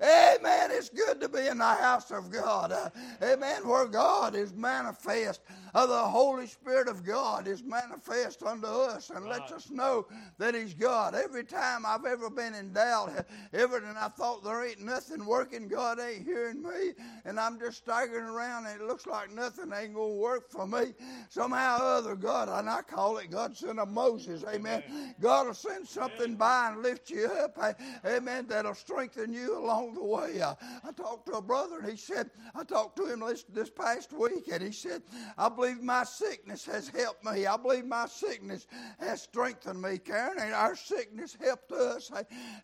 Amen. 0.00 0.70
It's 0.72 0.88
good 0.88 1.20
to 1.20 1.28
be 1.28 1.48
in 1.48 1.58
the 1.58 1.64
house 1.64 2.10
of 2.10 2.30
God. 2.30 2.72
Uh, 2.72 2.88
amen. 3.22 3.68
Where 3.68 3.86
God 3.86 4.34
is 4.34 4.54
manifest. 4.54 5.42
Uh, 5.74 5.86
the 5.86 5.98
Holy 5.98 6.46
Spirit 6.46 6.88
of 6.88 7.04
God 7.04 7.46
is 7.46 7.62
manifest 7.62 8.42
unto 8.42 8.66
us 8.66 9.10
and 9.10 9.26
lets 9.26 9.52
us 9.52 9.70
know 9.70 10.06
that 10.38 10.54
He's 10.54 10.74
God. 10.74 11.14
Every 11.14 11.44
time 11.44 11.84
I've 11.86 12.04
ever 12.04 12.30
been 12.30 12.54
in 12.54 12.72
doubt, 12.72 13.26
ever, 13.52 13.78
and 13.78 13.98
I 13.98 14.08
thought 14.08 14.44
there 14.44 14.64
ain't 14.66 14.80
nothing 14.80 15.24
working, 15.24 15.68
God 15.68 15.98
ain't 16.00 16.24
hearing 16.24 16.62
me, 16.62 16.92
and 17.24 17.38
I'm 17.38 17.58
just 17.58 17.78
staggering 17.78 18.24
around, 18.24 18.66
and 18.66 18.80
it 18.80 18.86
looks 18.86 19.06
like 19.06 19.32
nothing 19.32 19.72
ain't 19.72 19.94
going 19.94 20.14
to 20.14 20.20
work 20.20 20.50
for 20.50 20.66
me. 20.66 20.94
Somehow 21.28 21.78
or 21.78 21.94
other, 21.96 22.16
God, 22.16 22.48
and 22.48 22.68
I 22.68 22.82
call 22.82 23.18
it 23.18 23.30
God 23.30 23.56
sent 23.56 23.78
a 23.78 23.86
Moses, 23.86 24.44
amen. 24.44 24.82
God 25.20 25.46
will 25.46 25.54
send 25.54 25.86
something 25.86 26.34
by 26.36 26.70
and 26.72 26.82
lift 26.82 27.10
you 27.10 27.26
up, 27.26 27.58
amen, 28.04 28.46
that'll 28.48 28.74
strengthen 28.74 29.32
you 29.32 29.58
along 29.58 29.94
the 29.94 30.04
way. 30.04 30.42
I, 30.42 30.54
I 30.86 30.92
talked 30.92 31.26
to 31.26 31.34
a 31.34 31.42
brother, 31.42 31.78
and 31.78 31.90
he 31.90 31.96
said, 31.96 32.30
I 32.54 32.64
talked 32.64 32.96
to 32.96 33.06
him 33.06 33.20
this, 33.20 33.44
this 33.44 33.70
past 33.70 34.12
week, 34.12 34.48
and 34.52 34.62
he 34.62 34.72
said, 34.72 35.02
I 35.36 35.48
believe 35.48 35.82
my 35.82 36.04
sickness 36.04 36.64
has 36.66 36.88
helped 36.88 37.24
me. 37.24 37.46
I 37.46 37.56
believe 37.56 37.86
my 37.86 38.06
sickness 38.06 38.66
has 38.98 39.22
strengthened 39.22 39.80
me. 39.80 39.93
Karen, 39.98 40.38
and 40.38 40.52
our 40.54 40.76
sickness 40.76 41.36
helped 41.40 41.72
us. 41.72 42.10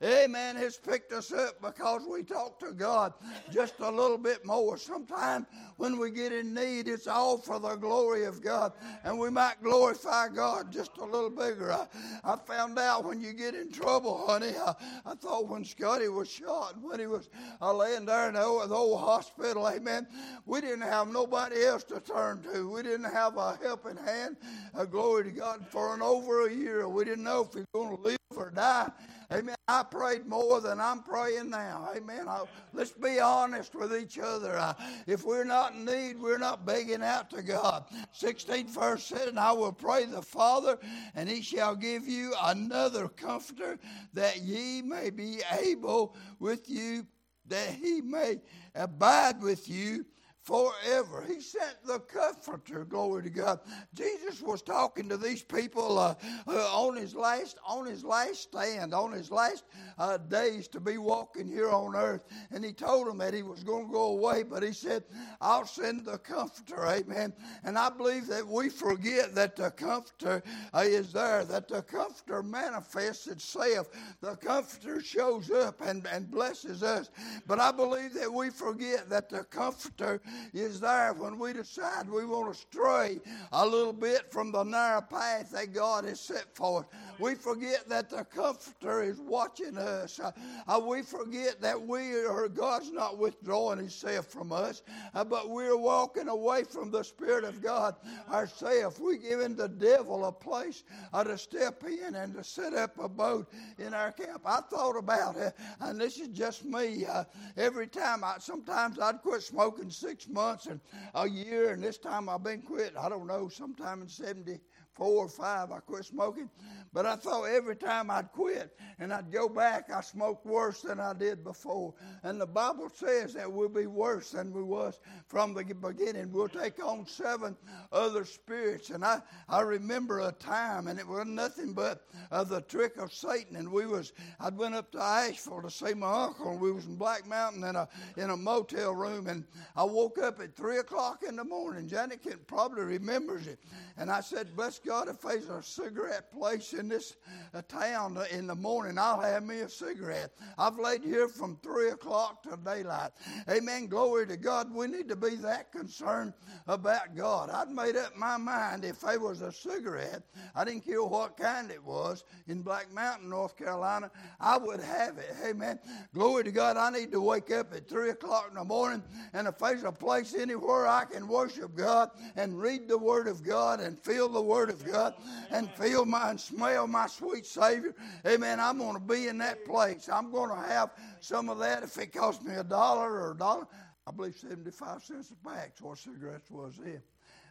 Amen. 0.02 0.56
Has 0.56 0.76
picked 0.76 1.12
us 1.12 1.32
up 1.32 1.60
because 1.60 2.02
we 2.10 2.22
talk 2.22 2.58
to 2.60 2.72
God 2.72 3.12
just 3.50 3.74
a 3.80 3.90
little 3.90 4.18
bit 4.18 4.44
more. 4.44 4.76
Sometimes 4.76 5.46
when 5.80 5.98
we 5.98 6.10
get 6.10 6.30
in 6.30 6.52
need, 6.52 6.88
it's 6.88 7.06
all 7.06 7.38
for 7.38 7.58
the 7.58 7.74
glory 7.74 8.24
of 8.24 8.42
God, 8.42 8.74
and 9.02 9.18
we 9.18 9.30
might 9.30 9.54
glorify 9.62 10.28
God 10.28 10.70
just 10.70 10.98
a 10.98 11.04
little 11.04 11.30
bigger. 11.30 11.72
I, 11.72 11.86
I 12.22 12.36
found 12.36 12.78
out 12.78 13.06
when 13.06 13.22
you 13.22 13.32
get 13.32 13.54
in 13.54 13.72
trouble, 13.72 14.26
honey. 14.26 14.52
I, 14.58 14.74
I 15.06 15.14
thought 15.14 15.48
when 15.48 15.64
Scotty 15.64 16.08
was 16.08 16.30
shot, 16.30 16.74
when 16.82 17.00
he 17.00 17.06
was 17.06 17.30
uh, 17.62 17.72
laying 17.72 18.04
there 18.04 18.28
in 18.28 18.34
the 18.34 18.42
old, 18.42 18.68
the 18.68 18.74
old 18.74 19.00
hospital, 19.00 19.66
amen, 19.66 20.06
we 20.44 20.60
didn't 20.60 20.82
have 20.82 21.08
nobody 21.08 21.64
else 21.64 21.82
to 21.84 21.98
turn 21.98 22.42
to. 22.52 22.68
We 22.68 22.82
didn't 22.82 23.10
have 23.10 23.38
a 23.38 23.58
helping 23.62 23.96
hand. 23.96 24.36
Uh, 24.74 24.84
glory 24.84 25.24
to 25.24 25.30
God 25.30 25.66
for 25.70 25.94
an 25.94 26.02
over 26.02 26.46
a 26.46 26.52
year. 26.52 26.86
We 26.90 27.06
didn't 27.06 27.24
know 27.24 27.40
if 27.40 27.54
he 27.54 27.60
was 27.60 27.66
going 27.72 27.96
to 27.96 28.02
live 28.02 28.18
or 28.36 28.50
die. 28.50 28.90
Amen. 29.32 29.54
I 29.68 29.84
prayed 29.84 30.26
more 30.26 30.60
than 30.60 30.80
I'm 30.80 31.02
praying 31.02 31.50
now. 31.50 31.88
Amen. 31.96 32.26
I, 32.26 32.42
let's 32.72 32.90
be 32.90 33.20
honest 33.20 33.76
with 33.76 33.94
each 33.94 34.18
other. 34.18 34.58
Uh, 34.58 34.74
if 35.06 35.24
we're 35.24 35.44
not 35.44 35.72
in 35.74 35.84
need, 35.84 36.18
we're 36.18 36.38
not 36.38 36.66
begging 36.66 37.02
out 37.02 37.30
to 37.30 37.42
God. 37.42 37.84
16th 38.20 38.70
verse 38.70 39.04
said, 39.04 39.28
And 39.28 39.38
I 39.38 39.52
will 39.52 39.72
pray 39.72 40.06
the 40.06 40.22
Father, 40.22 40.78
and 41.14 41.28
he 41.28 41.42
shall 41.42 41.76
give 41.76 42.08
you 42.08 42.34
another 42.42 43.06
comforter, 43.06 43.78
that 44.14 44.42
ye 44.42 44.82
may 44.82 45.10
be 45.10 45.38
able 45.60 46.16
with 46.40 46.68
you, 46.68 47.06
that 47.46 47.68
he 47.74 48.00
may 48.00 48.40
abide 48.74 49.40
with 49.40 49.68
you 49.68 50.06
forever. 50.42 51.24
He 51.26 51.40
sent 51.40 51.76
the 51.84 51.98
Comforter, 52.00 52.84
glory 52.84 53.22
to 53.24 53.30
God. 53.30 53.60
Jesus 53.94 54.40
was 54.40 54.62
talking 54.62 55.08
to 55.08 55.16
these 55.16 55.42
people 55.42 55.98
uh, 55.98 56.14
uh, 56.46 56.52
on 56.72 56.96
his 56.96 57.14
last 57.14 57.58
on 57.66 57.86
his 57.86 58.04
last 58.04 58.42
stand, 58.42 58.94
on 58.94 59.12
his 59.12 59.30
last 59.30 59.64
uh, 59.98 60.16
days 60.16 60.68
to 60.68 60.80
be 60.80 60.98
walking 60.98 61.46
here 61.46 61.70
on 61.70 61.94
earth, 61.94 62.24
and 62.50 62.64
he 62.64 62.72
told 62.72 63.06
them 63.06 63.18
that 63.18 63.34
he 63.34 63.42
was 63.42 63.62
going 63.62 63.86
to 63.86 63.92
go 63.92 64.08
away, 64.08 64.42
but 64.42 64.62
he 64.62 64.72
said, 64.72 65.04
"I'll 65.40 65.66
send 65.66 66.04
the 66.04 66.18
Comforter." 66.18 66.86
Amen. 66.86 67.32
And 67.64 67.78
I 67.78 67.90
believe 67.90 68.26
that 68.28 68.46
we 68.46 68.68
forget 68.68 69.34
that 69.34 69.56
the 69.56 69.70
Comforter 69.70 70.42
uh, 70.74 70.80
is 70.84 71.12
there, 71.12 71.44
that 71.44 71.68
the 71.68 71.82
Comforter 71.82 72.42
manifests 72.42 73.26
itself. 73.26 73.88
The 74.20 74.36
Comforter 74.36 75.00
shows 75.00 75.50
up 75.50 75.80
and, 75.80 76.06
and 76.06 76.30
blesses 76.30 76.82
us. 76.82 77.10
But 77.46 77.60
I 77.60 77.72
believe 77.72 78.14
that 78.14 78.32
we 78.32 78.50
forget 78.50 79.08
that 79.10 79.28
the 79.28 79.44
Comforter 79.44 80.20
is 80.52 80.80
there 80.80 81.12
when 81.12 81.38
we 81.38 81.52
decide 81.52 82.08
we 82.08 82.24
want 82.24 82.52
to 82.52 82.58
stray 82.58 83.20
a 83.52 83.66
little 83.66 83.92
bit 83.92 84.30
from 84.32 84.52
the 84.52 84.62
narrow 84.62 85.00
path 85.00 85.50
that 85.52 85.72
God 85.72 86.04
has 86.04 86.20
set 86.20 86.44
for 86.54 86.80
us. 86.80 86.86
We 87.18 87.34
forget 87.34 87.88
that 87.88 88.08
the 88.08 88.24
Comforter 88.24 89.02
is 89.02 89.20
watching 89.20 89.76
us. 89.76 90.18
Uh, 90.18 90.32
uh, 90.66 90.80
we 90.80 91.02
forget 91.02 91.60
that 91.60 91.80
we 91.80 92.14
are, 92.14 92.48
God's 92.48 92.90
not 92.92 93.18
withdrawing 93.18 93.78
Himself 93.78 94.26
from 94.26 94.52
us, 94.52 94.82
uh, 95.14 95.24
but 95.24 95.50
we're 95.50 95.76
walking 95.76 96.28
away 96.28 96.64
from 96.64 96.90
the 96.90 97.02
Spirit 97.02 97.44
of 97.44 97.60
God 97.60 97.96
ourselves. 98.30 98.98
We're 98.98 99.16
giving 99.16 99.54
the 99.54 99.68
devil 99.68 100.24
a 100.24 100.32
place 100.32 100.84
uh, 101.12 101.24
to 101.24 101.36
step 101.36 101.84
in 101.84 102.14
and 102.14 102.34
to 102.34 102.44
set 102.44 102.74
up 102.74 102.98
a 102.98 103.08
boat 103.08 103.50
in 103.78 103.92
our 103.92 104.12
camp. 104.12 104.42
I 104.46 104.60
thought 104.62 104.96
about 104.96 105.36
it, 105.36 105.54
and 105.80 106.00
this 106.00 106.18
is 106.18 106.28
just 106.28 106.64
me. 106.64 107.04
Uh, 107.04 107.24
every 107.56 107.86
time, 107.86 108.24
I 108.24 108.36
sometimes 108.38 108.98
I'd 108.98 109.20
quit 109.20 109.42
smoking 109.42 109.90
six 110.20 110.32
months 110.32 110.66
and 110.66 110.80
a 111.14 111.28
year, 111.28 111.72
and 111.72 111.82
this 111.82 111.98
time 111.98 112.28
I've 112.28 112.42
been 112.42 112.62
quit. 112.62 112.94
I 112.98 113.08
don't 113.08 113.26
know, 113.26 113.48
sometime 113.48 114.02
in 114.02 114.08
70 114.08 114.60
four 115.00 115.24
or 115.24 115.28
five, 115.28 115.72
I 115.72 115.78
quit 115.78 116.04
smoking. 116.04 116.50
But 116.92 117.06
I 117.06 117.16
thought 117.16 117.44
every 117.44 117.76
time 117.76 118.10
I'd 118.10 118.32
quit 118.32 118.76
and 118.98 119.14
I'd 119.14 119.32
go 119.32 119.48
back, 119.48 119.90
I 119.90 120.02
smoked 120.02 120.44
worse 120.44 120.82
than 120.82 121.00
I 121.00 121.14
did 121.14 121.42
before. 121.42 121.94
And 122.22 122.38
the 122.38 122.46
Bible 122.46 122.90
says 122.94 123.32
that 123.32 123.50
we'll 123.50 123.70
be 123.70 123.86
worse 123.86 124.32
than 124.32 124.52
we 124.52 124.62
was 124.62 124.98
from 125.26 125.54
the 125.54 125.64
beginning. 125.64 126.30
We'll 126.32 126.48
take 126.48 126.84
on 126.84 127.06
seven 127.06 127.56
other 127.92 128.26
spirits. 128.26 128.90
And 128.90 129.02
I, 129.02 129.22
I 129.48 129.60
remember 129.60 130.20
a 130.20 130.32
time, 130.32 130.88
and 130.88 130.98
it 130.98 131.06
was 131.06 131.24
nothing 131.26 131.72
but 131.72 132.04
uh, 132.30 132.44
the 132.44 132.60
trick 132.60 132.98
of 132.98 133.10
Satan. 133.10 133.56
And 133.56 133.72
we 133.72 133.86
was, 133.86 134.12
I'd 134.38 134.58
went 134.58 134.74
up 134.74 134.92
to 134.92 135.00
Asheville 135.00 135.62
to 135.62 135.70
see 135.70 135.94
my 135.94 136.24
uncle, 136.24 136.50
and 136.50 136.60
we 136.60 136.72
was 136.72 136.84
in 136.84 136.96
Black 136.96 137.26
Mountain 137.26 137.64
in 137.64 137.76
a, 137.76 137.88
in 138.18 138.30
a 138.30 138.36
motel 138.36 138.94
room. 138.94 139.28
And 139.28 139.44
I 139.76 139.84
woke 139.84 140.18
up 140.18 140.40
at 140.40 140.56
3 140.56 140.78
o'clock 140.78 141.22
in 141.26 141.36
the 141.36 141.44
morning. 141.44 141.88
Janet 141.88 142.22
can, 142.22 142.38
probably 142.46 142.82
remembers 142.82 143.46
it. 143.46 143.60
And 143.96 144.10
I 144.10 144.20
said, 144.20 144.56
bless 144.56 144.80
God, 144.90 145.08
if 145.08 145.20
there's 145.20 145.48
a 145.48 145.62
cigarette 145.62 146.32
place 146.32 146.72
in 146.72 146.88
this 146.88 147.14
uh, 147.54 147.62
town 147.68 148.18
in 148.32 148.48
the 148.48 148.56
morning, 148.56 148.98
I'll 148.98 149.20
have 149.20 149.44
me 149.44 149.60
a 149.60 149.68
cigarette. 149.68 150.32
I've 150.58 150.80
laid 150.80 151.04
here 151.04 151.28
from 151.28 151.58
3 151.62 151.90
o'clock 151.90 152.42
to 152.42 152.58
daylight. 152.64 153.12
Amen. 153.48 153.86
Glory 153.86 154.26
to 154.26 154.36
God. 154.36 154.74
We 154.74 154.88
need 154.88 155.08
to 155.08 155.14
be 155.14 155.36
that 155.36 155.70
concerned 155.70 156.32
about 156.66 157.14
God. 157.14 157.50
I'd 157.50 157.70
made 157.70 157.96
up 157.96 158.16
my 158.16 158.36
mind 158.36 158.84
if 158.84 158.98
there 158.98 159.20
was 159.20 159.42
a 159.42 159.52
cigarette, 159.52 160.24
I 160.56 160.64
didn't 160.64 160.84
care 160.84 161.04
what 161.04 161.36
kind 161.36 161.70
it 161.70 161.84
was, 161.84 162.24
in 162.48 162.62
Black 162.62 162.92
Mountain, 162.92 163.30
North 163.30 163.56
Carolina, 163.56 164.10
I 164.40 164.58
would 164.58 164.80
have 164.80 165.18
it. 165.18 165.36
Amen. 165.46 165.78
Glory 166.12 166.42
to 166.42 166.50
God. 166.50 166.76
I 166.76 166.90
need 166.90 167.12
to 167.12 167.20
wake 167.20 167.52
up 167.52 167.72
at 167.72 167.88
3 167.88 168.10
o'clock 168.10 168.46
in 168.48 168.56
the 168.56 168.64
morning, 168.64 169.04
and 169.34 169.46
if 169.46 169.56
there's 169.58 169.84
a 169.84 169.92
place 169.92 170.34
anywhere 170.34 170.88
I 170.88 171.04
can 171.04 171.28
worship 171.28 171.76
God 171.76 172.10
and 172.34 172.60
read 172.60 172.88
the 172.88 172.98
Word 172.98 173.28
of 173.28 173.44
God 173.44 173.78
and 173.78 173.96
feel 173.96 174.28
the 174.28 174.42
Word 174.42 174.68
of 174.68 174.79
God 174.82 175.14
and 175.50 175.70
feel 175.72 176.04
my 176.04 176.30
and 176.30 176.40
smell 176.40 176.86
my 176.86 177.06
sweet 177.06 177.46
Savior. 177.46 177.94
Amen. 178.26 178.60
I'm 178.60 178.78
going 178.78 178.94
to 178.94 179.00
be 179.00 179.28
in 179.28 179.38
that 179.38 179.64
place. 179.64 180.08
I'm 180.12 180.30
going 180.30 180.50
to 180.50 180.68
have 180.68 180.90
some 181.20 181.48
of 181.48 181.58
that 181.58 181.82
if 181.82 181.96
it 181.98 182.12
costs 182.12 182.44
me 182.44 182.54
a 182.54 182.64
dollar 182.64 183.10
or 183.10 183.32
a 183.32 183.36
dollar. 183.36 183.66
I 184.06 184.12
believe 184.12 184.36
75 184.36 185.02
cents 185.02 185.30
a 185.30 185.48
pack 185.48 185.72
what 185.80 185.98
cigarettes 185.98 186.50
was 186.50 186.74
then. 186.82 187.02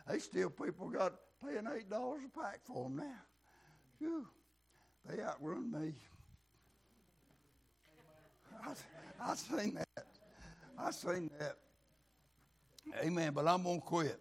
They 0.08 0.20
still 0.20 0.50
people 0.50 0.90
got 0.90 1.14
paying 1.46 1.64
$8 1.64 1.92
a 1.92 2.40
pack 2.40 2.60
for 2.66 2.84
them 2.84 2.98
now. 2.98 3.22
Whew. 4.00 4.28
They 5.08 5.22
outrun 5.22 5.72
me. 5.72 5.94
I, 8.66 9.32
I 9.32 9.36
seen 9.36 9.76
that. 9.76 10.06
I 10.78 10.92
seen 10.92 11.30
that. 11.40 11.56
Amen. 13.04 13.34
But 13.34 13.48
I'm 13.48 13.64
going 13.64 13.80
to 13.80 13.86
quit. 13.86 14.20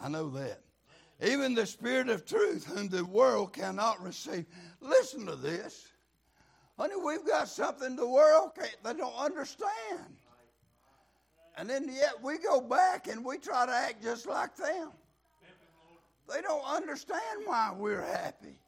I 0.00 0.08
know 0.08 0.30
that. 0.30 0.60
Even 1.20 1.54
the 1.54 1.66
Spirit 1.66 2.08
of 2.08 2.24
truth, 2.24 2.64
whom 2.64 2.88
the 2.88 3.04
world 3.04 3.52
cannot 3.52 4.02
receive. 4.02 4.46
Listen 4.80 5.26
to 5.26 5.34
this. 5.34 5.88
Honey, 6.78 6.94
we've 7.04 7.26
got 7.26 7.48
something 7.48 7.96
the 7.96 8.08
world 8.08 8.52
can't, 8.54 8.76
they 8.84 8.94
don't 8.94 9.16
understand. 9.16 10.16
And 11.56 11.68
then 11.68 11.88
yet 11.92 12.22
we 12.22 12.38
go 12.38 12.60
back 12.60 13.08
and 13.08 13.24
we 13.24 13.38
try 13.38 13.66
to 13.66 13.72
act 13.72 14.00
just 14.00 14.26
like 14.28 14.56
them. 14.56 14.92
They 16.32 16.40
don't 16.40 16.64
understand 16.64 17.42
why 17.44 17.72
we're 17.76 18.04
happy. 18.04 18.60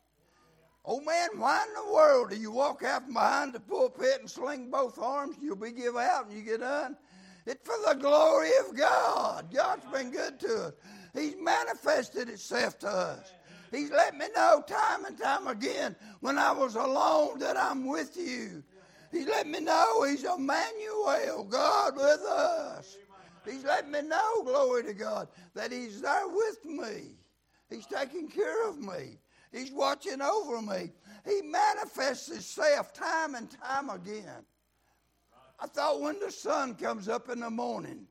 Oh 0.84 1.00
man, 1.00 1.28
why 1.36 1.64
in 1.68 1.74
the 1.74 1.92
world 1.92 2.30
do 2.30 2.36
you 2.36 2.50
walk 2.50 2.82
out 2.82 3.04
from 3.04 3.14
behind 3.14 3.52
the 3.52 3.60
pulpit 3.60 4.18
and 4.18 4.28
sling 4.28 4.70
both 4.70 4.98
arms? 4.98 5.36
You'll 5.40 5.54
be 5.54 5.70
give 5.70 5.96
out 5.96 6.26
and 6.26 6.36
you 6.36 6.42
get 6.42 6.60
done. 6.60 6.96
It's 7.46 7.64
for 7.64 7.76
the 7.86 8.00
glory 8.00 8.50
of 8.66 8.76
God. 8.76 9.54
God's 9.54 9.84
been 9.92 10.10
good 10.10 10.40
to 10.40 10.64
us. 10.66 10.72
He's 11.14 11.34
manifested 11.40 12.28
itself 12.28 12.78
to 12.80 12.88
us. 12.88 13.32
He's 13.70 13.90
let 13.90 14.16
me 14.16 14.26
know 14.34 14.62
time 14.66 15.04
and 15.04 15.18
time 15.18 15.46
again 15.46 15.94
when 16.20 16.38
I 16.38 16.52
was 16.52 16.74
alone 16.74 17.38
that 17.38 17.56
I'm 17.56 17.86
with 17.86 18.16
you. 18.16 18.62
He's 19.12 19.26
let 19.26 19.46
me 19.46 19.60
know 19.60 20.04
He's 20.04 20.24
Emmanuel, 20.24 21.44
God 21.48 21.96
with 21.96 22.20
us. 22.20 22.96
He's 23.44 23.64
let 23.64 23.88
me 23.88 24.02
know, 24.02 24.44
glory 24.44 24.84
to 24.84 24.94
God, 24.94 25.28
that 25.54 25.72
He's 25.72 26.00
there 26.00 26.28
with 26.28 26.64
me. 26.64 27.14
He's 27.68 27.86
taking 27.86 28.28
care 28.28 28.68
of 28.68 28.78
me. 28.78 29.18
He's 29.52 29.72
watching 29.72 30.20
over 30.20 30.60
me. 30.62 30.92
He 31.24 31.42
manifests 31.42 32.28
Himself 32.28 32.92
time 32.92 33.34
and 33.34 33.48
time 33.62 33.90
again. 33.90 34.44
I 35.58 35.66
thought 35.66 36.00
when 36.00 36.18
the 36.18 36.30
sun 36.30 36.74
comes 36.74 37.08
up 37.08 37.28
in 37.28 37.40
the 37.40 37.50
morning, 37.50 38.06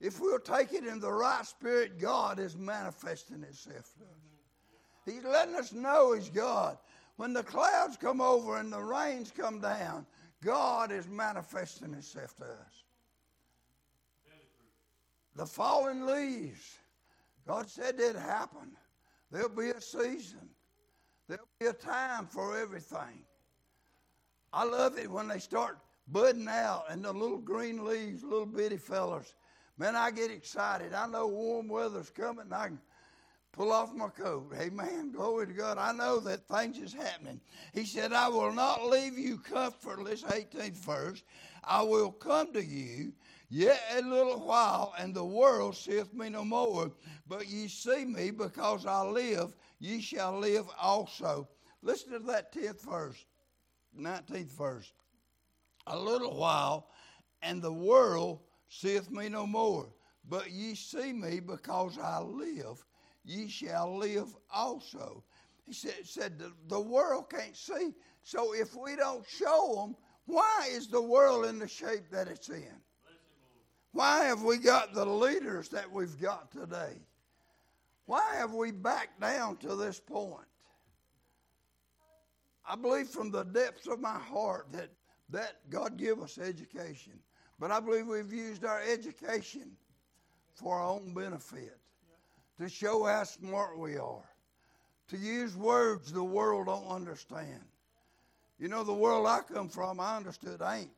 if 0.00 0.20
we'll 0.20 0.38
take 0.38 0.72
it 0.72 0.84
in 0.84 1.00
the 1.00 1.12
right 1.12 1.44
spirit, 1.46 1.98
God 1.98 2.38
is 2.38 2.56
manifesting 2.56 3.42
Himself 3.42 3.92
to 3.98 4.04
us. 4.04 4.26
He's 5.04 5.24
letting 5.24 5.54
us 5.54 5.72
know 5.72 6.12
He's 6.12 6.28
God. 6.28 6.78
When 7.16 7.32
the 7.32 7.42
clouds 7.42 7.96
come 7.96 8.20
over 8.20 8.58
and 8.58 8.72
the 8.72 8.82
rains 8.82 9.32
come 9.34 9.60
down, 9.60 10.04
God 10.44 10.92
is 10.92 11.08
manifesting 11.08 11.92
Himself 11.92 12.36
to 12.36 12.44
us. 12.44 12.84
The 15.34 15.46
fallen 15.46 16.06
leaves, 16.06 16.78
God 17.46 17.68
said 17.68 18.00
it'd 18.00 18.16
happen. 18.16 18.72
There'll 19.30 19.48
be 19.48 19.70
a 19.70 19.80
season. 19.80 20.48
There'll 21.28 21.46
be 21.58 21.66
a 21.66 21.72
time 21.72 22.26
for 22.26 22.58
everything. 22.58 23.24
I 24.52 24.64
love 24.64 24.98
it 24.98 25.10
when 25.10 25.28
they 25.28 25.38
start 25.38 25.78
budding 26.08 26.48
out 26.48 26.84
and 26.88 27.04
the 27.04 27.12
little 27.12 27.38
green 27.38 27.84
leaves, 27.84 28.22
little 28.22 28.46
bitty 28.46 28.76
fellers. 28.78 29.34
Man, 29.78 29.94
I 29.94 30.10
get 30.10 30.30
excited. 30.30 30.94
I 30.94 31.06
know 31.06 31.26
warm 31.26 31.68
weather's 31.68 32.10
coming. 32.10 32.50
I 32.50 32.68
can 32.68 32.78
pull 33.52 33.72
off 33.72 33.94
my 33.94 34.08
coat. 34.08 34.52
Amen. 34.58 35.12
Glory 35.12 35.46
to 35.46 35.52
God. 35.52 35.76
I 35.78 35.92
know 35.92 36.18
that 36.20 36.48
things 36.48 36.78
is 36.78 36.94
happening. 36.94 37.40
He 37.74 37.84
said, 37.84 38.12
I 38.12 38.28
will 38.28 38.52
not 38.52 38.86
leave 38.86 39.18
you 39.18 39.38
comfortless, 39.38 40.22
18th 40.22 40.76
verse. 40.76 41.22
I 41.62 41.82
will 41.82 42.10
come 42.10 42.52
to 42.54 42.64
you 42.64 43.12
yet 43.50 43.80
a 43.96 44.02
little 44.02 44.40
while, 44.40 44.94
and 44.98 45.14
the 45.14 45.24
world 45.24 45.76
seeth 45.76 46.12
me 46.14 46.30
no 46.30 46.44
more. 46.44 46.90
But 47.26 47.48
ye 47.48 47.68
see 47.68 48.04
me 48.04 48.30
because 48.30 48.86
I 48.86 49.02
live, 49.02 49.54
ye 49.78 50.00
shall 50.00 50.38
live 50.38 50.66
also. 50.80 51.48
Listen 51.82 52.12
to 52.12 52.18
that 52.20 52.52
10th 52.52 52.80
verse, 52.80 53.24
19th 53.98 54.52
verse. 54.52 54.92
A 55.86 55.98
little 55.98 56.36
while, 56.36 56.88
and 57.42 57.62
the 57.62 57.72
world 57.72 58.40
seeth 58.68 59.10
me 59.10 59.28
no 59.28 59.46
more. 59.46 59.88
But 60.28 60.50
ye 60.50 60.74
see 60.74 61.12
me 61.12 61.40
because 61.40 61.98
I 61.98 62.20
live, 62.20 62.84
ye 63.24 63.48
shall 63.48 63.96
live 63.96 64.34
also. 64.52 65.22
He 65.66 65.72
said, 65.72 66.04
said 66.04 66.38
the, 66.38 66.52
the 66.68 66.80
world 66.80 67.30
can't 67.30 67.56
see. 67.56 67.94
So 68.22 68.54
if 68.54 68.74
we 68.74 68.96
don't 68.96 69.24
show 69.28 69.74
them, 69.76 69.96
why 70.26 70.68
is 70.70 70.88
the 70.88 71.02
world 71.02 71.46
in 71.46 71.58
the 71.58 71.68
shape 71.68 72.10
that 72.10 72.28
it's 72.28 72.48
in? 72.48 72.80
Why 73.92 74.24
have 74.24 74.42
we 74.42 74.58
got 74.58 74.92
the 74.92 75.06
leaders 75.06 75.68
that 75.70 75.90
we've 75.90 76.20
got 76.20 76.50
today? 76.50 77.00
Why 78.06 78.34
have 78.36 78.52
we 78.52 78.70
backed 78.70 79.20
down 79.20 79.56
to 79.58 79.74
this 79.74 79.98
point? 79.98 80.46
I 82.68 82.74
believe 82.74 83.08
from 83.08 83.30
the 83.30 83.44
depths 83.44 83.86
of 83.86 84.00
my 84.00 84.18
heart 84.18 84.66
that, 84.72 84.90
that 85.30 85.70
God 85.70 85.96
give 85.96 86.20
us 86.20 86.38
education. 86.38 87.14
But 87.58 87.70
I 87.70 87.80
believe 87.80 88.06
we've 88.06 88.32
used 88.32 88.64
our 88.64 88.80
education 88.82 89.72
for 90.54 90.76
our 90.76 90.88
own 90.88 91.12
benefit, 91.12 91.76
to 92.58 92.68
show 92.68 93.04
how 93.04 93.24
smart 93.24 93.78
we 93.78 93.96
are, 93.98 94.24
to 95.08 95.16
use 95.16 95.56
words 95.56 96.12
the 96.12 96.24
world 96.24 96.66
don't 96.66 96.88
understand. 96.88 97.60
You 98.58 98.68
know, 98.68 98.82
the 98.82 98.94
world 98.94 99.26
I 99.26 99.40
come 99.40 99.68
from, 99.68 100.00
I 100.00 100.16
understood 100.16 100.62
ain't. 100.62 100.90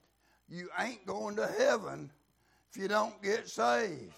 You 0.49 0.69
ain't 0.79 1.05
going 1.07 1.37
to 1.37 1.47
heaven 1.47 2.11
if 2.71 2.81
you 2.81 2.89
don't 2.89 3.21
get 3.23 3.49
saved. 3.49 4.15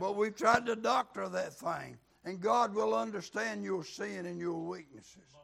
But 0.00 0.16
we've 0.16 0.34
tried 0.34 0.64
to 0.66 0.76
doctor 0.76 1.28
that 1.28 1.52
thing, 1.54 1.98
and 2.24 2.40
God 2.40 2.74
will 2.74 2.94
understand 2.94 3.64
your 3.64 3.84
sin 3.84 4.26
and 4.26 4.40
your 4.40 4.58
weaknesses. 4.58 5.34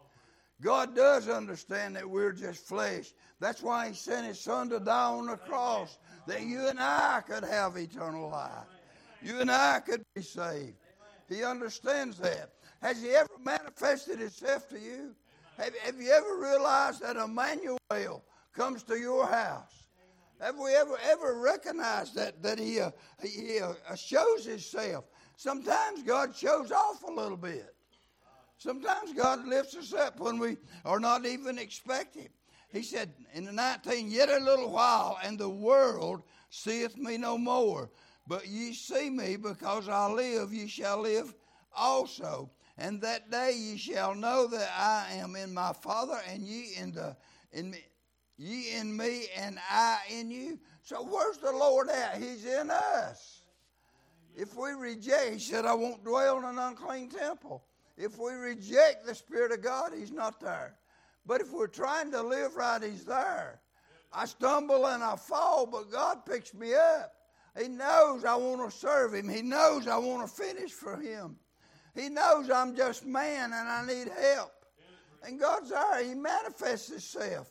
God 0.60 0.94
does 0.94 1.28
understand 1.28 1.96
that 1.96 2.08
we're 2.08 2.32
just 2.32 2.66
flesh. 2.66 3.12
That's 3.40 3.62
why 3.62 3.88
He 3.88 3.94
sent 3.94 4.26
His 4.26 4.40
Son 4.40 4.68
to 4.70 4.80
die 4.80 5.06
on 5.06 5.26
the 5.26 5.36
cross, 5.36 5.98
that 6.26 6.42
you 6.42 6.68
and 6.68 6.78
I 6.80 7.22
could 7.26 7.44
have 7.44 7.76
eternal 7.76 8.30
life. 8.30 8.66
You 9.22 9.40
and 9.40 9.50
I 9.50 9.80
could 9.80 10.02
be 10.14 10.22
saved. 10.22 10.76
He 11.28 11.42
understands 11.42 12.18
that. 12.18 12.50
Has 12.82 13.02
He 13.02 13.10
ever 13.10 13.30
manifested 13.42 14.18
Himself 14.18 14.68
to 14.68 14.78
you? 14.78 15.14
Have, 15.56 15.74
have 15.78 16.00
you 16.00 16.10
ever 16.10 16.36
realized 16.36 17.02
that 17.02 17.16
Emmanuel 17.16 17.78
comes 18.52 18.82
to 18.84 18.98
your 18.98 19.26
house? 19.26 19.84
Have 20.40 20.56
we 20.58 20.74
ever 20.74 20.98
ever 21.04 21.38
recognized 21.38 22.14
that 22.16 22.42
that 22.42 22.58
He 22.58 22.80
uh, 22.80 22.90
He 23.22 23.60
uh, 23.60 23.94
shows 23.94 24.44
Himself? 24.44 25.04
Sometimes 25.36 26.02
God 26.02 26.34
shows 26.36 26.70
off 26.70 27.02
a 27.02 27.10
little 27.10 27.36
bit. 27.36 27.73
Sometimes 28.58 29.12
God 29.12 29.46
lifts 29.46 29.76
us 29.76 29.92
up 29.92 30.20
when 30.20 30.38
we 30.38 30.56
are 30.84 31.00
not 31.00 31.26
even 31.26 31.58
expecting. 31.58 32.28
He 32.72 32.82
said 32.82 33.12
in 33.32 33.44
the 33.44 33.52
19, 33.52 34.10
Yet 34.10 34.28
a 34.28 34.38
little 34.38 34.70
while, 34.70 35.18
and 35.22 35.38
the 35.38 35.48
world 35.48 36.22
seeth 36.50 36.96
me 36.96 37.16
no 37.16 37.38
more. 37.38 37.90
But 38.26 38.48
ye 38.48 38.72
see 38.72 39.10
me, 39.10 39.36
because 39.36 39.88
I 39.88 40.10
live, 40.10 40.52
ye 40.52 40.66
shall 40.66 41.00
live 41.00 41.34
also. 41.76 42.50
And 42.76 43.00
that 43.02 43.30
day 43.30 43.52
ye 43.56 43.76
shall 43.76 44.14
know 44.14 44.46
that 44.48 44.70
I 44.76 45.14
am 45.14 45.36
in 45.36 45.54
my 45.54 45.72
Father, 45.72 46.18
and 46.28 46.42
ye 46.42 46.74
in 46.76 46.92
the 46.92 47.16
in 47.52 47.70
me, 47.70 47.78
ye 48.36 48.76
in 48.76 48.96
me, 48.96 49.26
and 49.36 49.58
I 49.70 49.98
in 50.10 50.30
you. 50.30 50.58
So 50.82 51.02
where's 51.02 51.38
the 51.38 51.52
Lord 51.52 51.88
at? 51.88 52.16
He's 52.20 52.44
in 52.44 52.70
us. 52.70 53.42
If 54.34 54.56
we 54.56 54.72
reject, 54.72 55.34
He 55.34 55.38
said, 55.38 55.64
I 55.64 55.74
won't 55.74 56.04
dwell 56.04 56.38
in 56.38 56.44
an 56.44 56.58
unclean 56.58 57.08
temple. 57.08 57.64
If 57.96 58.18
we 58.18 58.32
reject 58.32 59.06
the 59.06 59.14
Spirit 59.14 59.52
of 59.52 59.62
God, 59.62 59.92
He's 59.96 60.12
not 60.12 60.40
there. 60.40 60.76
But 61.26 61.40
if 61.40 61.52
we're 61.52 61.66
trying 61.66 62.10
to 62.12 62.22
live 62.22 62.56
right, 62.56 62.82
He's 62.82 63.04
there. 63.04 63.60
I 64.12 64.26
stumble 64.26 64.86
and 64.86 65.02
I 65.02 65.16
fall, 65.16 65.66
but 65.66 65.90
God 65.90 66.24
picks 66.26 66.54
me 66.54 66.74
up. 66.74 67.12
He 67.60 67.68
knows 67.68 68.24
I 68.24 68.34
want 68.36 68.68
to 68.68 68.76
serve 68.76 69.14
Him. 69.14 69.28
He 69.28 69.42
knows 69.42 69.86
I 69.86 69.96
want 69.96 70.28
to 70.28 70.32
finish 70.32 70.72
for 70.72 70.96
Him. 70.96 71.36
He 71.94 72.08
knows 72.08 72.50
I'm 72.50 72.74
just 72.76 73.06
man 73.06 73.52
and 73.52 73.68
I 73.68 73.86
need 73.86 74.08
help. 74.08 74.52
And 75.26 75.38
God's 75.40 75.70
there. 75.70 76.04
He 76.04 76.14
manifests 76.14 76.90
Himself. 76.90 77.50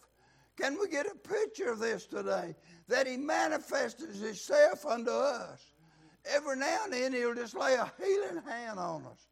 Can 0.59 0.77
we 0.79 0.87
get 0.89 1.07
a 1.07 1.15
picture 1.15 1.71
of 1.71 1.79
this 1.79 2.05
today? 2.05 2.55
That 2.87 3.07
He 3.07 3.17
manifests 3.17 4.21
Himself 4.21 4.85
unto 4.85 5.11
us. 5.11 5.63
Every 6.25 6.57
now 6.57 6.81
and 6.83 6.93
then 6.93 7.13
He'll 7.13 7.33
just 7.33 7.57
lay 7.57 7.73
a 7.73 7.91
healing 7.97 8.41
hand 8.47 8.77
on 8.77 9.03
us. 9.05 9.27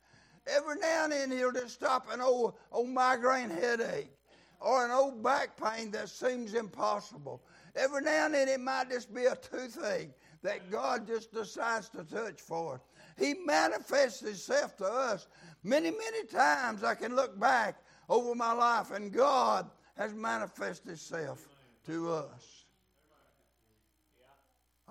Every 0.48 0.76
now 0.76 1.04
and 1.06 1.14
then 1.14 1.32
He'll 1.32 1.52
just 1.52 1.76
stop 1.76 2.12
an 2.12 2.22
old, 2.22 2.56
old 2.72 2.90
migraine 2.90 3.50
headache 3.50 4.12
or 4.60 4.86
an 4.86 4.92
old 4.92 5.24
back 5.24 5.58
pain 5.58 5.92
that 5.92 6.10
seems 6.10 6.54
impossible. 6.54 7.42
Every 7.76 8.02
now 8.02 8.26
and 8.26 8.34
then 8.34 8.48
it 8.48 8.60
might 8.60 8.90
just 8.90 9.14
be 9.14 9.26
a 9.26 9.36
toothache 9.36 10.12
that 10.44 10.72
God 10.72 11.08
just 11.08 11.34
decides 11.34 11.90
to 11.90 12.04
touch 12.04 12.42
for 12.42 12.76
us. 12.76 12.82
He 13.18 13.36
manifests 13.46 14.22
Himself 14.22 14.76
to 14.78 14.86
us. 14.86 15.28
Many, 15.64 15.92
many 15.92 16.26
times 16.26 16.84
I 16.84 16.96
can 16.96 17.16
look 17.16 17.40
back 17.40 17.84
over 18.10 18.36
my 18.36 18.52
life 18.52 18.92
and 18.92 19.12
God 19.12 19.70
has 19.98 20.14
manifested 20.14 20.88
Himself 20.88 21.48
to 21.86 22.12
us. 22.12 22.66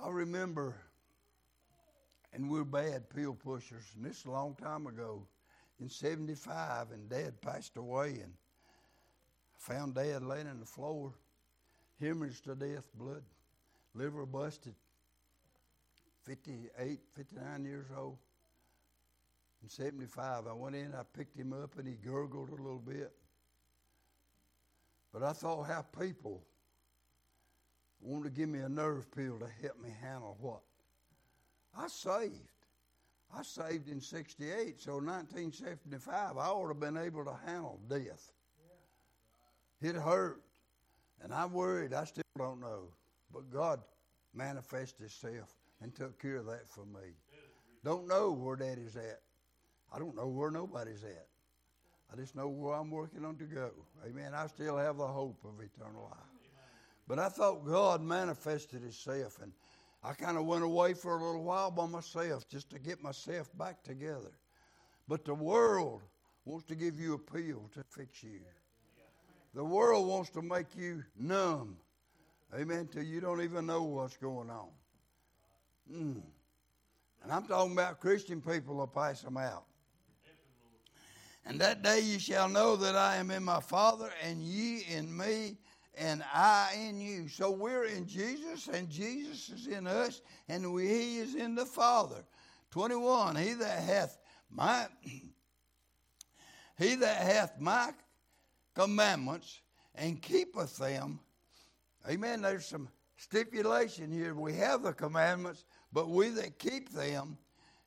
I 0.02 0.08
remember, 0.08 0.76
and 2.32 2.48
we're 2.48 2.64
bad 2.64 3.10
pill 3.10 3.34
pushers, 3.34 3.84
and 3.96 4.04
this 4.04 4.20
is 4.20 4.24
a 4.24 4.30
long 4.30 4.54
time 4.54 4.86
ago, 4.86 5.26
in 5.80 5.88
75, 5.88 6.90
and 6.92 7.08
Dad 7.08 7.40
passed 7.40 7.76
away, 7.76 8.20
and 8.22 8.32
I 8.32 9.72
found 9.72 9.94
Dad 9.94 10.22
laying 10.22 10.46
on 10.46 10.60
the 10.60 10.66
floor, 10.66 11.12
hemorrhaged 12.00 12.42
to 12.44 12.54
death, 12.54 12.84
blood, 12.94 13.22
liver 13.94 14.26
busted, 14.26 14.74
58, 16.24 17.00
59 17.16 17.64
years 17.64 17.86
old. 17.96 18.18
In 19.62 19.68
75, 19.68 20.46
I 20.46 20.52
went 20.52 20.76
in, 20.76 20.94
I 20.94 21.02
picked 21.16 21.36
him 21.36 21.52
up, 21.52 21.78
and 21.78 21.86
he 21.86 21.94
gurgled 21.94 22.50
a 22.50 22.54
little 22.54 22.78
bit. 22.78 23.12
But 25.12 25.22
I 25.22 25.32
thought 25.32 25.64
how 25.64 25.82
people 25.82 26.42
wanted 28.00 28.24
to 28.24 28.30
give 28.30 28.48
me 28.48 28.60
a 28.60 28.68
nerve 28.68 29.10
pill 29.12 29.38
to 29.38 29.48
help 29.62 29.82
me 29.82 29.90
handle 30.00 30.36
what? 30.40 30.60
I 31.76 31.88
saved. 31.88 32.59
I 33.36 33.42
saved 33.42 33.88
in 33.88 34.00
68, 34.00 34.80
so 34.80 34.94
1975, 34.94 36.36
I 36.36 36.46
ought 36.46 36.62
to 36.62 36.68
have 36.68 36.80
been 36.80 36.96
able 36.96 37.24
to 37.24 37.38
handle 37.46 37.78
death. 37.88 38.32
It 39.80 39.94
hurt. 39.94 40.42
And 41.22 41.32
I'm 41.32 41.52
worried. 41.52 41.92
I 41.92 42.04
still 42.04 42.24
don't 42.38 42.60
know. 42.60 42.88
But 43.32 43.50
God 43.52 43.80
manifested 44.34 45.00
Himself 45.00 45.54
and 45.80 45.94
took 45.94 46.20
care 46.20 46.36
of 46.36 46.46
that 46.46 46.68
for 46.68 46.84
me. 46.86 47.14
Don't 47.84 48.08
know 48.08 48.32
where 48.32 48.56
Daddy's 48.56 48.96
at. 48.96 49.20
I 49.92 49.98
don't 49.98 50.16
know 50.16 50.28
where 50.28 50.50
nobody's 50.50 51.04
at. 51.04 51.26
I 52.12 52.16
just 52.16 52.34
know 52.34 52.48
where 52.48 52.74
I'm 52.74 52.90
working 52.90 53.24
on 53.24 53.36
to 53.36 53.44
go. 53.44 53.70
Amen. 54.06 54.32
I 54.34 54.46
still 54.48 54.76
have 54.76 54.96
the 54.96 55.06
hope 55.06 55.38
of 55.44 55.60
eternal 55.60 56.08
life. 56.10 56.18
But 57.06 57.18
I 57.18 57.28
thought 57.28 57.66
God 57.66 58.02
manifested 58.02 58.82
Himself, 58.82 59.38
and 59.42 59.52
I 60.02 60.12
kind 60.14 60.38
of 60.38 60.46
went 60.46 60.64
away 60.64 60.94
for 60.94 61.18
a 61.18 61.24
little 61.24 61.44
while 61.44 61.70
by 61.70 61.86
myself 61.86 62.48
just 62.48 62.70
to 62.70 62.78
get 62.78 63.02
myself 63.02 63.50
back 63.58 63.82
together. 63.82 64.32
But 65.08 65.24
the 65.24 65.34
world 65.34 66.02
wants 66.44 66.66
to 66.68 66.74
give 66.74 66.98
you 66.98 67.14
a 67.14 67.18
pill 67.18 67.68
to 67.74 67.84
fix 67.84 68.22
you. 68.22 68.40
The 69.54 69.64
world 69.64 70.06
wants 70.06 70.30
to 70.30 70.42
make 70.42 70.76
you 70.76 71.02
numb. 71.18 71.76
Amen. 72.58 72.88
Till 72.90 73.02
you 73.02 73.20
don't 73.20 73.42
even 73.42 73.66
know 73.66 73.82
what's 73.82 74.16
going 74.16 74.48
on. 74.48 74.68
Mm. 75.92 76.22
And 77.22 77.32
I'm 77.32 77.46
talking 77.46 77.72
about 77.72 78.00
Christian 78.00 78.40
people 78.40 78.76
will 78.76 78.86
pass 78.86 79.22
them 79.22 79.36
out. 79.36 79.64
And 81.46 81.60
that 81.60 81.82
day 81.82 82.00
you 82.00 82.18
shall 82.18 82.48
know 82.48 82.76
that 82.76 82.94
I 82.94 83.16
am 83.16 83.30
in 83.30 83.42
my 83.42 83.60
Father, 83.60 84.10
and 84.22 84.42
ye 84.42 84.84
in 84.88 85.14
me, 85.16 85.56
and 86.00 86.24
I 86.32 86.74
in 86.88 86.98
you. 86.98 87.28
So 87.28 87.50
we're 87.50 87.84
in 87.84 88.06
Jesus, 88.06 88.68
and 88.68 88.88
Jesus 88.88 89.50
is 89.50 89.66
in 89.66 89.86
us, 89.86 90.22
and 90.48 90.72
we, 90.72 90.88
He 90.88 91.18
is 91.18 91.34
in 91.34 91.54
the 91.54 91.66
Father. 91.66 92.24
21. 92.70 93.36
He 93.36 93.52
that 93.54 93.82
hath 93.82 94.18
my 94.50 94.86
He 96.78 96.94
that 96.94 97.22
hath 97.22 97.60
my 97.60 97.90
commandments 98.74 99.60
and 99.94 100.22
keepeth 100.22 100.78
them. 100.78 101.20
Amen. 102.08 102.40
There's 102.40 102.64
some 102.64 102.88
stipulation 103.18 104.10
here. 104.10 104.34
We 104.34 104.54
have 104.54 104.82
the 104.82 104.94
commandments, 104.94 105.66
but 105.92 106.08
we 106.08 106.30
that 106.30 106.58
keep 106.58 106.90
them, 106.90 107.36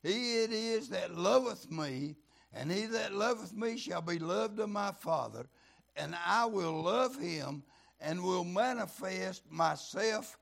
he 0.03 0.43
it 0.43 0.51
is 0.51 0.89
that 0.89 1.17
loveth 1.17 1.71
me, 1.71 2.15
and 2.53 2.71
he 2.71 2.85
that 2.85 3.15
loveth 3.15 3.55
me 3.55 3.77
shall 3.77 4.03
be 4.03 4.19
loved 4.19 4.59
of 4.59 4.69
my 4.69 4.91
Father, 4.91 5.47
and 5.95 6.15
I 6.23 6.45
will 6.45 6.83
love 6.83 7.17
him 7.17 7.63
and 7.99 8.23
will 8.23 8.43
manifest 8.43 9.43
myself 9.49 10.37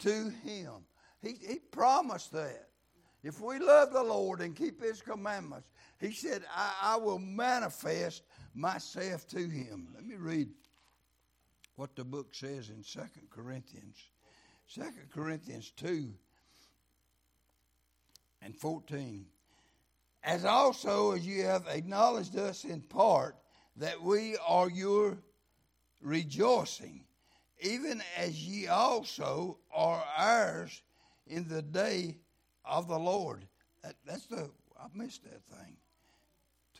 to 0.00 0.30
him. 0.44 0.84
He, 1.20 1.34
he 1.46 1.58
promised 1.70 2.32
that. 2.32 2.68
If 3.22 3.40
we 3.40 3.58
love 3.60 3.92
the 3.92 4.02
Lord 4.02 4.40
and 4.40 4.56
keep 4.56 4.82
his 4.82 5.00
commandments, 5.00 5.68
he 6.00 6.10
said, 6.10 6.42
I, 6.54 6.74
I 6.82 6.96
will 6.96 7.20
manifest 7.20 8.22
myself 8.54 9.28
to 9.28 9.38
him. 9.38 9.88
Let 9.94 10.04
me 10.04 10.16
read 10.16 10.48
what 11.76 11.94
the 11.94 12.04
book 12.04 12.34
says 12.34 12.70
in 12.70 12.82
2 12.82 13.00
Corinthians. 13.30 13.96
2 14.74 14.82
Corinthians 15.14 15.70
2 15.76 16.12
and 18.42 18.56
14. 18.56 19.26
As 20.24 20.44
also 20.44 21.12
as 21.12 21.26
you 21.26 21.44
have 21.44 21.66
acknowledged 21.68 22.36
us 22.36 22.64
in 22.64 22.80
part 22.80 23.36
that 23.76 24.00
we 24.02 24.36
are 24.46 24.68
your 24.68 25.18
rejoicing, 26.02 27.04
even 27.60 28.02
as 28.16 28.46
ye 28.46 28.66
also 28.66 29.58
are 29.72 30.04
ours 30.16 30.82
in 31.26 31.48
the 31.48 31.62
day 31.62 32.18
of 32.64 32.88
the 32.88 32.98
Lord. 32.98 33.46
That, 33.82 33.94
that's 34.04 34.26
the 34.26 34.50
I 34.82 34.86
missed 34.94 35.22
that 35.24 35.44
thing. 35.44 35.76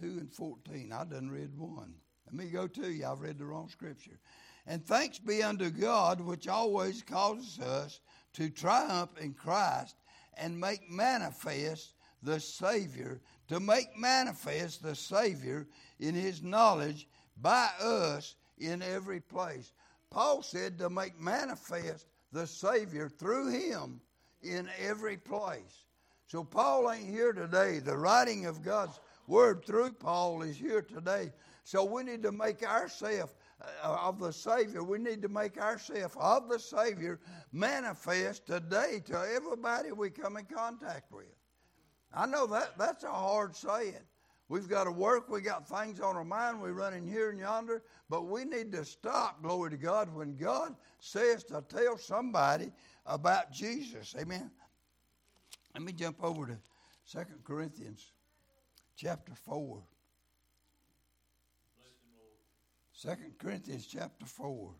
2 0.01 0.19
and 0.19 0.33
14. 0.33 0.93
I 0.93 1.05
done 1.05 1.31
read 1.31 1.57
one. 1.57 1.95
Let 2.27 2.35
me 2.35 2.47
go 2.47 2.67
to 2.67 2.91
you. 2.91 3.07
I've 3.07 3.21
read 3.21 3.39
the 3.39 3.47
wrong 3.47 3.69
scripture. 3.69 4.19
And 4.67 4.85
thanks 4.85 5.19
be 5.19 5.43
unto 5.43 5.71
God, 5.71 6.21
which 6.21 6.49
always 6.49 7.03
causes 7.03 7.61
us 7.61 8.01
to 8.35 8.51
triumph 8.51 9.11
in 9.21 9.35
Christ 9.35 9.97
and 10.37 10.59
make 10.59 10.91
manifest 10.91 11.95
the 12.23 12.41
Savior, 12.41 13.21
to 13.49 13.61
make 13.61 13.97
manifest 13.97 14.83
the 14.83 14.95
Savior 14.95 15.69
in 16.01 16.15
his 16.15 16.43
knowledge 16.43 17.09
by 17.41 17.69
us 17.81 18.35
in 18.67 18.83
every 18.83 19.21
place. 19.21 19.73
Paul 20.11 20.43
said 20.43 20.79
to 20.79 20.91
make 20.91 21.19
manifest 21.19 22.07
the 22.33 22.47
Savior 22.47 23.09
through 23.09 23.51
him 23.51 24.01
in 24.43 24.69
every 24.79 25.17
place. 25.17 25.87
So 26.27 26.45
Paul 26.45 26.91
ain't 26.91 27.09
here 27.09 27.33
today. 27.33 27.79
The 27.79 27.97
writing 27.97 28.47
of 28.47 28.63
God's 28.63 28.99
word 29.27 29.65
through 29.65 29.93
Paul 29.93 30.43
is 30.43 30.57
here 30.57 30.83
today. 30.83 31.33
So 31.65 31.85
we 31.85 32.03
need 32.03 32.23
to 32.23 32.33
make 32.33 32.63
ourselves 32.63 33.33
uh, 33.83 33.97
of 34.03 34.19
the 34.19 34.33
Savior, 34.33 34.83
we 34.83 34.99
need 34.99 35.23
to 35.23 35.29
make 35.29 35.59
ourselves 35.59 36.17
of 36.19 36.49
the 36.49 36.59
Savior 36.59 37.21
manifest 37.53 38.47
today 38.47 39.01
to 39.07 39.15
everybody 39.37 39.93
we 39.93 40.11
come 40.11 40.37
in 40.37 40.45
contact 40.47 41.13
with. 41.13 41.27
I 42.13 42.27
know 42.27 42.47
that 42.49 42.77
that's 42.77 43.05
a 43.05 43.13
hard 43.13 43.55
saying. 43.55 43.95
We've 44.53 44.69
got 44.69 44.85
to 44.85 44.93
work, 44.93 45.31
we 45.31 45.41
got 45.41 45.67
things 45.67 45.99
on 45.99 46.15
our 46.15 46.27
mind, 46.27 46.61
we 46.61 46.73
run 46.73 46.93
in 46.93 47.09
here 47.09 47.31
and 47.31 47.39
yonder, 47.39 47.83
but 48.11 48.27
we 48.27 48.45
need 48.45 48.71
to 48.73 48.85
stop, 48.85 49.43
glory 49.43 49.71
to 49.71 49.79
God, 49.79 50.15
when 50.15 50.37
God 50.37 50.77
says 50.99 51.43
to 51.45 51.65
tell 51.67 51.97
somebody 51.97 52.71
about 53.07 53.51
Jesus. 53.51 54.15
Amen. 54.21 54.51
Let 55.73 55.83
me 55.83 55.93
jump 55.95 56.23
over 56.23 56.49
to 56.49 56.59
Second 57.07 57.43
Corinthians 57.45 58.13
chapter 58.95 59.33
4. 59.35 59.83
Second 62.93 63.33
Corinthians 63.39 63.87
chapter 63.87 64.27
4. 64.27 64.71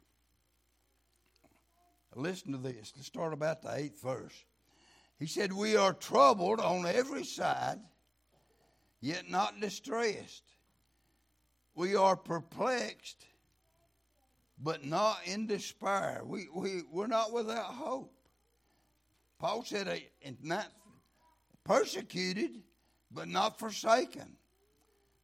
Listen 2.15 2.53
to 2.53 2.59
this. 2.59 2.93
Let's 2.95 3.07
start 3.07 3.33
about 3.33 3.63
the 3.63 3.75
eighth 3.75 4.03
verse. 4.03 4.45
He 5.19 5.27
said, 5.27 5.51
We 5.51 5.77
are 5.77 5.95
troubled 5.95 6.61
on 6.61 6.85
every 6.85 7.25
side, 7.25 7.79
yet 9.03 9.29
not 9.29 9.61
distressed. 9.61 10.45
We 11.75 11.97
are 11.97 12.17
perplexed, 12.17 13.27
but 14.59 14.85
not 14.85 15.19
in 15.27 15.47
despair. 15.47 16.23
We, 16.25 16.47
we, 16.55 16.83
we're 16.91 17.09
not 17.09 17.33
without 17.33 17.75
hope. 17.75 18.15
Paul 19.39 19.65
said, 19.65 20.03
not 20.41 20.69
persecuted, 21.65 22.63
but 23.11 23.29
not 23.29 23.59
forsaken, 23.59 24.37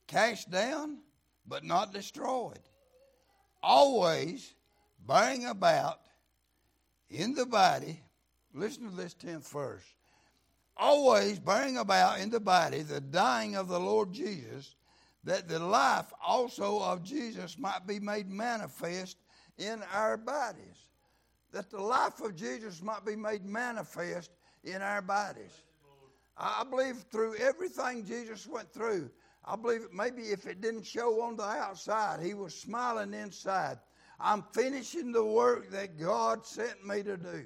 cast 0.08 0.50
down, 0.50 0.98
but 1.46 1.64
not 1.64 1.92
destroyed, 1.92 2.58
always 3.62 4.54
bearing 5.06 5.46
about 5.46 6.00
in 7.08 7.34
the 7.34 7.46
body. 7.46 8.02
Listen 8.52 8.90
to 8.90 8.96
this 8.96 9.14
10th 9.14 9.48
verse. 9.52 9.84
Always 10.78 11.38
bearing 11.38 11.78
about 11.78 12.20
in 12.20 12.30
the 12.30 12.40
body 12.40 12.82
the 12.82 13.00
dying 13.00 13.56
of 13.56 13.68
the 13.68 13.80
Lord 13.80 14.12
Jesus, 14.12 14.76
that 15.24 15.48
the 15.48 15.58
life 15.58 16.12
also 16.24 16.80
of 16.80 17.02
Jesus 17.02 17.58
might 17.58 17.86
be 17.86 17.98
made 17.98 18.30
manifest 18.30 19.16
in 19.58 19.82
our 19.92 20.16
bodies. 20.16 20.86
That 21.52 21.70
the 21.70 21.82
life 21.82 22.20
of 22.20 22.36
Jesus 22.36 22.82
might 22.82 23.04
be 23.04 23.16
made 23.16 23.44
manifest 23.44 24.30
in 24.62 24.80
our 24.82 25.02
bodies. 25.02 25.62
I 26.36 26.62
believe 26.68 27.04
through 27.10 27.34
everything 27.36 28.04
Jesus 28.04 28.46
went 28.46 28.72
through, 28.72 29.10
I 29.44 29.56
believe 29.56 29.88
maybe 29.92 30.22
if 30.22 30.46
it 30.46 30.60
didn't 30.60 30.84
show 30.84 31.22
on 31.22 31.36
the 31.36 31.42
outside, 31.42 32.20
he 32.20 32.34
was 32.34 32.54
smiling 32.54 33.14
inside. 33.14 33.78
I'm 34.20 34.44
finishing 34.52 35.10
the 35.10 35.24
work 35.24 35.70
that 35.70 35.98
God 35.98 36.44
sent 36.44 36.86
me 36.86 37.02
to 37.02 37.16
do. 37.16 37.44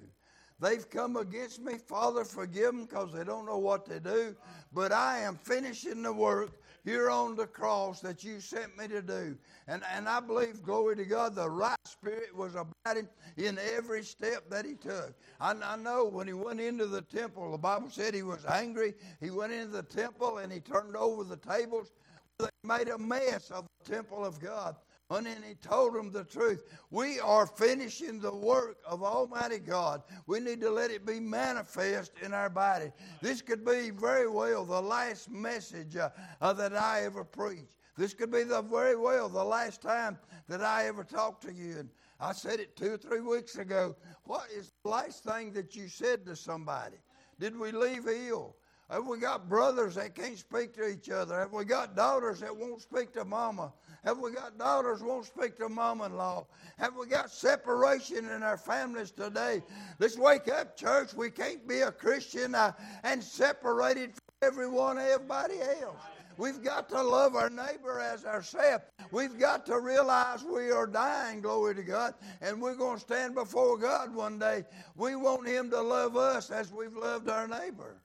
They've 0.63 0.89
come 0.89 1.17
against 1.17 1.61
me. 1.61 1.75
Father, 1.77 2.25
forgive 2.25 2.67
them 2.67 2.85
because 2.85 3.13
they 3.13 3.25
don't 3.25 3.47
know 3.47 3.59
what 3.59 3.85
they 3.85 3.99
do. 3.99 4.37
But 4.73 4.93
I 4.93 5.19
am 5.19 5.35
finishing 5.35 6.03
the 6.03 6.13
work 6.13 6.53
here 6.85 7.11
on 7.11 7.35
the 7.35 7.49
cross 7.49 8.01
that 8.01 8.23
you 8.23 8.39
sent 8.39 8.79
me 8.79 8.87
to 8.87 9.03
do. 9.03 9.37
And, 9.67 9.83
and 9.93 10.09
I 10.09 10.21
believe, 10.21 10.63
glory 10.63 10.95
to 10.97 11.05
God, 11.05 11.35
the 11.35 11.51
right 11.51 11.77
spirit 11.85 12.35
was 12.37 12.55
him 12.55 13.09
in 13.37 13.59
every 13.75 14.05
step 14.05 14.49
that 14.51 14.65
he 14.65 14.75
took. 14.75 15.15
I, 15.41 15.53
I 15.65 15.77
know 15.77 16.05
when 16.05 16.29
he 16.29 16.33
went 16.33 16.61
into 16.61 16.87
the 16.87 17.03
temple, 17.03 17.51
the 17.51 17.59
Bible 17.59 17.91
said 17.91 18.15
he 18.15 18.23
was 18.23 18.45
angry. 18.47 18.95
He 19.21 19.31
went 19.31 19.53
into 19.53 19.73
the 19.73 19.83
temple 19.83 20.39
and 20.39 20.53
he 20.53 20.61
turned 20.61 20.95
over 20.95 21.25
the 21.25 21.39
tables. 21.39 21.91
They 22.39 22.47
made 22.63 22.89
a 22.89 22.99
mess 22.99 23.51
of 23.51 23.67
the 23.85 23.93
temple 23.93 24.25
of 24.25 24.39
God. 24.41 24.77
And 25.13 25.27
then 25.27 25.43
he 25.47 25.55
told 25.55 25.95
them 25.95 26.11
the 26.11 26.25
truth. 26.25 26.63
We 26.91 27.21
are 27.21 27.47
finishing 27.47 28.19
the 28.19 28.35
work 28.35 28.79
of 28.87 29.03
Almighty 29.03 29.59
God. 29.59 30.03
We 30.27 30.41
need 30.41 30.61
to 30.63 30.71
let 30.71 30.91
it 30.91 31.05
be 31.05 31.21
manifest 31.21 32.13
in 32.23 32.33
our 32.33 32.49
body. 32.49 32.93
This 33.21 33.43
could 33.43 33.65
be 33.65 33.91
very 33.91 34.29
well 34.29 34.65
the 34.65 34.81
last 34.81 35.31
message 35.31 35.97
uh, 35.97 36.11
uh, 36.41 36.53
that 36.55 36.75
I 36.75 37.05
ever 37.05 37.25
preached. 37.25 37.77
This 37.97 38.15
could 38.15 38.31
be 38.31 38.43
the 38.43 38.63
very 38.63 38.97
well 38.97 39.29
the 39.29 39.45
last 39.45 39.83
time 39.83 40.19
that 40.49 40.63
I 40.63 40.87
ever 40.87 41.05
talked 41.05 41.43
to 41.45 41.53
you. 41.53 41.79
And 41.81 41.91
I 42.19 42.33
said 42.33 42.59
it 42.59 42.77
two 42.77 42.95
or 42.95 42.97
three 42.97 43.21
weeks 43.21 43.59
ago. 43.59 43.95
What 44.25 44.47
is 44.57 44.73
the 44.83 44.91
last 44.91 45.25
thing 45.25 45.53
that 45.53 45.77
you 45.77 45.89
said 45.89 46.25
to 46.27 46.37
somebody? 46.37 46.97
Did 47.39 47.59
we 47.59 47.71
leave 47.73 48.09
ill? 48.09 48.57
Have 48.91 49.07
we 49.07 49.19
got 49.19 49.49
brothers 49.49 49.95
that 49.95 50.15
can't 50.15 50.39
speak 50.39 50.75
to 50.75 50.87
each 50.87 51.09
other? 51.09 51.39
Have 51.39 51.53
we 51.53 51.65
got 51.65 51.97
daughters 51.97 52.41
that 52.41 52.55
won't 52.55 52.83
speak 52.83 53.13
to 53.15 53.25
mama? 53.25 53.73
Have 54.05 54.19
we 54.19 54.33
got 54.33 54.59
daughters 54.59 55.01
won't 55.01 55.27
speak 55.27 55.57
to 55.59 55.69
mom-in-law? 55.69 56.45
Have 56.79 56.97
we 56.97 57.07
got 57.07 57.31
separation 57.31 58.29
in 58.29 58.43
our 58.43 58.57
families 58.57 59.13
today? 59.13 59.63
Let's 60.01 60.19
wake 60.19 60.49
up, 60.49 60.77
church. 60.77 61.15
We 61.15 61.31
can't 61.31 61.67
be 61.69 61.83
a 61.83 61.93
Christian 61.93 62.55
uh, 62.57 62.73
and 63.05 63.23
separated 63.23 64.15
from 64.15 64.49
everyone, 64.49 64.99
everybody 64.99 65.61
else. 65.61 66.01
We've 66.37 66.65
got 66.65 66.89
to 66.89 67.01
love 67.01 67.37
our 67.37 67.51
neighbor 67.51 68.01
as 68.01 68.25
ourselves. 68.25 68.85
We've 69.13 69.39
got 69.39 69.67
to 69.67 69.79
realize 69.79 70.43
we 70.43 70.73
are 70.73 70.87
dying, 70.87 71.41
glory 71.41 71.77
to 71.77 71.83
God, 71.83 72.15
and 72.41 72.61
we're 72.61 72.75
going 72.75 72.97
to 72.97 73.01
stand 73.01 73.35
before 73.35 73.79
God 73.79 74.13
one 74.13 74.39
day. 74.39 74.65
We 74.97 75.15
want 75.15 75.47
Him 75.47 75.71
to 75.71 75.81
love 75.81 76.17
us 76.17 76.51
as 76.51 76.73
we've 76.73 76.97
loved 76.97 77.29
our 77.29 77.47
neighbor. 77.47 78.01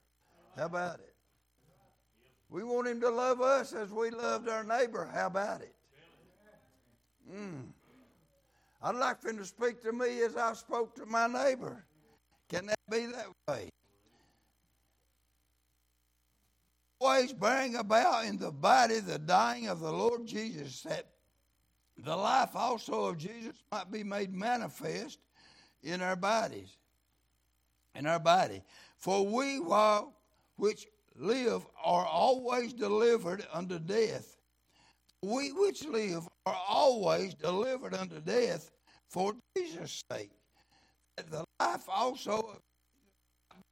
How 0.55 0.65
about 0.65 0.99
it? 0.99 1.15
We 2.49 2.63
want 2.63 2.87
Him 2.87 3.01
to 3.01 3.09
love 3.09 3.41
us 3.41 3.73
as 3.73 3.91
we 3.91 4.11
loved 4.11 4.47
our 4.47 4.63
neighbor. 4.63 5.09
How 5.11 5.27
about 5.27 5.61
it? 5.61 5.73
Mm. 7.31 7.63
I'd 8.81 8.95
like 8.95 9.21
for 9.21 9.29
him 9.29 9.37
to 9.37 9.45
speak 9.45 9.81
to 9.83 9.91
me 9.91 10.21
as 10.21 10.35
I 10.35 10.53
spoke 10.53 10.95
to 10.95 11.05
my 11.05 11.27
neighbor. 11.27 11.83
Can 12.49 12.67
that 12.67 12.79
be 12.89 13.07
that 13.07 13.27
way? 13.47 13.69
Always 16.99 17.33
bearing 17.33 17.75
about 17.75 18.25
in 18.25 18.37
the 18.37 18.51
body 18.51 18.99
the 18.99 19.19
dying 19.19 19.67
of 19.67 19.79
the 19.79 19.91
Lord 19.91 20.25
Jesus, 20.25 20.81
that 20.83 21.05
the 21.97 22.15
life 22.15 22.55
also 22.55 23.05
of 23.05 23.17
Jesus 23.17 23.55
might 23.71 23.91
be 23.91 24.03
made 24.03 24.33
manifest 24.33 25.19
in 25.83 26.01
our 26.01 26.15
bodies. 26.15 26.77
In 27.95 28.05
our 28.05 28.19
body. 28.19 28.63
For 28.97 29.25
we, 29.25 29.59
while 29.59 30.13
which 30.55 30.87
live, 31.15 31.65
are 31.83 32.05
always 32.05 32.73
delivered 32.73 33.45
unto 33.53 33.79
death 33.79 34.37
we 35.21 35.51
which 35.51 35.83
live 35.85 36.27
are 36.47 36.57
always 36.69 37.33
delivered 37.33 37.93
unto 37.93 38.19
death 38.21 38.71
for 39.09 39.33
Jesus' 39.55 40.03
sake, 40.11 40.31
that 41.15 41.29
the 41.29 41.43
life 41.59 41.83
also 41.93 42.61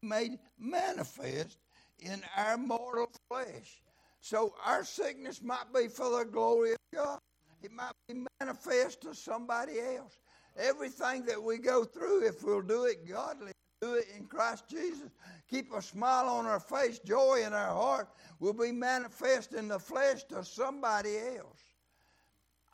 made 0.04 0.38
manifest 0.60 1.58
in 2.00 2.22
our 2.38 2.58
mortal 2.58 3.10
flesh. 3.30 3.82
So 4.20 4.54
our 4.66 4.84
sickness 4.84 5.42
might 5.42 5.74
be 5.74 5.88
for 5.88 6.18
the 6.18 6.26
glory 6.26 6.72
of 6.72 6.78
God. 6.94 7.20
It 7.64 7.72
might 7.72 7.94
be 8.08 8.26
manifest 8.42 9.02
to 9.02 9.16
somebody 9.16 9.80
else. 9.80 10.20
Everything 10.58 11.26
that 11.26 11.42
we 11.42 11.58
go 11.58 11.84
through, 11.84 12.26
if 12.28 12.44
we'll 12.44 12.62
do 12.62 12.86
it 12.86 13.08
godly, 13.08 13.52
do 13.82 13.96
it 13.96 14.06
in 14.18 14.26
Christ 14.26 14.68
Jesus, 14.70 15.12
keep 15.50 15.74
a 15.74 15.82
smile 15.82 16.28
on 16.28 16.46
our 16.46 16.60
face, 16.60 17.00
joy 17.00 17.44
in 17.46 17.54
our 17.54 17.74
heart, 17.74 18.10
will 18.40 18.54
be 18.54 18.72
manifest 18.72 19.54
in 19.54 19.68
the 19.68 19.80
flesh 19.80 20.24
to 20.26 20.44
somebody 20.44 21.18
else. 21.18 21.65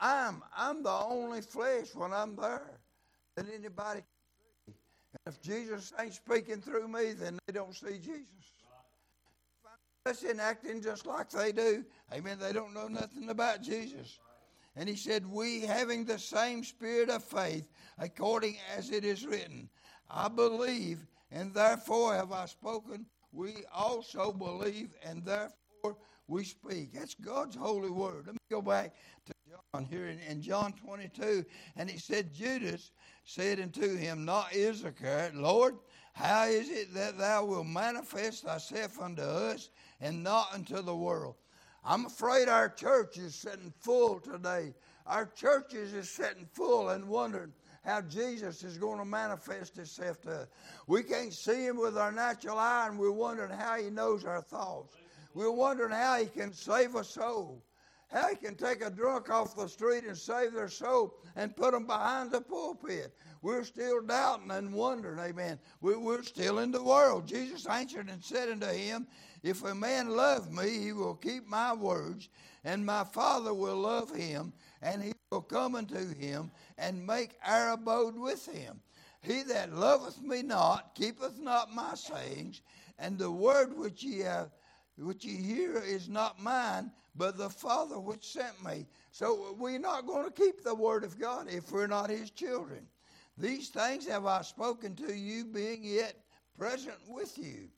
I'm 0.01 0.43
I'm 0.57 0.81
the 0.81 0.89
only 0.91 1.41
flesh 1.41 1.93
when 1.93 2.11
I'm 2.11 2.35
there 2.35 2.79
that 3.35 3.45
anybody 3.53 4.01
can 4.01 4.73
see. 4.73 4.73
And 5.25 5.35
if 5.35 5.41
Jesus 5.41 5.93
ain't 5.99 6.15
speaking 6.15 6.59
through 6.59 6.87
me, 6.87 7.13
then 7.13 7.37
they 7.45 7.53
don't 7.53 7.75
see 7.75 7.99
Jesus. 7.99 8.27
If 10.05 10.23
I'm 10.27 10.39
acting 10.39 10.81
just 10.81 11.05
like 11.05 11.29
they 11.29 11.51
do, 11.51 11.85
amen, 12.11 12.39
they 12.39 12.51
don't 12.51 12.73
know 12.73 12.87
nothing 12.87 13.29
about 13.29 13.61
Jesus. 13.61 14.17
And 14.75 14.89
he 14.89 14.95
said, 14.95 15.25
We 15.25 15.61
having 15.61 16.05
the 16.05 16.17
same 16.17 16.63
spirit 16.63 17.09
of 17.09 17.23
faith, 17.23 17.67
according 17.99 18.57
as 18.75 18.89
it 18.89 19.05
is 19.05 19.27
written, 19.27 19.69
I 20.09 20.27
believe, 20.27 21.05
and 21.31 21.53
therefore 21.53 22.15
have 22.15 22.31
I 22.31 22.45
spoken. 22.45 23.05
We 23.31 23.63
also 23.73 24.31
believe, 24.31 24.89
and 25.05 25.23
therefore 25.23 25.97
we 26.27 26.45
speak. 26.45 26.93
That's 26.93 27.13
God's 27.15 27.55
holy 27.55 27.91
word. 27.91 28.23
Let 28.25 28.33
me 28.33 28.39
go 28.49 28.61
back 28.61 28.93
to 29.25 29.33
John 29.51 29.85
here 29.85 30.07
in, 30.07 30.19
in 30.19 30.41
John 30.41 30.73
22. 30.73 31.43
And 31.75 31.89
he 31.89 31.97
said, 31.97 32.33
Judas 32.33 32.91
said 33.25 33.59
unto 33.59 33.97
him, 33.97 34.23
Not 34.23 34.53
Iscariot, 34.55 35.35
Lord, 35.35 35.75
how 36.13 36.45
is 36.45 36.69
it 36.69 36.93
that 36.93 37.17
thou 37.17 37.45
wilt 37.45 37.67
manifest 37.67 38.43
thyself 38.43 39.01
unto 39.01 39.21
us 39.21 39.69
and 39.99 40.23
not 40.23 40.53
unto 40.53 40.81
the 40.81 40.95
world? 40.95 41.35
I'm 41.83 42.05
afraid 42.05 42.47
our 42.47 42.69
church 42.69 43.17
is 43.17 43.35
sitting 43.35 43.73
full 43.79 44.19
today. 44.19 44.73
Our 45.05 45.25
churches 45.25 45.93
is 45.93 46.09
sitting 46.09 46.47
full 46.53 46.89
and 46.89 47.07
wondering, 47.07 47.53
how 47.83 48.01
Jesus 48.01 48.63
is 48.63 48.77
going 48.77 48.99
to 48.99 49.05
manifest 49.05 49.75
himself 49.75 50.21
to 50.21 50.41
us. 50.41 50.47
We 50.87 51.03
can't 51.03 51.33
see 51.33 51.65
him 51.65 51.77
with 51.77 51.97
our 51.97 52.11
natural 52.11 52.59
eye, 52.59 52.87
and 52.87 52.99
we're 52.99 53.11
wondering 53.11 53.51
how 53.51 53.77
he 53.77 53.89
knows 53.89 54.23
our 54.23 54.41
thoughts. 54.41 54.95
We're 55.33 55.51
wondering 55.51 55.91
how 55.91 56.19
he 56.19 56.27
can 56.27 56.53
save 56.53 56.93
a 56.93 57.03
soul. 57.03 57.63
He 58.11 58.35
can 58.35 58.55
take 58.55 58.83
a 58.83 58.89
drunk 58.89 59.29
off 59.29 59.55
the 59.55 59.67
street 59.67 60.03
and 60.03 60.17
save 60.17 60.53
their 60.53 60.67
soul 60.67 61.15
and 61.35 61.55
put 61.55 61.71
them 61.71 61.85
behind 61.85 62.31
the 62.31 62.41
pulpit. 62.41 63.15
We're 63.41 63.63
still 63.63 64.01
doubting 64.01 64.51
and 64.51 64.73
wondering, 64.73 65.19
amen. 65.19 65.59
We're 65.79 66.23
still 66.23 66.59
in 66.59 66.71
the 66.71 66.83
world. 66.83 67.25
Jesus 67.25 67.65
answered 67.65 68.09
and 68.09 68.21
said 68.23 68.49
unto 68.49 68.67
him, 68.67 69.07
If 69.43 69.63
a 69.63 69.73
man 69.73 70.09
love 70.09 70.51
me, 70.51 70.79
he 70.79 70.91
will 70.91 71.15
keep 71.15 71.47
my 71.47 71.73
words, 71.73 72.27
and 72.65 72.85
my 72.85 73.05
Father 73.05 73.53
will 73.53 73.77
love 73.77 74.13
him, 74.13 74.51
and 74.81 75.01
he 75.01 75.13
will 75.31 75.41
come 75.41 75.75
unto 75.75 76.13
him 76.13 76.51
and 76.77 77.07
make 77.07 77.37
our 77.45 77.71
abode 77.71 78.17
with 78.17 78.45
him. 78.45 78.81
He 79.21 79.43
that 79.43 79.73
loveth 79.73 80.21
me 80.21 80.41
not 80.41 80.95
keepeth 80.95 81.39
not 81.39 81.73
my 81.73 81.95
sayings, 81.95 82.61
and 82.99 83.17
the 83.17 83.31
word 83.31 83.77
which 83.77 84.03
ye 84.03 84.19
have 84.19 84.49
which 84.97 85.23
ye 85.23 85.37
hear 85.37 85.77
is 85.77 86.09
not 86.09 86.41
mine, 86.41 86.91
but 87.15 87.37
the 87.37 87.49
Father 87.49 87.99
which 87.99 88.31
sent 88.31 88.63
me. 88.63 88.87
So 89.11 89.55
we're 89.57 89.79
not 89.79 90.07
going 90.07 90.25
to 90.25 90.31
keep 90.31 90.63
the 90.63 90.75
word 90.75 91.03
of 91.03 91.19
God 91.19 91.47
if 91.49 91.71
we're 91.71 91.87
not 91.87 92.09
his 92.09 92.31
children. 92.31 92.87
These 93.37 93.69
things 93.69 94.07
have 94.07 94.25
I 94.25 94.41
spoken 94.41 94.95
to 94.97 95.13
you, 95.13 95.45
being 95.45 95.83
yet 95.83 96.15
present 96.57 96.97
with 97.07 97.37
you. 97.37 97.69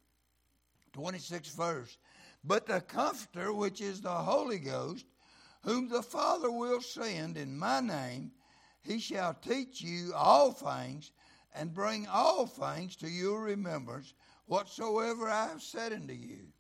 26th 0.96 1.56
verse. 1.56 1.98
But 2.44 2.68
the 2.68 2.82
Comforter, 2.82 3.54
which 3.54 3.82
is 3.82 4.02
the 4.02 4.10
Holy 4.10 4.60
Ghost, 4.60 5.06
whom 5.64 5.88
the 5.88 6.04
Father 6.04 6.52
will 6.52 6.82
send 6.82 7.38
in 7.38 7.58
my 7.58 7.80
name, 7.80 8.32
he 8.82 9.00
shall 9.00 9.34
teach 9.34 9.82
you 9.82 10.12
all 10.14 10.52
things 10.52 11.12
and 11.56 11.74
bring 11.74 12.08
all 12.08 12.46
things 12.46 12.96
to 12.98 13.10
your 13.10 13.42
remembrance 13.42 14.14
whatsoever 14.46 15.30
I 15.30 15.48
have 15.48 15.62
said 15.62 15.94
unto 15.94 16.14
you. 16.14 16.53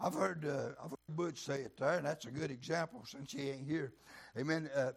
I've 0.00 0.14
heard, 0.14 0.44
uh, 0.44 0.82
I've 0.82 0.90
heard 0.90 1.16
Butch 1.16 1.38
say 1.38 1.60
it 1.60 1.76
there, 1.76 1.94
and 1.94 2.06
that's 2.06 2.26
a 2.26 2.30
good 2.30 2.50
example 2.50 3.04
since 3.06 3.32
he 3.32 3.50
ain't 3.50 3.66
here. 3.66 3.92
Amen. 4.38 4.70
Uh, 4.74 4.92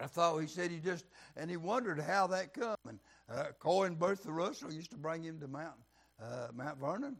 I 0.00 0.06
thought 0.06 0.38
he 0.38 0.46
said 0.46 0.70
he 0.70 0.78
just, 0.78 1.04
and 1.36 1.50
he 1.50 1.56
wondered 1.56 2.00
how 2.00 2.26
that 2.28 2.54
come. 2.54 2.76
And 2.88 2.98
uh, 3.28 3.46
Coy 3.58 3.84
and 3.84 3.98
Bertha 3.98 4.32
Russell 4.32 4.72
used 4.72 4.90
to 4.92 4.96
bring 4.96 5.22
him 5.22 5.38
to 5.40 5.48
Mount, 5.48 5.74
uh, 6.22 6.48
Mount 6.54 6.78
Vernon 6.78 7.16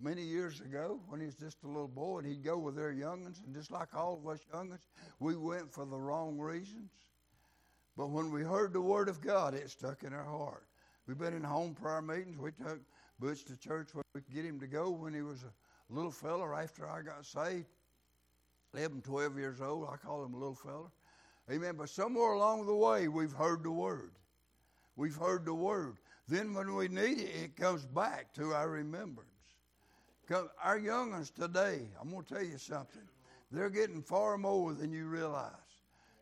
many 0.00 0.22
years 0.22 0.60
ago 0.60 1.00
when 1.08 1.20
he 1.20 1.26
was 1.26 1.34
just 1.36 1.62
a 1.64 1.66
little 1.66 1.88
boy, 1.88 2.18
and 2.18 2.26
he'd 2.26 2.44
go 2.44 2.58
with 2.58 2.76
their 2.76 2.92
young'uns, 2.92 3.40
and 3.44 3.54
just 3.54 3.70
like 3.70 3.94
all 3.94 4.20
of 4.20 4.28
us 4.28 4.40
young'uns, 4.52 4.88
we 5.20 5.36
went 5.36 5.72
for 5.72 5.84
the 5.84 5.96
wrong 5.96 6.38
reasons. 6.38 6.90
But 7.96 8.10
when 8.10 8.30
we 8.30 8.42
heard 8.42 8.72
the 8.72 8.80
word 8.80 9.08
of 9.08 9.20
God, 9.20 9.54
it 9.54 9.70
stuck 9.70 10.04
in 10.04 10.12
our 10.12 10.24
heart. 10.24 10.64
We've 11.06 11.18
been 11.18 11.34
in 11.34 11.42
home 11.42 11.74
prayer 11.74 12.02
meetings. 12.02 12.38
We 12.38 12.52
took 12.52 12.80
Butch 13.18 13.44
to 13.46 13.56
church 13.56 13.88
where 13.92 14.04
we 14.14 14.20
could 14.20 14.34
get 14.34 14.44
him 14.44 14.60
to 14.60 14.66
go 14.66 14.90
when 14.90 15.14
he 15.14 15.22
was 15.22 15.42
a 15.42 15.52
little 15.90 16.10
fella 16.10 16.54
after 16.54 16.88
I 16.88 17.02
got 17.02 17.24
saved. 17.24 17.66
11, 18.74 19.00
12 19.02 19.38
years 19.38 19.60
old. 19.60 19.88
I 19.90 19.96
call 19.96 20.24
him 20.24 20.34
a 20.34 20.38
little 20.38 20.54
fella. 20.54 20.90
Amen. 21.50 21.76
But 21.76 21.88
somewhere 21.88 22.32
along 22.32 22.66
the 22.66 22.74
way, 22.74 23.08
we've 23.08 23.32
heard 23.32 23.62
the 23.62 23.70
word. 23.70 24.12
We've 24.96 25.16
heard 25.16 25.44
the 25.44 25.54
word. 25.54 25.96
Then 26.26 26.52
when 26.52 26.74
we 26.74 26.88
need 26.88 27.20
it, 27.20 27.30
it 27.44 27.56
comes 27.56 27.86
back 27.86 28.34
to 28.34 28.52
our 28.52 28.68
remembrance. 28.68 29.30
Our 30.62 30.78
young 30.78 31.12
ones 31.12 31.30
today, 31.30 31.88
I'm 31.98 32.10
going 32.10 32.24
to 32.24 32.34
tell 32.34 32.44
you 32.44 32.58
something. 32.58 33.08
They're 33.50 33.70
getting 33.70 34.02
far 34.02 34.36
more 34.36 34.74
than 34.74 34.92
you 34.92 35.06
realize. 35.06 35.52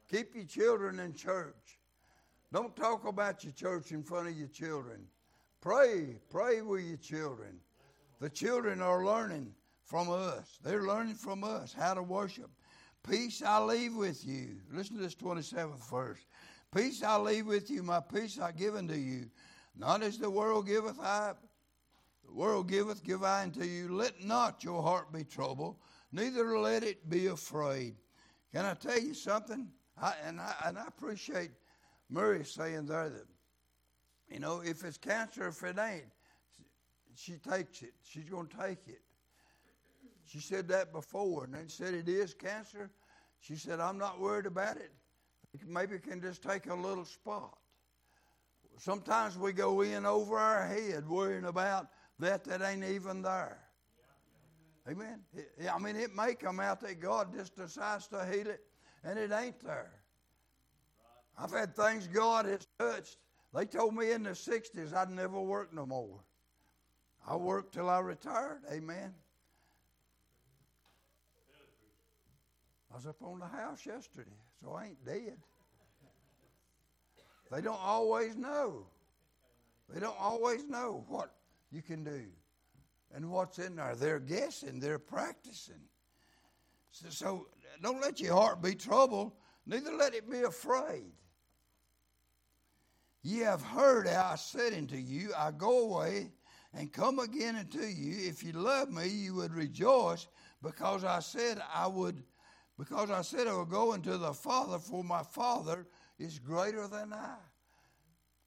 Keep 0.08 0.36
your 0.36 0.44
children 0.44 1.00
in 1.00 1.12
church. 1.14 1.80
Don't 2.52 2.76
talk 2.76 3.04
about 3.08 3.42
your 3.42 3.52
church 3.52 3.90
in 3.90 4.04
front 4.04 4.28
of 4.28 4.36
your 4.36 4.46
children. 4.46 5.00
Pray, 5.60 6.18
pray 6.30 6.62
with 6.62 6.84
your 6.84 6.98
children. 6.98 7.58
The 8.20 8.30
children 8.30 8.80
are 8.80 9.04
learning 9.04 9.54
from 9.84 10.10
us. 10.10 10.58
They're 10.62 10.86
learning 10.86 11.14
from 11.14 11.44
us 11.44 11.72
how 11.72 11.94
to 11.94 12.02
worship. 12.02 12.50
Peace 13.08 13.42
I 13.42 13.60
leave 13.60 13.94
with 13.94 14.26
you. 14.26 14.56
Listen 14.72 14.96
to 14.96 15.02
this 15.02 15.14
27th 15.14 15.88
verse. 15.90 16.26
Peace 16.74 17.02
I 17.02 17.16
leave 17.18 17.46
with 17.46 17.70
you, 17.70 17.82
my 17.82 18.00
peace 18.00 18.38
I 18.40 18.52
give 18.52 18.74
unto 18.74 18.94
you. 18.94 19.26
Not 19.76 20.02
as 20.02 20.18
the 20.18 20.30
world 20.30 20.66
giveth 20.66 20.98
I, 21.00 21.32
the 22.26 22.34
world 22.34 22.68
giveth, 22.68 23.04
give 23.04 23.22
I 23.22 23.42
unto 23.42 23.62
you. 23.62 23.94
Let 23.94 24.24
not 24.24 24.64
your 24.64 24.82
heart 24.82 25.12
be 25.12 25.24
troubled, 25.24 25.76
neither 26.10 26.58
let 26.58 26.82
it 26.82 27.08
be 27.08 27.26
afraid. 27.26 27.96
Can 28.52 28.64
I 28.64 28.74
tell 28.74 28.98
you 28.98 29.14
something? 29.14 29.68
I, 30.00 30.14
and, 30.26 30.40
I, 30.40 30.54
and 30.66 30.78
I 30.78 30.86
appreciate 30.86 31.50
Murray 32.10 32.44
saying 32.44 32.86
there 32.86 33.08
that, 33.10 33.26
you 34.28 34.40
know, 34.40 34.60
if 34.64 34.84
it's 34.84 34.98
cancer, 34.98 35.48
if 35.48 35.62
it 35.62 35.78
ain't, 35.78 36.04
she 37.16 37.34
takes 37.38 37.82
it. 37.82 37.94
She's 38.02 38.28
going 38.28 38.46
to 38.48 38.56
take 38.56 38.86
it. 38.86 39.00
She 40.24 40.40
said 40.40 40.68
that 40.68 40.92
before, 40.92 41.44
and 41.44 41.54
then 41.54 41.68
said 41.68 41.94
it 41.94 42.08
is 42.08 42.34
cancer. 42.34 42.90
She 43.40 43.56
said, 43.56 43.80
I'm 43.80 43.98
not 43.98 44.20
worried 44.20 44.46
about 44.46 44.76
it. 44.76 44.92
Maybe 45.66 45.94
it 45.94 46.02
can 46.02 46.20
just 46.20 46.42
take 46.42 46.66
a 46.66 46.74
little 46.74 47.04
spot. 47.04 47.56
Sometimes 48.78 49.38
we 49.38 49.52
go 49.52 49.80
in 49.82 50.04
over 50.04 50.36
our 50.36 50.66
head 50.66 51.08
worrying 51.08 51.44
about 51.44 51.88
that 52.18 52.44
that 52.44 52.60
ain't 52.60 52.84
even 52.84 53.22
there. 53.22 53.58
Amen. 54.88 55.20
I 55.72 55.78
mean, 55.78 55.96
it 55.96 56.14
may 56.14 56.34
come 56.34 56.60
out 56.60 56.80
that 56.80 57.00
God 57.00 57.34
just 57.34 57.56
decides 57.56 58.06
to 58.08 58.26
heal 58.26 58.48
it, 58.48 58.60
and 59.02 59.18
it 59.18 59.32
ain't 59.32 59.58
there. 59.60 59.92
I've 61.38 61.52
had 61.52 61.74
things 61.74 62.06
God 62.06 62.46
has 62.46 62.66
touched. 62.78 63.16
They 63.54 63.64
told 63.64 63.94
me 63.94 64.12
in 64.12 64.22
the 64.22 64.30
60s 64.30 64.94
I'd 64.94 65.10
never 65.10 65.40
work 65.40 65.72
no 65.72 65.86
more. 65.86 66.20
I 67.26 67.34
worked 67.36 67.74
till 67.74 67.90
I 67.90 67.98
retired. 67.98 68.62
Amen. 68.72 69.12
I 72.92 72.94
was 72.94 73.06
up 73.06 73.16
on 73.22 73.40
the 73.40 73.46
house 73.46 73.84
yesterday, 73.84 74.30
so 74.62 74.72
I 74.72 74.86
ain't 74.86 75.04
dead. 75.04 75.36
They 77.50 77.60
don't 77.60 77.80
always 77.80 78.36
know. 78.36 78.86
They 79.92 80.00
don't 80.00 80.18
always 80.18 80.64
know 80.64 81.04
what 81.08 81.32
you 81.70 81.82
can 81.82 82.04
do 82.04 82.24
and 83.14 83.30
what's 83.30 83.58
in 83.58 83.76
there. 83.76 83.94
They're 83.94 84.20
guessing, 84.20 84.80
they're 84.80 84.98
practicing. 84.98 85.82
So, 86.90 87.08
so 87.10 87.46
don't 87.82 88.00
let 88.00 88.20
your 88.20 88.34
heart 88.34 88.62
be 88.62 88.74
troubled, 88.74 89.32
neither 89.66 89.92
let 89.92 90.14
it 90.14 90.30
be 90.30 90.42
afraid. 90.42 91.12
Ye 93.22 93.40
have 93.40 93.62
heard 93.62 94.06
how 94.06 94.30
I 94.32 94.36
said 94.36 94.72
unto 94.72 94.96
you, 94.96 95.32
I 95.36 95.50
go 95.50 95.90
away 95.90 96.30
and 96.74 96.92
come 96.92 97.18
again 97.18 97.56
unto 97.56 97.80
you. 97.80 98.28
If 98.28 98.42
you 98.42 98.52
love 98.52 98.90
me, 98.90 99.08
you 99.08 99.34
would 99.34 99.52
rejoice 99.52 100.26
because 100.62 101.04
I 101.04 101.20
said 101.20 101.62
I 101.72 101.86
would 101.86 102.22
because 102.78 103.10
I 103.10 103.22
said 103.22 103.46
I 103.46 103.56
would 103.56 103.70
go 103.70 103.94
into 103.94 104.18
the 104.18 104.34
Father, 104.34 104.78
for 104.78 105.02
my 105.02 105.22
Father 105.22 105.86
is 106.18 106.38
greater 106.38 106.86
than 106.86 107.12
I. 107.12 107.36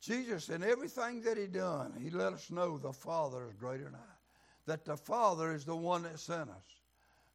Jesus, 0.01 0.49
in 0.49 0.63
everything 0.63 1.21
that 1.21 1.37
He 1.37 1.47
done, 1.47 1.93
He 1.99 2.09
let 2.09 2.33
us 2.33 2.51
know 2.51 2.77
the 2.77 2.93
Father 2.93 3.47
is 3.47 3.53
greater 3.53 3.85
than 3.85 3.95
I. 3.95 4.13
That 4.67 4.85
the 4.85 4.97
Father 4.97 5.53
is 5.53 5.65
the 5.65 5.75
one 5.75 6.03
that 6.03 6.19
sent 6.19 6.49
us. 6.49 6.79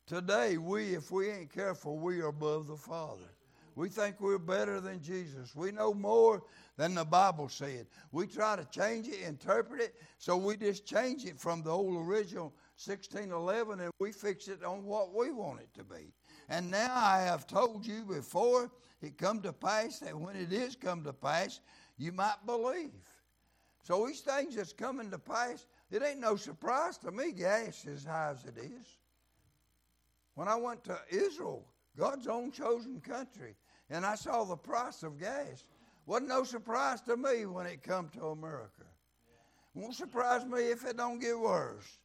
Today, 0.07 0.57
we, 0.57 0.95
if 0.95 1.11
we 1.11 1.31
ain't 1.31 1.53
careful, 1.53 1.99
we 1.99 2.21
are 2.21 2.29
above 2.29 2.69
the 2.69 2.77
Father. 2.77 3.34
We 3.77 3.89
think 3.89 4.21
we're 4.21 4.39
better 4.39 4.81
than 4.81 5.03
Jesus. 5.03 5.55
We 5.55 5.73
know 5.73 5.93
more 5.93 6.45
than 6.77 6.95
the 6.95 7.05
Bible 7.05 7.49
said. 7.49 7.87
We 8.13 8.27
try 8.27 8.57
to 8.57 8.65
change 8.67 9.09
it, 9.09 9.21
interpret 9.27 9.81
it, 9.81 9.95
so 10.19 10.37
we 10.37 10.57
just 10.57 10.87
change 10.87 11.25
it 11.25 11.39
from 11.39 11.63
the 11.63 11.71
old 11.71 12.07
original 12.07 12.55
1611 12.85 13.81
and 13.81 13.91
we 13.99 14.13
fix 14.13 14.49
it 14.49 14.63
on 14.63 14.85
what 14.85 15.15
we 15.15 15.33
want 15.33 15.61
it 15.61 15.73
to 15.75 15.85
be. 15.85 16.13
And 16.49 16.71
now 16.71 16.93
I 16.95 17.21
have 17.21 17.47
told 17.47 17.87
you 17.87 18.05
before 18.05 18.71
it 19.03 19.19
come 19.19 19.41
to 19.43 19.53
pass 19.53 19.99
that 20.01 20.17
when 20.17 20.37
it 20.37 20.53
is 20.53 20.77
come 20.77 21.03
to 21.05 21.13
pass, 21.13 21.61
you 21.97 22.13
might 22.13 22.47
believe. 22.47 22.93
So 23.83 24.07
these 24.07 24.21
things 24.21 24.57
that's 24.57 24.73
coming 24.73 25.11
to 25.11 25.19
pass, 25.19 25.67
it 25.91 26.03
ain't 26.03 26.21
no 26.21 26.37
surprise 26.37 26.97
to 26.99 27.11
me 27.11 27.33
gas 27.33 27.87
as 27.87 28.05
high 28.05 28.31
as 28.33 28.45
it 28.45 28.59
is. 28.59 28.99
When 30.35 30.49
I 30.49 30.57
went 30.57 30.85
to 30.85 30.99
Israel, 31.11 31.65
God's 31.97 32.27
own 32.27 32.51
chosen 32.51 33.01
country, 33.01 33.55
and 33.91 34.05
I 34.05 34.15
saw 34.15 34.45
the 34.45 34.57
price 34.57 35.03
of 35.03 35.19
gas, 35.19 35.65
wasn't 36.07 36.29
no 36.29 36.45
surprise 36.45 37.01
to 37.03 37.17
me 37.17 37.47
when 37.47 37.67
it 37.67 37.83
come 37.83 38.09
to 38.11 38.27
America. 38.27 38.85
Won't 39.75 39.95
surprise 39.95 40.45
me 40.45 40.71
if 40.71 40.85
it 40.85 40.97
don't 40.97 41.19
get 41.19 41.39
worse. 41.39 41.99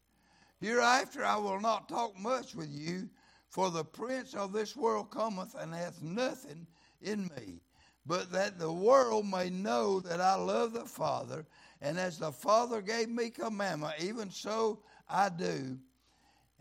Hereafter 0.60 1.24
I 1.24 1.38
will 1.38 1.60
not 1.60 1.88
talk 1.88 2.18
much 2.18 2.56
with 2.56 2.70
you 2.70 3.10
for 3.50 3.70
the 3.72 3.84
prince 3.84 4.34
of 4.34 4.54
this 4.54 4.76
world 4.76 5.10
cometh 5.10 5.56
and 5.56 5.74
hath 5.74 6.02
nothing 6.02 6.68
in 7.02 7.30
me, 7.38 7.62
but 8.06 8.32
that 8.32 8.60
the 8.60 8.72
world 8.72 9.26
may 9.26 9.50
know 9.50 10.00
that 10.02 10.22
I 10.22 10.36
love 10.36 10.74
the 10.74 10.86
Father, 10.86 11.46
and 11.82 11.98
as 11.98 12.18
the 12.18 12.32
Father 12.32 12.82
gave 12.82 13.10
me 13.10 13.30
commandment, 13.30 13.94
even 14.02 14.30
so 14.30 14.80
I 15.08 15.30
do. 15.30 15.78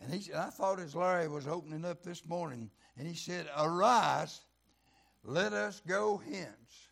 And 0.00 0.12
he, 0.12 0.20
said, 0.20 0.36
I 0.36 0.50
thought 0.50 0.78
as 0.78 0.94
Larry 0.94 1.28
was 1.28 1.48
opening 1.48 1.84
up 1.84 2.02
this 2.02 2.24
morning, 2.24 2.70
and 2.98 3.06
he 3.06 3.14
said, 3.14 3.46
Arise, 3.56 4.40
let 5.24 5.52
us 5.52 5.80
go 5.86 6.20
hence. 6.30 6.88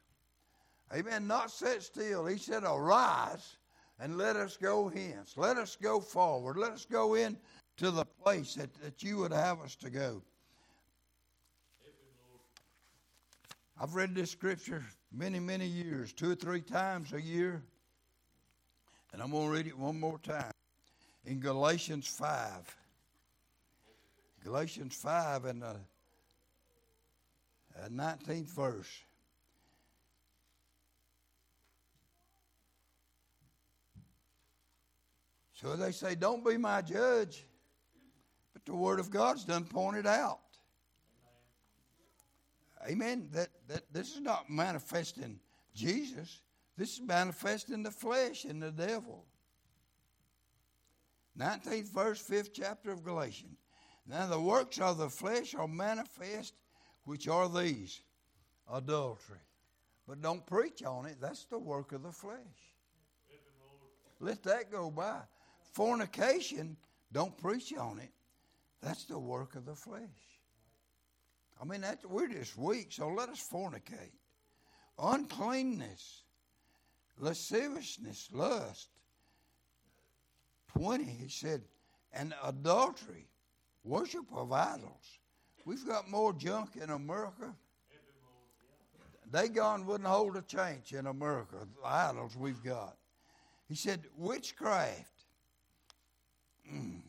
Amen. 0.95 1.27
Not 1.27 1.51
sit 1.51 1.83
still. 1.83 2.27
He 2.27 2.39
said, 2.39 2.63
Arise 2.65 3.57
and 3.99 4.17
let 4.17 4.37
us 4.37 4.57
go 4.57 4.89
hence. 4.89 5.35
Let 5.37 5.57
us 5.57 5.77
go 5.81 6.01
forward. 6.01 6.57
Let 6.57 6.73
us 6.73 6.87
go 6.91 7.15
in 7.15 7.37
to 7.79 7.91
the 7.91 8.05
place 8.05 8.55
that, 8.55 8.73
that 8.83 9.03
you 9.03 9.19
would 9.19 9.33
have 9.33 9.61
us 9.61 9.75
to 9.77 9.91
go. 9.91 10.23
I've 13.79 13.95
read 13.95 14.15
this 14.15 14.31
scripture 14.31 14.85
many, 15.13 15.39
many 15.39 15.67
years, 15.67 16.13
two 16.13 16.31
or 16.31 16.35
three 16.35 16.63
times 16.63 17.13
a 17.13 17.21
year. 17.21 17.63
And 19.13 19.23
I'm 19.23 19.31
going 19.31 19.47
to 19.49 19.53
read 19.53 19.67
it 19.67 19.77
one 19.77 19.99
more 20.01 20.19
time 20.19 20.53
in 21.25 21.41
Galatians 21.41 22.07
5. 22.07 22.77
Galatians 24.45 24.95
5 24.95 25.45
and 25.47 25.63
the 25.63 25.77
19th 27.91 28.49
verse. 28.49 28.91
So 35.55 35.75
they 35.75 35.93
say, 35.93 36.15
Don't 36.15 36.45
be 36.45 36.57
my 36.57 36.83
judge 36.83 37.45
But 38.53 38.65
the 38.65 38.75
Word 38.75 39.01
of 39.01 39.11
God's 39.11 39.45
done 39.45 39.65
pointed 39.65 40.07
out. 40.07 40.41
Amen. 42.89 43.29
That, 43.33 43.49
that 43.69 43.93
this 43.93 44.15
is 44.15 44.21
not 44.21 44.49
manifesting 44.51 45.41
Jesus. 45.75 46.41
This 46.77 46.95
is 46.95 47.03
manifesting 47.03 47.83
the 47.83 47.91
flesh 47.91 48.45
and 48.45 48.63
the 48.63 48.71
devil. 48.71 49.25
19th 51.39 51.93
verse, 51.93 52.23
5th 52.23 52.51
chapter 52.53 52.91
of 52.91 53.03
Galatians. 53.03 53.59
Now 54.07 54.27
the 54.27 54.41
works 54.41 54.79
of 54.79 54.99
the 54.99 55.11
flesh 55.11 55.55
are 55.55 55.67
manifest, 55.67 56.55
which 57.07 57.29
are 57.29 57.49
these 57.49 58.03
adultery. 58.73 59.39
But 60.07 60.21
don't 60.21 60.45
preach 60.45 60.83
on 60.85 61.07
it. 61.07 61.17
That's 61.21 61.45
the 61.45 61.59
work 61.59 61.93
of 61.93 62.03
the 62.03 62.13
flesh. 62.13 62.37
Let 64.21 64.43
that 64.45 64.71
go 64.71 64.91
by. 64.91 65.21
Fornication, 65.73 66.77
don't 67.13 67.37
preach 67.39 67.73
on 67.77 67.99
it. 67.99 68.11
That's 68.83 69.05
the 69.05 69.19
work 69.19 69.57
of 69.57 69.65
the 69.65 69.75
flesh. 69.75 70.01
I 71.61 71.65
mean, 71.65 71.81
that, 71.81 71.99
we're 72.09 72.29
just 72.29 72.57
weak, 72.57 72.89
so 72.91 73.09
let 73.09 73.29
us 73.29 73.47
fornicate. 73.53 74.13
Uncleanness, 74.99 76.23
lasciviousness, 77.19 78.29
lust. 78.33 78.89
20, 80.77 81.05
he 81.05 81.29
said, 81.29 81.63
and 82.13 82.35
adultery, 82.45 83.29
worship 83.85 84.25
of 84.35 84.53
idols. 84.53 85.19
We've 85.67 85.85
got 85.85 86.09
more 86.09 86.33
junk 86.33 86.77
in 86.81 86.91
America. 86.91 87.53
Dagon 89.33 89.85
wouldn't 89.85 90.09
hold 90.09 90.37
a 90.37 90.43
change 90.43 90.93
in 90.93 91.09
America, 91.09 91.57
the 91.83 91.89
idols 91.89 92.37
we've 92.37 92.63
got. 92.63 92.97
He 93.69 93.75
said, 93.75 94.05
witchcraft. 94.17 95.25
Mm. 96.73 97.01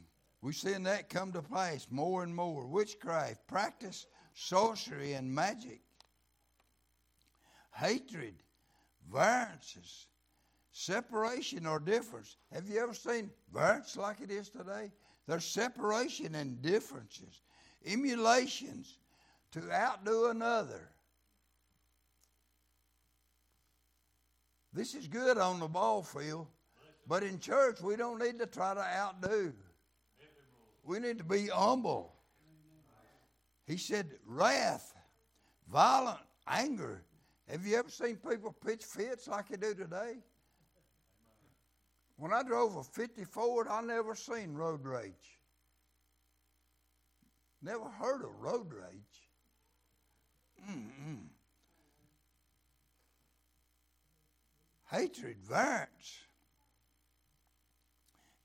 We're 0.42 0.54
seeing 0.54 0.82
that 0.84 1.08
come 1.08 1.32
to 1.34 1.44
pass 1.44 1.86
more 1.92 2.24
and 2.24 2.36
more. 2.36 2.66
Witchcraft, 2.66 3.48
practice 3.48 4.08
sorcery 4.34 5.14
and 5.14 5.34
magic, 5.34 5.82
hatred, 7.76 8.34
variances, 9.12 10.08
separation 10.72 11.68
or 11.68 11.80
difference. 11.80 12.38
Have 12.52 12.68
you 12.68 12.80
ever 12.82 12.96
seen 12.96 13.30
variance 13.54 13.96
like 13.98 14.20
it 14.22 14.32
is 14.32 14.50
today? 14.50 14.92
There's 15.28 15.46
separation 15.46 16.34
and 16.34 16.60
differences, 16.62 17.42
emulations 17.86 18.98
to 19.52 19.72
outdo 19.72 20.28
another. 20.28 20.90
This 24.74 24.94
is 24.94 25.08
good 25.08 25.38
on 25.38 25.60
the 25.60 25.68
ball 25.68 26.04
field, 26.04 26.48
but 27.08 27.24
in 27.24 27.40
church 27.40 27.82
we 27.82 27.96
don't 27.96 28.20
need 28.20 28.38
to 28.40 28.46
try 28.46 28.74
to 28.74 28.82
outdo. 28.82 29.54
We 30.84 31.00
need 31.00 31.18
to 31.18 31.24
be 31.24 31.48
humble. 31.48 32.14
He 33.66 33.78
said, 33.78 34.12
wrath, 34.26 34.94
violent 35.70 36.20
anger. 36.48 37.04
Have 37.50 37.66
you 37.66 37.78
ever 37.78 37.90
seen 37.90 38.18
people 38.18 38.56
pitch 38.66 38.84
fits 38.84 39.28
like 39.28 39.50
they 39.50 39.58
do 39.58 39.74
today? 39.74 40.18
When 42.18 42.34
I 42.34 42.44
drove 42.44 42.76
a 42.76 42.84
50 42.84 43.24
Ford, 43.26 43.68
I 43.70 43.82
never 43.82 44.16
seen 44.16 44.54
road 44.54 44.86
rage. 44.86 45.37
Never 47.62 47.90
heard 47.90 48.24
of 48.24 48.40
road 48.40 48.72
rage. 48.72 49.28
Mm-mm. 50.70 51.28
Hatred, 54.90 55.38
variance, 55.44 56.20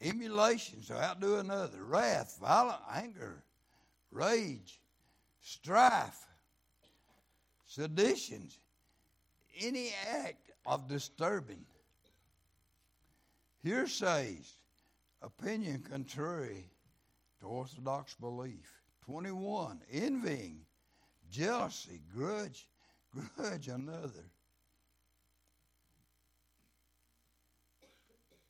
emulations 0.01 0.89
to 0.89 1.01
outdo 1.01 1.37
another, 1.37 1.85
wrath, 1.85 2.37
violent 2.41 2.81
anger, 2.93 3.43
rage, 4.11 4.81
strife, 5.41 6.27
seditions, 7.67 8.59
any 9.61 9.93
act 10.11 10.51
of 10.67 10.89
disturbing, 10.89 11.65
heresies, 13.65 14.55
opinion 15.23 15.85
contrary 15.89 16.65
to 17.41 17.47
orthodox 17.47 18.15
belief. 18.15 18.82
21. 19.07 19.80
Envying, 19.92 20.61
jealousy, 21.30 22.00
grudge, 22.14 22.68
grudge 23.36 23.68
another. 23.68 24.30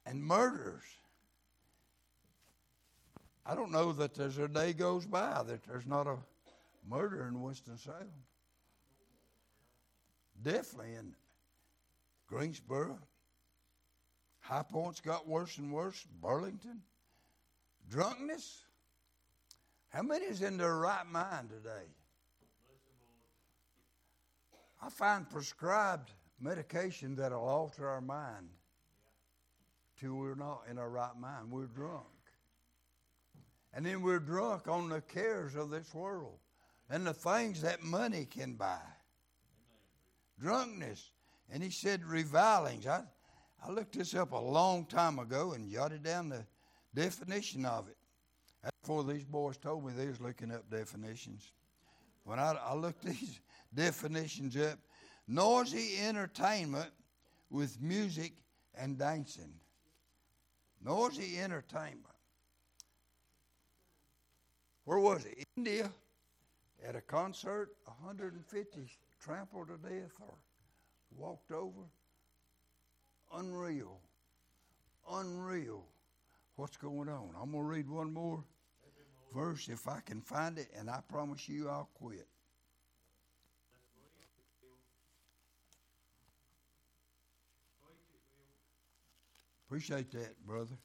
And 0.05 0.22
murders. 0.22 0.82
I 3.44 3.55
don't 3.55 3.72
know 3.72 3.92
that 3.92 4.14
there's 4.14 4.38
a 4.38 4.48
day 4.48 4.72
goes 4.72 5.07
by 5.07 5.42
that 5.46 5.64
there's 5.64 5.86
not 5.86 6.07
a 6.07 6.16
murder 6.88 7.26
in 7.28 7.40
Winston-Salem. 7.40 8.09
Definitely 10.42 10.94
in 10.94 11.14
Greensboro. 12.28 12.98
High 14.40 14.64
Point's 14.68 15.00
got 15.00 15.28
worse 15.28 15.59
and 15.59 15.72
worse. 15.72 16.05
Burlington. 16.20 16.82
Drunkenness. 17.88 18.62
How 19.93 20.03
many 20.03 20.24
is 20.24 20.40
in 20.40 20.57
their 20.57 20.76
right 20.76 21.07
mind 21.07 21.51
today? 21.51 21.86
I 24.80 24.88
find 24.88 25.28
prescribed 25.28 26.11
medication 26.40 27.14
that'll 27.14 27.45
alter 27.45 27.86
our 27.86 28.01
mind 28.01 28.49
till 30.01 30.14
we're 30.14 30.34
not 30.34 30.62
in 30.70 30.78
our 30.78 30.88
right 30.88 31.16
mind. 31.20 31.51
We're 31.51 31.66
drunk. 31.66 32.07
And 33.74 33.84
then 33.84 34.03
we're 34.03 34.18
drunk 34.18 34.66
on 34.66 34.88
the 34.88 35.03
cares 35.03 35.55
of 35.55 35.70
this 35.70 35.93
world 35.95 36.38
and 36.90 37.07
the 37.07 37.14
things 37.14 37.61
that 37.61 37.82
money 37.82 38.24
can 38.24 38.55
buy. 38.55 38.80
Drunkenness. 40.40 41.11
And 41.51 41.62
he 41.62 41.70
said 41.70 42.01
revellings. 42.03 42.86
I, 42.86 43.03
I 43.64 43.70
looked 43.70 43.97
this 43.97 44.14
up 44.14 44.32
a 44.32 44.38
long 44.38 44.86
time 44.86 45.18
ago 45.18 45.53
and 45.53 45.70
jotted 45.70 46.03
down 46.03 46.30
the 46.30 46.47
definition 46.95 47.66
of 47.66 47.88
it. 47.88 47.97
Before 48.83 49.05
these 49.05 49.24
boys 49.24 49.57
told 49.57 49.87
me 49.87 49.93
they 49.97 50.09
was 50.09 50.20
looking 50.20 50.51
up 50.51 50.68
definitions. 50.68 51.53
When 52.24 52.39
I, 52.39 52.57
I 52.64 52.74
looked 52.74 53.05
these 53.05 53.41
definitions 53.72 54.57
up, 54.57 54.78
noisy 55.28 55.99
entertainment 56.01 56.91
with 57.49 57.80
music 57.80 58.33
and 58.74 58.99
dancing. 58.99 59.53
Noisy 60.85 61.39
entertainment. 61.39 62.07
Where 64.85 64.99
was 64.99 65.24
it? 65.26 65.45
India 65.57 65.89
at 66.87 66.97
a 66.97 67.01
concert, 67.01 67.70
150 67.85 68.80
trampled 69.20 69.68
to 69.68 69.76
death 69.89 70.11
or 70.20 70.35
walked 71.16 71.53
over. 71.53 71.83
Unreal. 73.33 74.01
Unreal. 75.09 75.85
What's 76.57 76.76
going 76.76 77.09
on? 77.09 77.30
I'm 77.41 77.53
going 77.53 77.62
to 77.62 77.68
read 77.68 77.89
one 77.89 78.12
more 78.12 78.43
verse 79.35 79.68
if 79.68 79.89
I 79.89 80.01
can 80.05 80.20
find 80.20 80.59
it, 80.59 80.68
and 80.78 80.91
I 80.91 81.01
promise 81.09 81.49
you 81.49 81.68
I'll 81.68 81.89
quit. 81.95 82.26
Appreciate 89.66 90.11
that, 90.12 90.47
brother. 90.47 90.76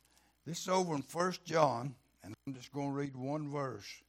This 0.45 0.61
is 0.61 0.69
over 0.69 0.95
in 0.95 1.01
First 1.01 1.43
John, 1.43 1.93
and 2.23 2.33
I'm 2.47 2.53
just 2.53 2.71
going 2.71 2.87
to 2.87 2.93
read 2.93 3.17
one 3.17 3.49
verse. 3.49 4.01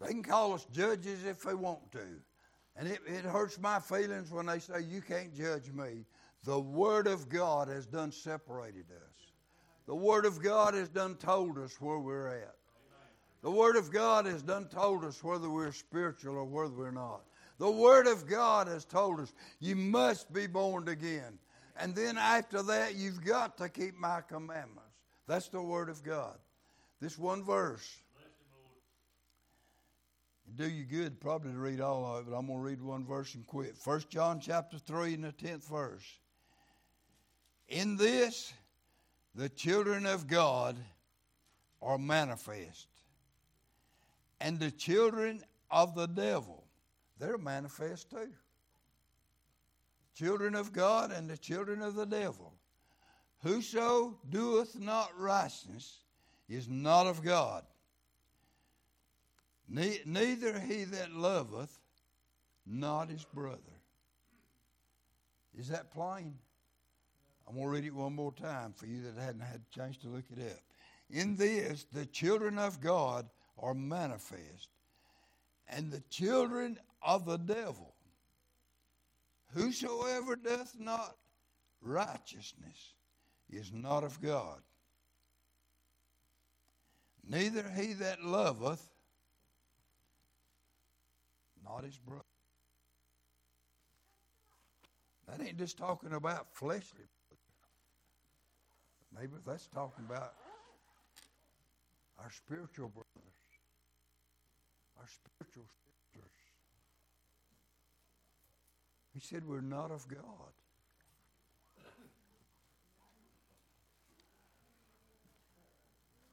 They 0.00 0.08
can 0.08 0.22
call 0.22 0.54
us 0.54 0.66
judges 0.72 1.24
if 1.24 1.42
they 1.42 1.54
want 1.54 1.92
to. 1.92 2.06
And 2.76 2.88
it, 2.88 3.00
it 3.06 3.24
hurts 3.24 3.58
my 3.58 3.78
feelings 3.78 4.30
when 4.30 4.46
they 4.46 4.58
say, 4.58 4.82
You 4.88 5.02
can't 5.02 5.34
judge 5.34 5.70
me. 5.72 6.06
The 6.44 6.58
Word 6.58 7.06
of 7.06 7.28
God 7.28 7.68
has 7.68 7.86
done 7.86 8.10
separated 8.10 8.86
us. 8.90 9.32
The 9.86 9.94
Word 9.94 10.24
of 10.24 10.42
God 10.42 10.74
has 10.74 10.88
done 10.88 11.16
told 11.16 11.58
us 11.58 11.78
where 11.80 11.98
we're 11.98 12.28
at. 12.28 12.54
The 13.42 13.50
Word 13.50 13.76
of 13.76 13.90
God 13.90 14.26
has 14.26 14.42
done 14.42 14.66
told 14.68 15.04
us 15.04 15.22
whether 15.22 15.50
we're 15.50 15.72
spiritual 15.72 16.36
or 16.36 16.44
whether 16.44 16.74
we're 16.74 16.90
not. 16.90 17.22
The 17.58 17.70
Word 17.70 18.06
of 18.06 18.26
God 18.26 18.68
has 18.68 18.86
told 18.86 19.20
us 19.20 19.32
you 19.58 19.76
must 19.76 20.32
be 20.32 20.46
born 20.46 20.88
again. 20.88 21.38
And 21.78 21.94
then 21.94 22.16
after 22.16 22.62
that, 22.62 22.96
you've 22.96 23.24
got 23.24 23.58
to 23.58 23.68
keep 23.68 23.98
my 23.98 24.20
commandments. 24.26 24.80
That's 25.26 25.48
the 25.48 25.62
Word 25.62 25.88
of 25.88 26.02
God. 26.02 26.36
This 27.00 27.18
one 27.18 27.42
verse 27.42 27.98
do 30.56 30.68
you 30.68 30.84
good 30.84 31.20
probably 31.20 31.52
to 31.52 31.58
read 31.58 31.80
all 31.80 32.04
of 32.16 32.26
it, 32.26 32.30
but 32.30 32.36
I'm 32.36 32.46
going 32.46 32.58
to 32.58 32.64
read 32.64 32.82
one 32.82 33.04
verse 33.04 33.34
and 33.34 33.46
quit. 33.46 33.76
First 33.76 34.10
John 34.10 34.40
chapter 34.40 34.78
3 34.78 35.14
and 35.14 35.24
the 35.24 35.32
10th 35.32 35.68
verse. 35.68 36.04
In 37.68 37.96
this, 37.96 38.52
the 39.34 39.48
children 39.48 40.06
of 40.06 40.26
God 40.26 40.76
are 41.80 41.98
manifest. 41.98 42.88
And 44.40 44.58
the 44.58 44.70
children 44.70 45.42
of 45.70 45.94
the 45.94 46.06
devil, 46.06 46.64
they're 47.18 47.38
manifest 47.38 48.10
too. 48.10 48.30
Children 50.16 50.54
of 50.54 50.72
God 50.72 51.12
and 51.12 51.30
the 51.30 51.38
children 51.38 51.82
of 51.82 51.94
the 51.94 52.06
devil. 52.06 52.52
Whoso 53.42 54.18
doeth 54.28 54.78
not 54.78 55.10
righteousness 55.18 56.00
is 56.48 56.68
not 56.68 57.06
of 57.06 57.22
God, 57.22 57.64
ne- 59.70 60.02
neither 60.04 60.58
he 60.58 60.84
that 60.84 61.12
loveth 61.12 61.78
not 62.66 63.08
his 63.08 63.24
brother. 63.24 63.58
Is 65.58 65.68
that 65.68 65.92
plain? 65.92 66.34
I'm 67.48 67.54
going 67.54 67.66
to 67.66 67.70
read 67.70 67.84
it 67.84 67.94
one 67.94 68.14
more 68.14 68.32
time 68.32 68.72
for 68.76 68.86
you 68.86 69.02
that 69.02 69.20
hadn't 69.20 69.40
had 69.40 69.60
a 69.60 69.74
chance 69.74 69.96
to 69.98 70.08
look 70.08 70.24
it 70.30 70.40
up. 70.40 70.60
In 71.10 71.36
this, 71.36 71.84
the 71.92 72.06
children 72.06 72.58
of 72.58 72.80
God 72.80 73.28
are 73.58 73.74
manifest, 73.74 74.68
and 75.68 75.90
the 75.90 76.02
children 76.10 76.78
of 77.02 77.24
the 77.24 77.38
devil. 77.38 77.94
Whosoever 79.54 80.36
doth 80.36 80.76
not 80.78 81.16
righteousness 81.82 82.94
is 83.50 83.72
not 83.72 84.04
of 84.04 84.20
God, 84.22 84.60
neither 87.28 87.68
he 87.68 87.94
that 87.94 88.22
loveth 88.22 88.89
not 91.72 91.84
his 91.84 91.98
brother. 91.98 92.24
That 95.28 95.46
ain't 95.46 95.58
just 95.58 95.76
talking 95.78 96.12
about 96.12 96.46
fleshly. 96.52 97.04
Maybe 99.14 99.32
that's 99.46 99.66
talking 99.68 100.04
about 100.08 100.34
our 102.18 102.30
spiritual 102.30 102.88
brothers, 102.88 103.34
our 104.98 105.06
spiritual 105.06 105.66
sisters. 106.12 106.30
He 109.14 109.20
said 109.20 109.46
we're 109.46 109.60
not 109.60 109.90
of 109.90 110.06
God. 110.08 110.20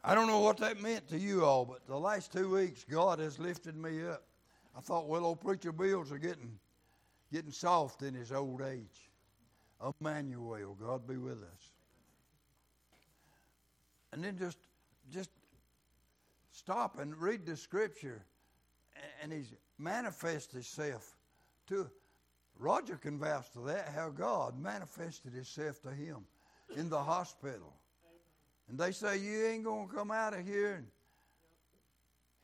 I 0.04 0.16
don't 0.16 0.28
know 0.28 0.40
what 0.40 0.58
that 0.58 0.82
meant 0.82 1.10
to 1.10 1.20
you 1.20 1.44
all, 1.44 1.66
but 1.66 1.86
the 1.86 1.98
last 1.98 2.32
two 2.32 2.50
weeks, 2.50 2.86
God 2.90 3.20
has 3.20 3.40
lifted 3.40 3.76
me 3.76 4.08
up. 4.08 4.24
I 4.78 4.82
thought, 4.82 5.08
well, 5.08 5.26
old 5.26 5.42
preacher 5.42 5.72
Bills 5.72 6.12
are 6.12 6.20
getting 6.20 6.60
getting 7.32 7.52
soft 7.52 8.04
in 8.04 8.14
his 8.14 8.32
old 8.32 8.62
age. 8.62 9.10
Emmanuel, 10.00 10.78
God 10.80 11.08
be 11.08 11.18
with 11.18 11.40
us. 11.44 11.72
And 14.14 14.24
then 14.24 14.38
just 14.38 14.60
just 15.12 15.32
stop 16.52 17.00
and 17.00 17.16
read 17.16 17.46
the 17.46 17.58
scripture, 17.58 18.24
and 19.22 19.32
he's 19.32 19.54
manifested 19.78 20.54
himself 20.54 21.16
to. 21.68 21.90
Roger 22.60 22.96
can 22.96 23.20
vouch 23.20 23.52
to 23.52 23.60
that 23.68 23.90
how 23.94 24.10
God 24.10 24.60
manifested 24.60 25.34
Himself 25.34 25.80
to 25.84 25.92
him 25.92 26.26
in 26.76 26.90
the 26.90 26.98
hospital. 26.98 27.72
And 28.68 28.80
they 28.80 28.92
say, 28.92 29.18
You 29.18 29.46
ain't 29.46 29.64
going 29.64 29.88
to 29.88 29.94
come 29.94 30.10
out 30.10 30.34
of 30.34 30.46
here. 30.46 30.74
And 30.74 30.88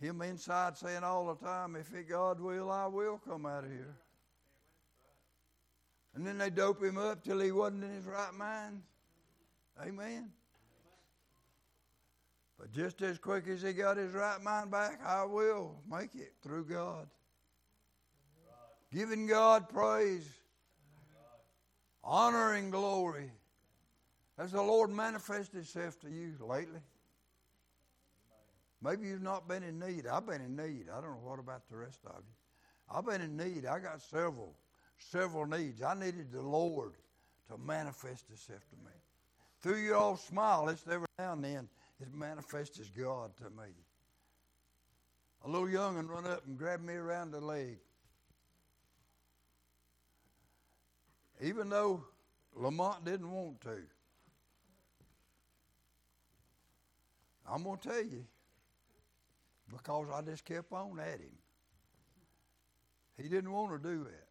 him 0.04 0.22
inside 0.22 0.78
saying 0.78 1.04
all 1.04 1.28
the 1.28 1.46
time, 1.46 1.76
If 1.76 1.94
it 1.94 2.10
God 2.10 2.40
will, 2.40 2.72
I 2.72 2.88
will 2.88 3.20
come 3.28 3.46
out 3.46 3.64
of 3.64 3.72
here. 3.72 3.96
And 6.16 6.26
then 6.26 6.38
they 6.38 6.50
dope 6.50 6.84
him 6.84 6.98
up 6.98 7.24
till 7.24 7.40
he 7.40 7.52
wasn't 7.52 7.86
in 7.86 7.92
his 7.92 8.06
right 8.06 8.34
mind. 8.34 8.82
Amen. 9.82 10.30
But 12.60 12.72
just 12.72 13.02
as 13.02 13.18
quick 13.18 13.48
as 13.48 13.62
he 13.62 13.74
got 13.74 13.98
his 13.98 14.14
right 14.14 14.42
mind 14.42 14.72
back, 14.72 15.00
I 15.06 15.24
will 15.24 15.76
make 15.90 16.14
it 16.14 16.34
through 16.44 16.66
God. 16.66 17.08
Giving 18.94 19.26
God 19.26 19.70
praise, 19.70 20.30
honor, 22.04 22.54
and 22.54 22.72
glory. 22.72 23.32
Has 24.38 24.52
the 24.52 24.62
Lord 24.62 24.92
manifested 24.92 25.56
Himself 25.56 26.00
to 26.02 26.10
you 26.10 26.34
lately? 26.40 26.80
Maybe 28.84 29.08
you've 29.08 29.22
not 29.22 29.48
been 29.48 29.64
in 29.64 29.80
need. 29.80 30.08
I've 30.08 30.28
been 30.28 30.42
in 30.42 30.56
need. 30.56 30.88
I 30.92 30.96
don't 30.96 31.12
know 31.12 31.22
what 31.24 31.40
about 31.40 31.62
the 31.70 31.78
rest 31.78 32.00
of 32.06 32.18
you. 32.18 32.96
I've 32.96 33.06
been 33.06 33.22
in 33.22 33.38
need. 33.38 33.66
I 33.66 33.80
got 33.80 34.02
several, 34.02 34.54
several 34.98 35.46
needs. 35.46 35.82
I 35.82 35.94
needed 35.94 36.32
the 36.32 36.42
Lord 36.42 36.94
to 37.50 37.58
manifest 37.58 38.28
Himself 38.28 38.62
to 38.70 38.76
me. 38.76 38.92
Through 39.62 39.78
your 39.78 39.96
old 39.96 40.20
smile, 40.20 40.68
it's 40.68 40.86
every 40.86 41.08
now 41.18 41.34
and 41.34 41.44
then 41.44 41.70
it 42.02 42.14
manifests 42.14 42.80
as 42.80 42.90
God 42.90 43.32
to 43.38 43.46
me. 43.46 43.70
A 45.46 45.50
little 45.50 45.70
young 45.70 45.98
and 45.98 46.10
run 46.10 46.26
up 46.26 46.46
and 46.46 46.58
grab 46.58 46.82
me 46.82 46.94
around 46.94 47.32
the 47.32 47.40
leg. 47.40 47.78
Even 51.42 51.70
though 51.70 52.04
Lamont 52.56 53.06
didn't 53.06 53.32
want 53.32 53.62
to. 53.62 53.78
I'm 57.50 57.64
going 57.64 57.78
to 57.80 57.90
tell 57.90 58.04
you 58.04 58.26
because 59.76 60.08
I 60.14 60.22
just 60.22 60.46
kept 60.46 60.72
on 60.72 61.00
at 61.00 61.20
him. 61.20 61.38
He 63.22 63.28
didn't 63.28 63.52
want 63.52 63.72
to 63.72 63.90
do 63.90 64.04
that. 64.04 64.28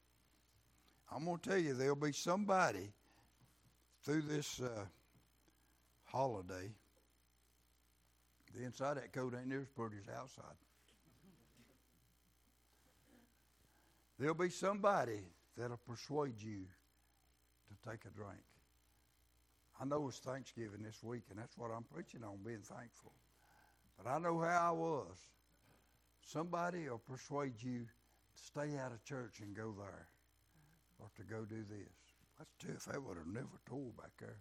I'm 1.14 1.24
going 1.24 1.38
to 1.38 1.48
tell 1.50 1.58
you 1.58 1.74
there'll 1.74 1.94
be 1.94 2.12
somebody 2.12 2.92
through 4.04 4.22
this 4.22 4.60
uh, 4.60 4.84
holiday. 6.04 6.70
The 8.54 8.64
inside 8.64 8.96
of 8.96 9.02
that 9.02 9.12
coat 9.12 9.34
ain't 9.38 9.48
near 9.48 9.60
as 9.60 9.68
pretty 9.68 9.96
as 10.00 10.06
the 10.06 10.14
outside. 10.14 10.56
There'll 14.18 14.34
be 14.34 14.50
somebody 14.50 15.20
that'll 15.56 15.78
persuade 15.78 16.40
you 16.40 16.66
to 17.68 17.90
take 17.90 18.00
a 18.04 18.10
drink. 18.10 18.42
I 19.80 19.84
know 19.84 20.06
it's 20.08 20.18
Thanksgiving 20.18 20.82
this 20.82 21.02
week, 21.02 21.24
and 21.30 21.38
that's 21.38 21.56
what 21.56 21.70
I'm 21.70 21.84
preaching 21.84 22.22
on, 22.22 22.38
being 22.44 22.62
thankful. 22.62 23.12
But 23.96 24.10
I 24.10 24.18
know 24.18 24.40
how 24.40 24.68
I 24.68 24.72
was. 24.72 25.16
Somebody 26.22 26.88
will 26.88 26.98
persuade 26.98 27.62
you 27.62 27.80
to 27.80 28.42
stay 28.42 28.76
out 28.78 28.92
of 28.92 29.04
church 29.04 29.40
and 29.40 29.54
go 29.54 29.74
there, 29.76 30.08
or 30.98 31.08
to 31.16 31.22
go 31.24 31.44
do 31.44 31.64
this. 31.68 31.92
That's 32.38 32.54
tough. 32.58 32.92
That 32.92 33.02
would 33.02 33.18
have 33.18 33.26
never 33.26 33.60
told 33.68 33.96
back 33.96 34.10
there. 34.18 34.40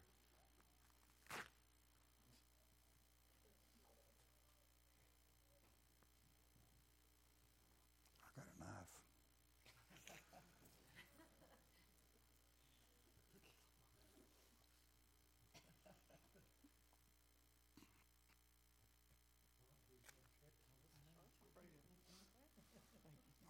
I 8.24 8.30
got 8.36 8.46
a 8.46 8.60
knife. 8.64 8.88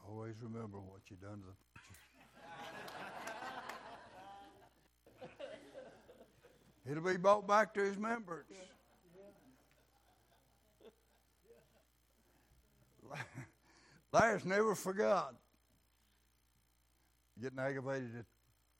Always 0.07 0.35
remember 0.41 0.79
what 1.01 1.09
you 1.09 1.17
done 1.17 1.39
to 1.39 1.45
the 1.47 1.53
preacher. 1.73 1.97
It'll 6.91 7.03
be 7.03 7.17
brought 7.17 7.47
back 7.47 7.73
to 7.75 7.81
his 7.81 7.97
members. 7.97 8.45
Lars 14.13 14.45
never 14.45 14.75
forgot 14.75 15.33
getting 17.41 17.59
aggravated 17.59 18.15
at 18.19 18.25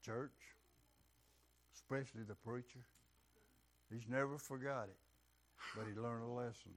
church, 0.04 0.30
especially 1.74 2.22
the 2.28 2.34
preacher. 2.34 2.86
He's 3.90 4.08
never 4.08 4.38
forgot 4.38 4.84
it, 4.84 4.96
but 5.76 5.86
he 5.92 6.00
learned 6.00 6.22
a 6.22 6.28
lesson. 6.28 6.72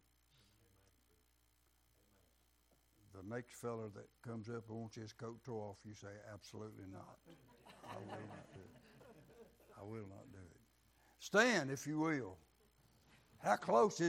The 3.15 3.35
next 3.35 3.53
feller 3.61 3.89
that 3.95 4.07
comes 4.27 4.49
up 4.49 4.63
and 4.69 4.77
wants 4.77 4.95
his 4.95 5.13
coat 5.13 5.37
tore 5.45 5.69
off, 5.69 5.77
you 5.85 5.93
say, 5.93 6.07
absolutely 6.33 6.85
not. 6.91 7.17
I 7.89 7.95
will 7.95 8.27
not 8.27 8.53
do 8.53 8.59
it. 8.59 8.75
I 9.79 9.83
will 9.83 10.07
not 10.09 10.31
do 10.31 10.39
it. 10.39 10.61
Stand, 11.19 11.71
if 11.71 11.87
you 11.87 11.99
will. 11.99 12.37
How 13.41 13.55
close 13.55 13.93
is 13.93 13.99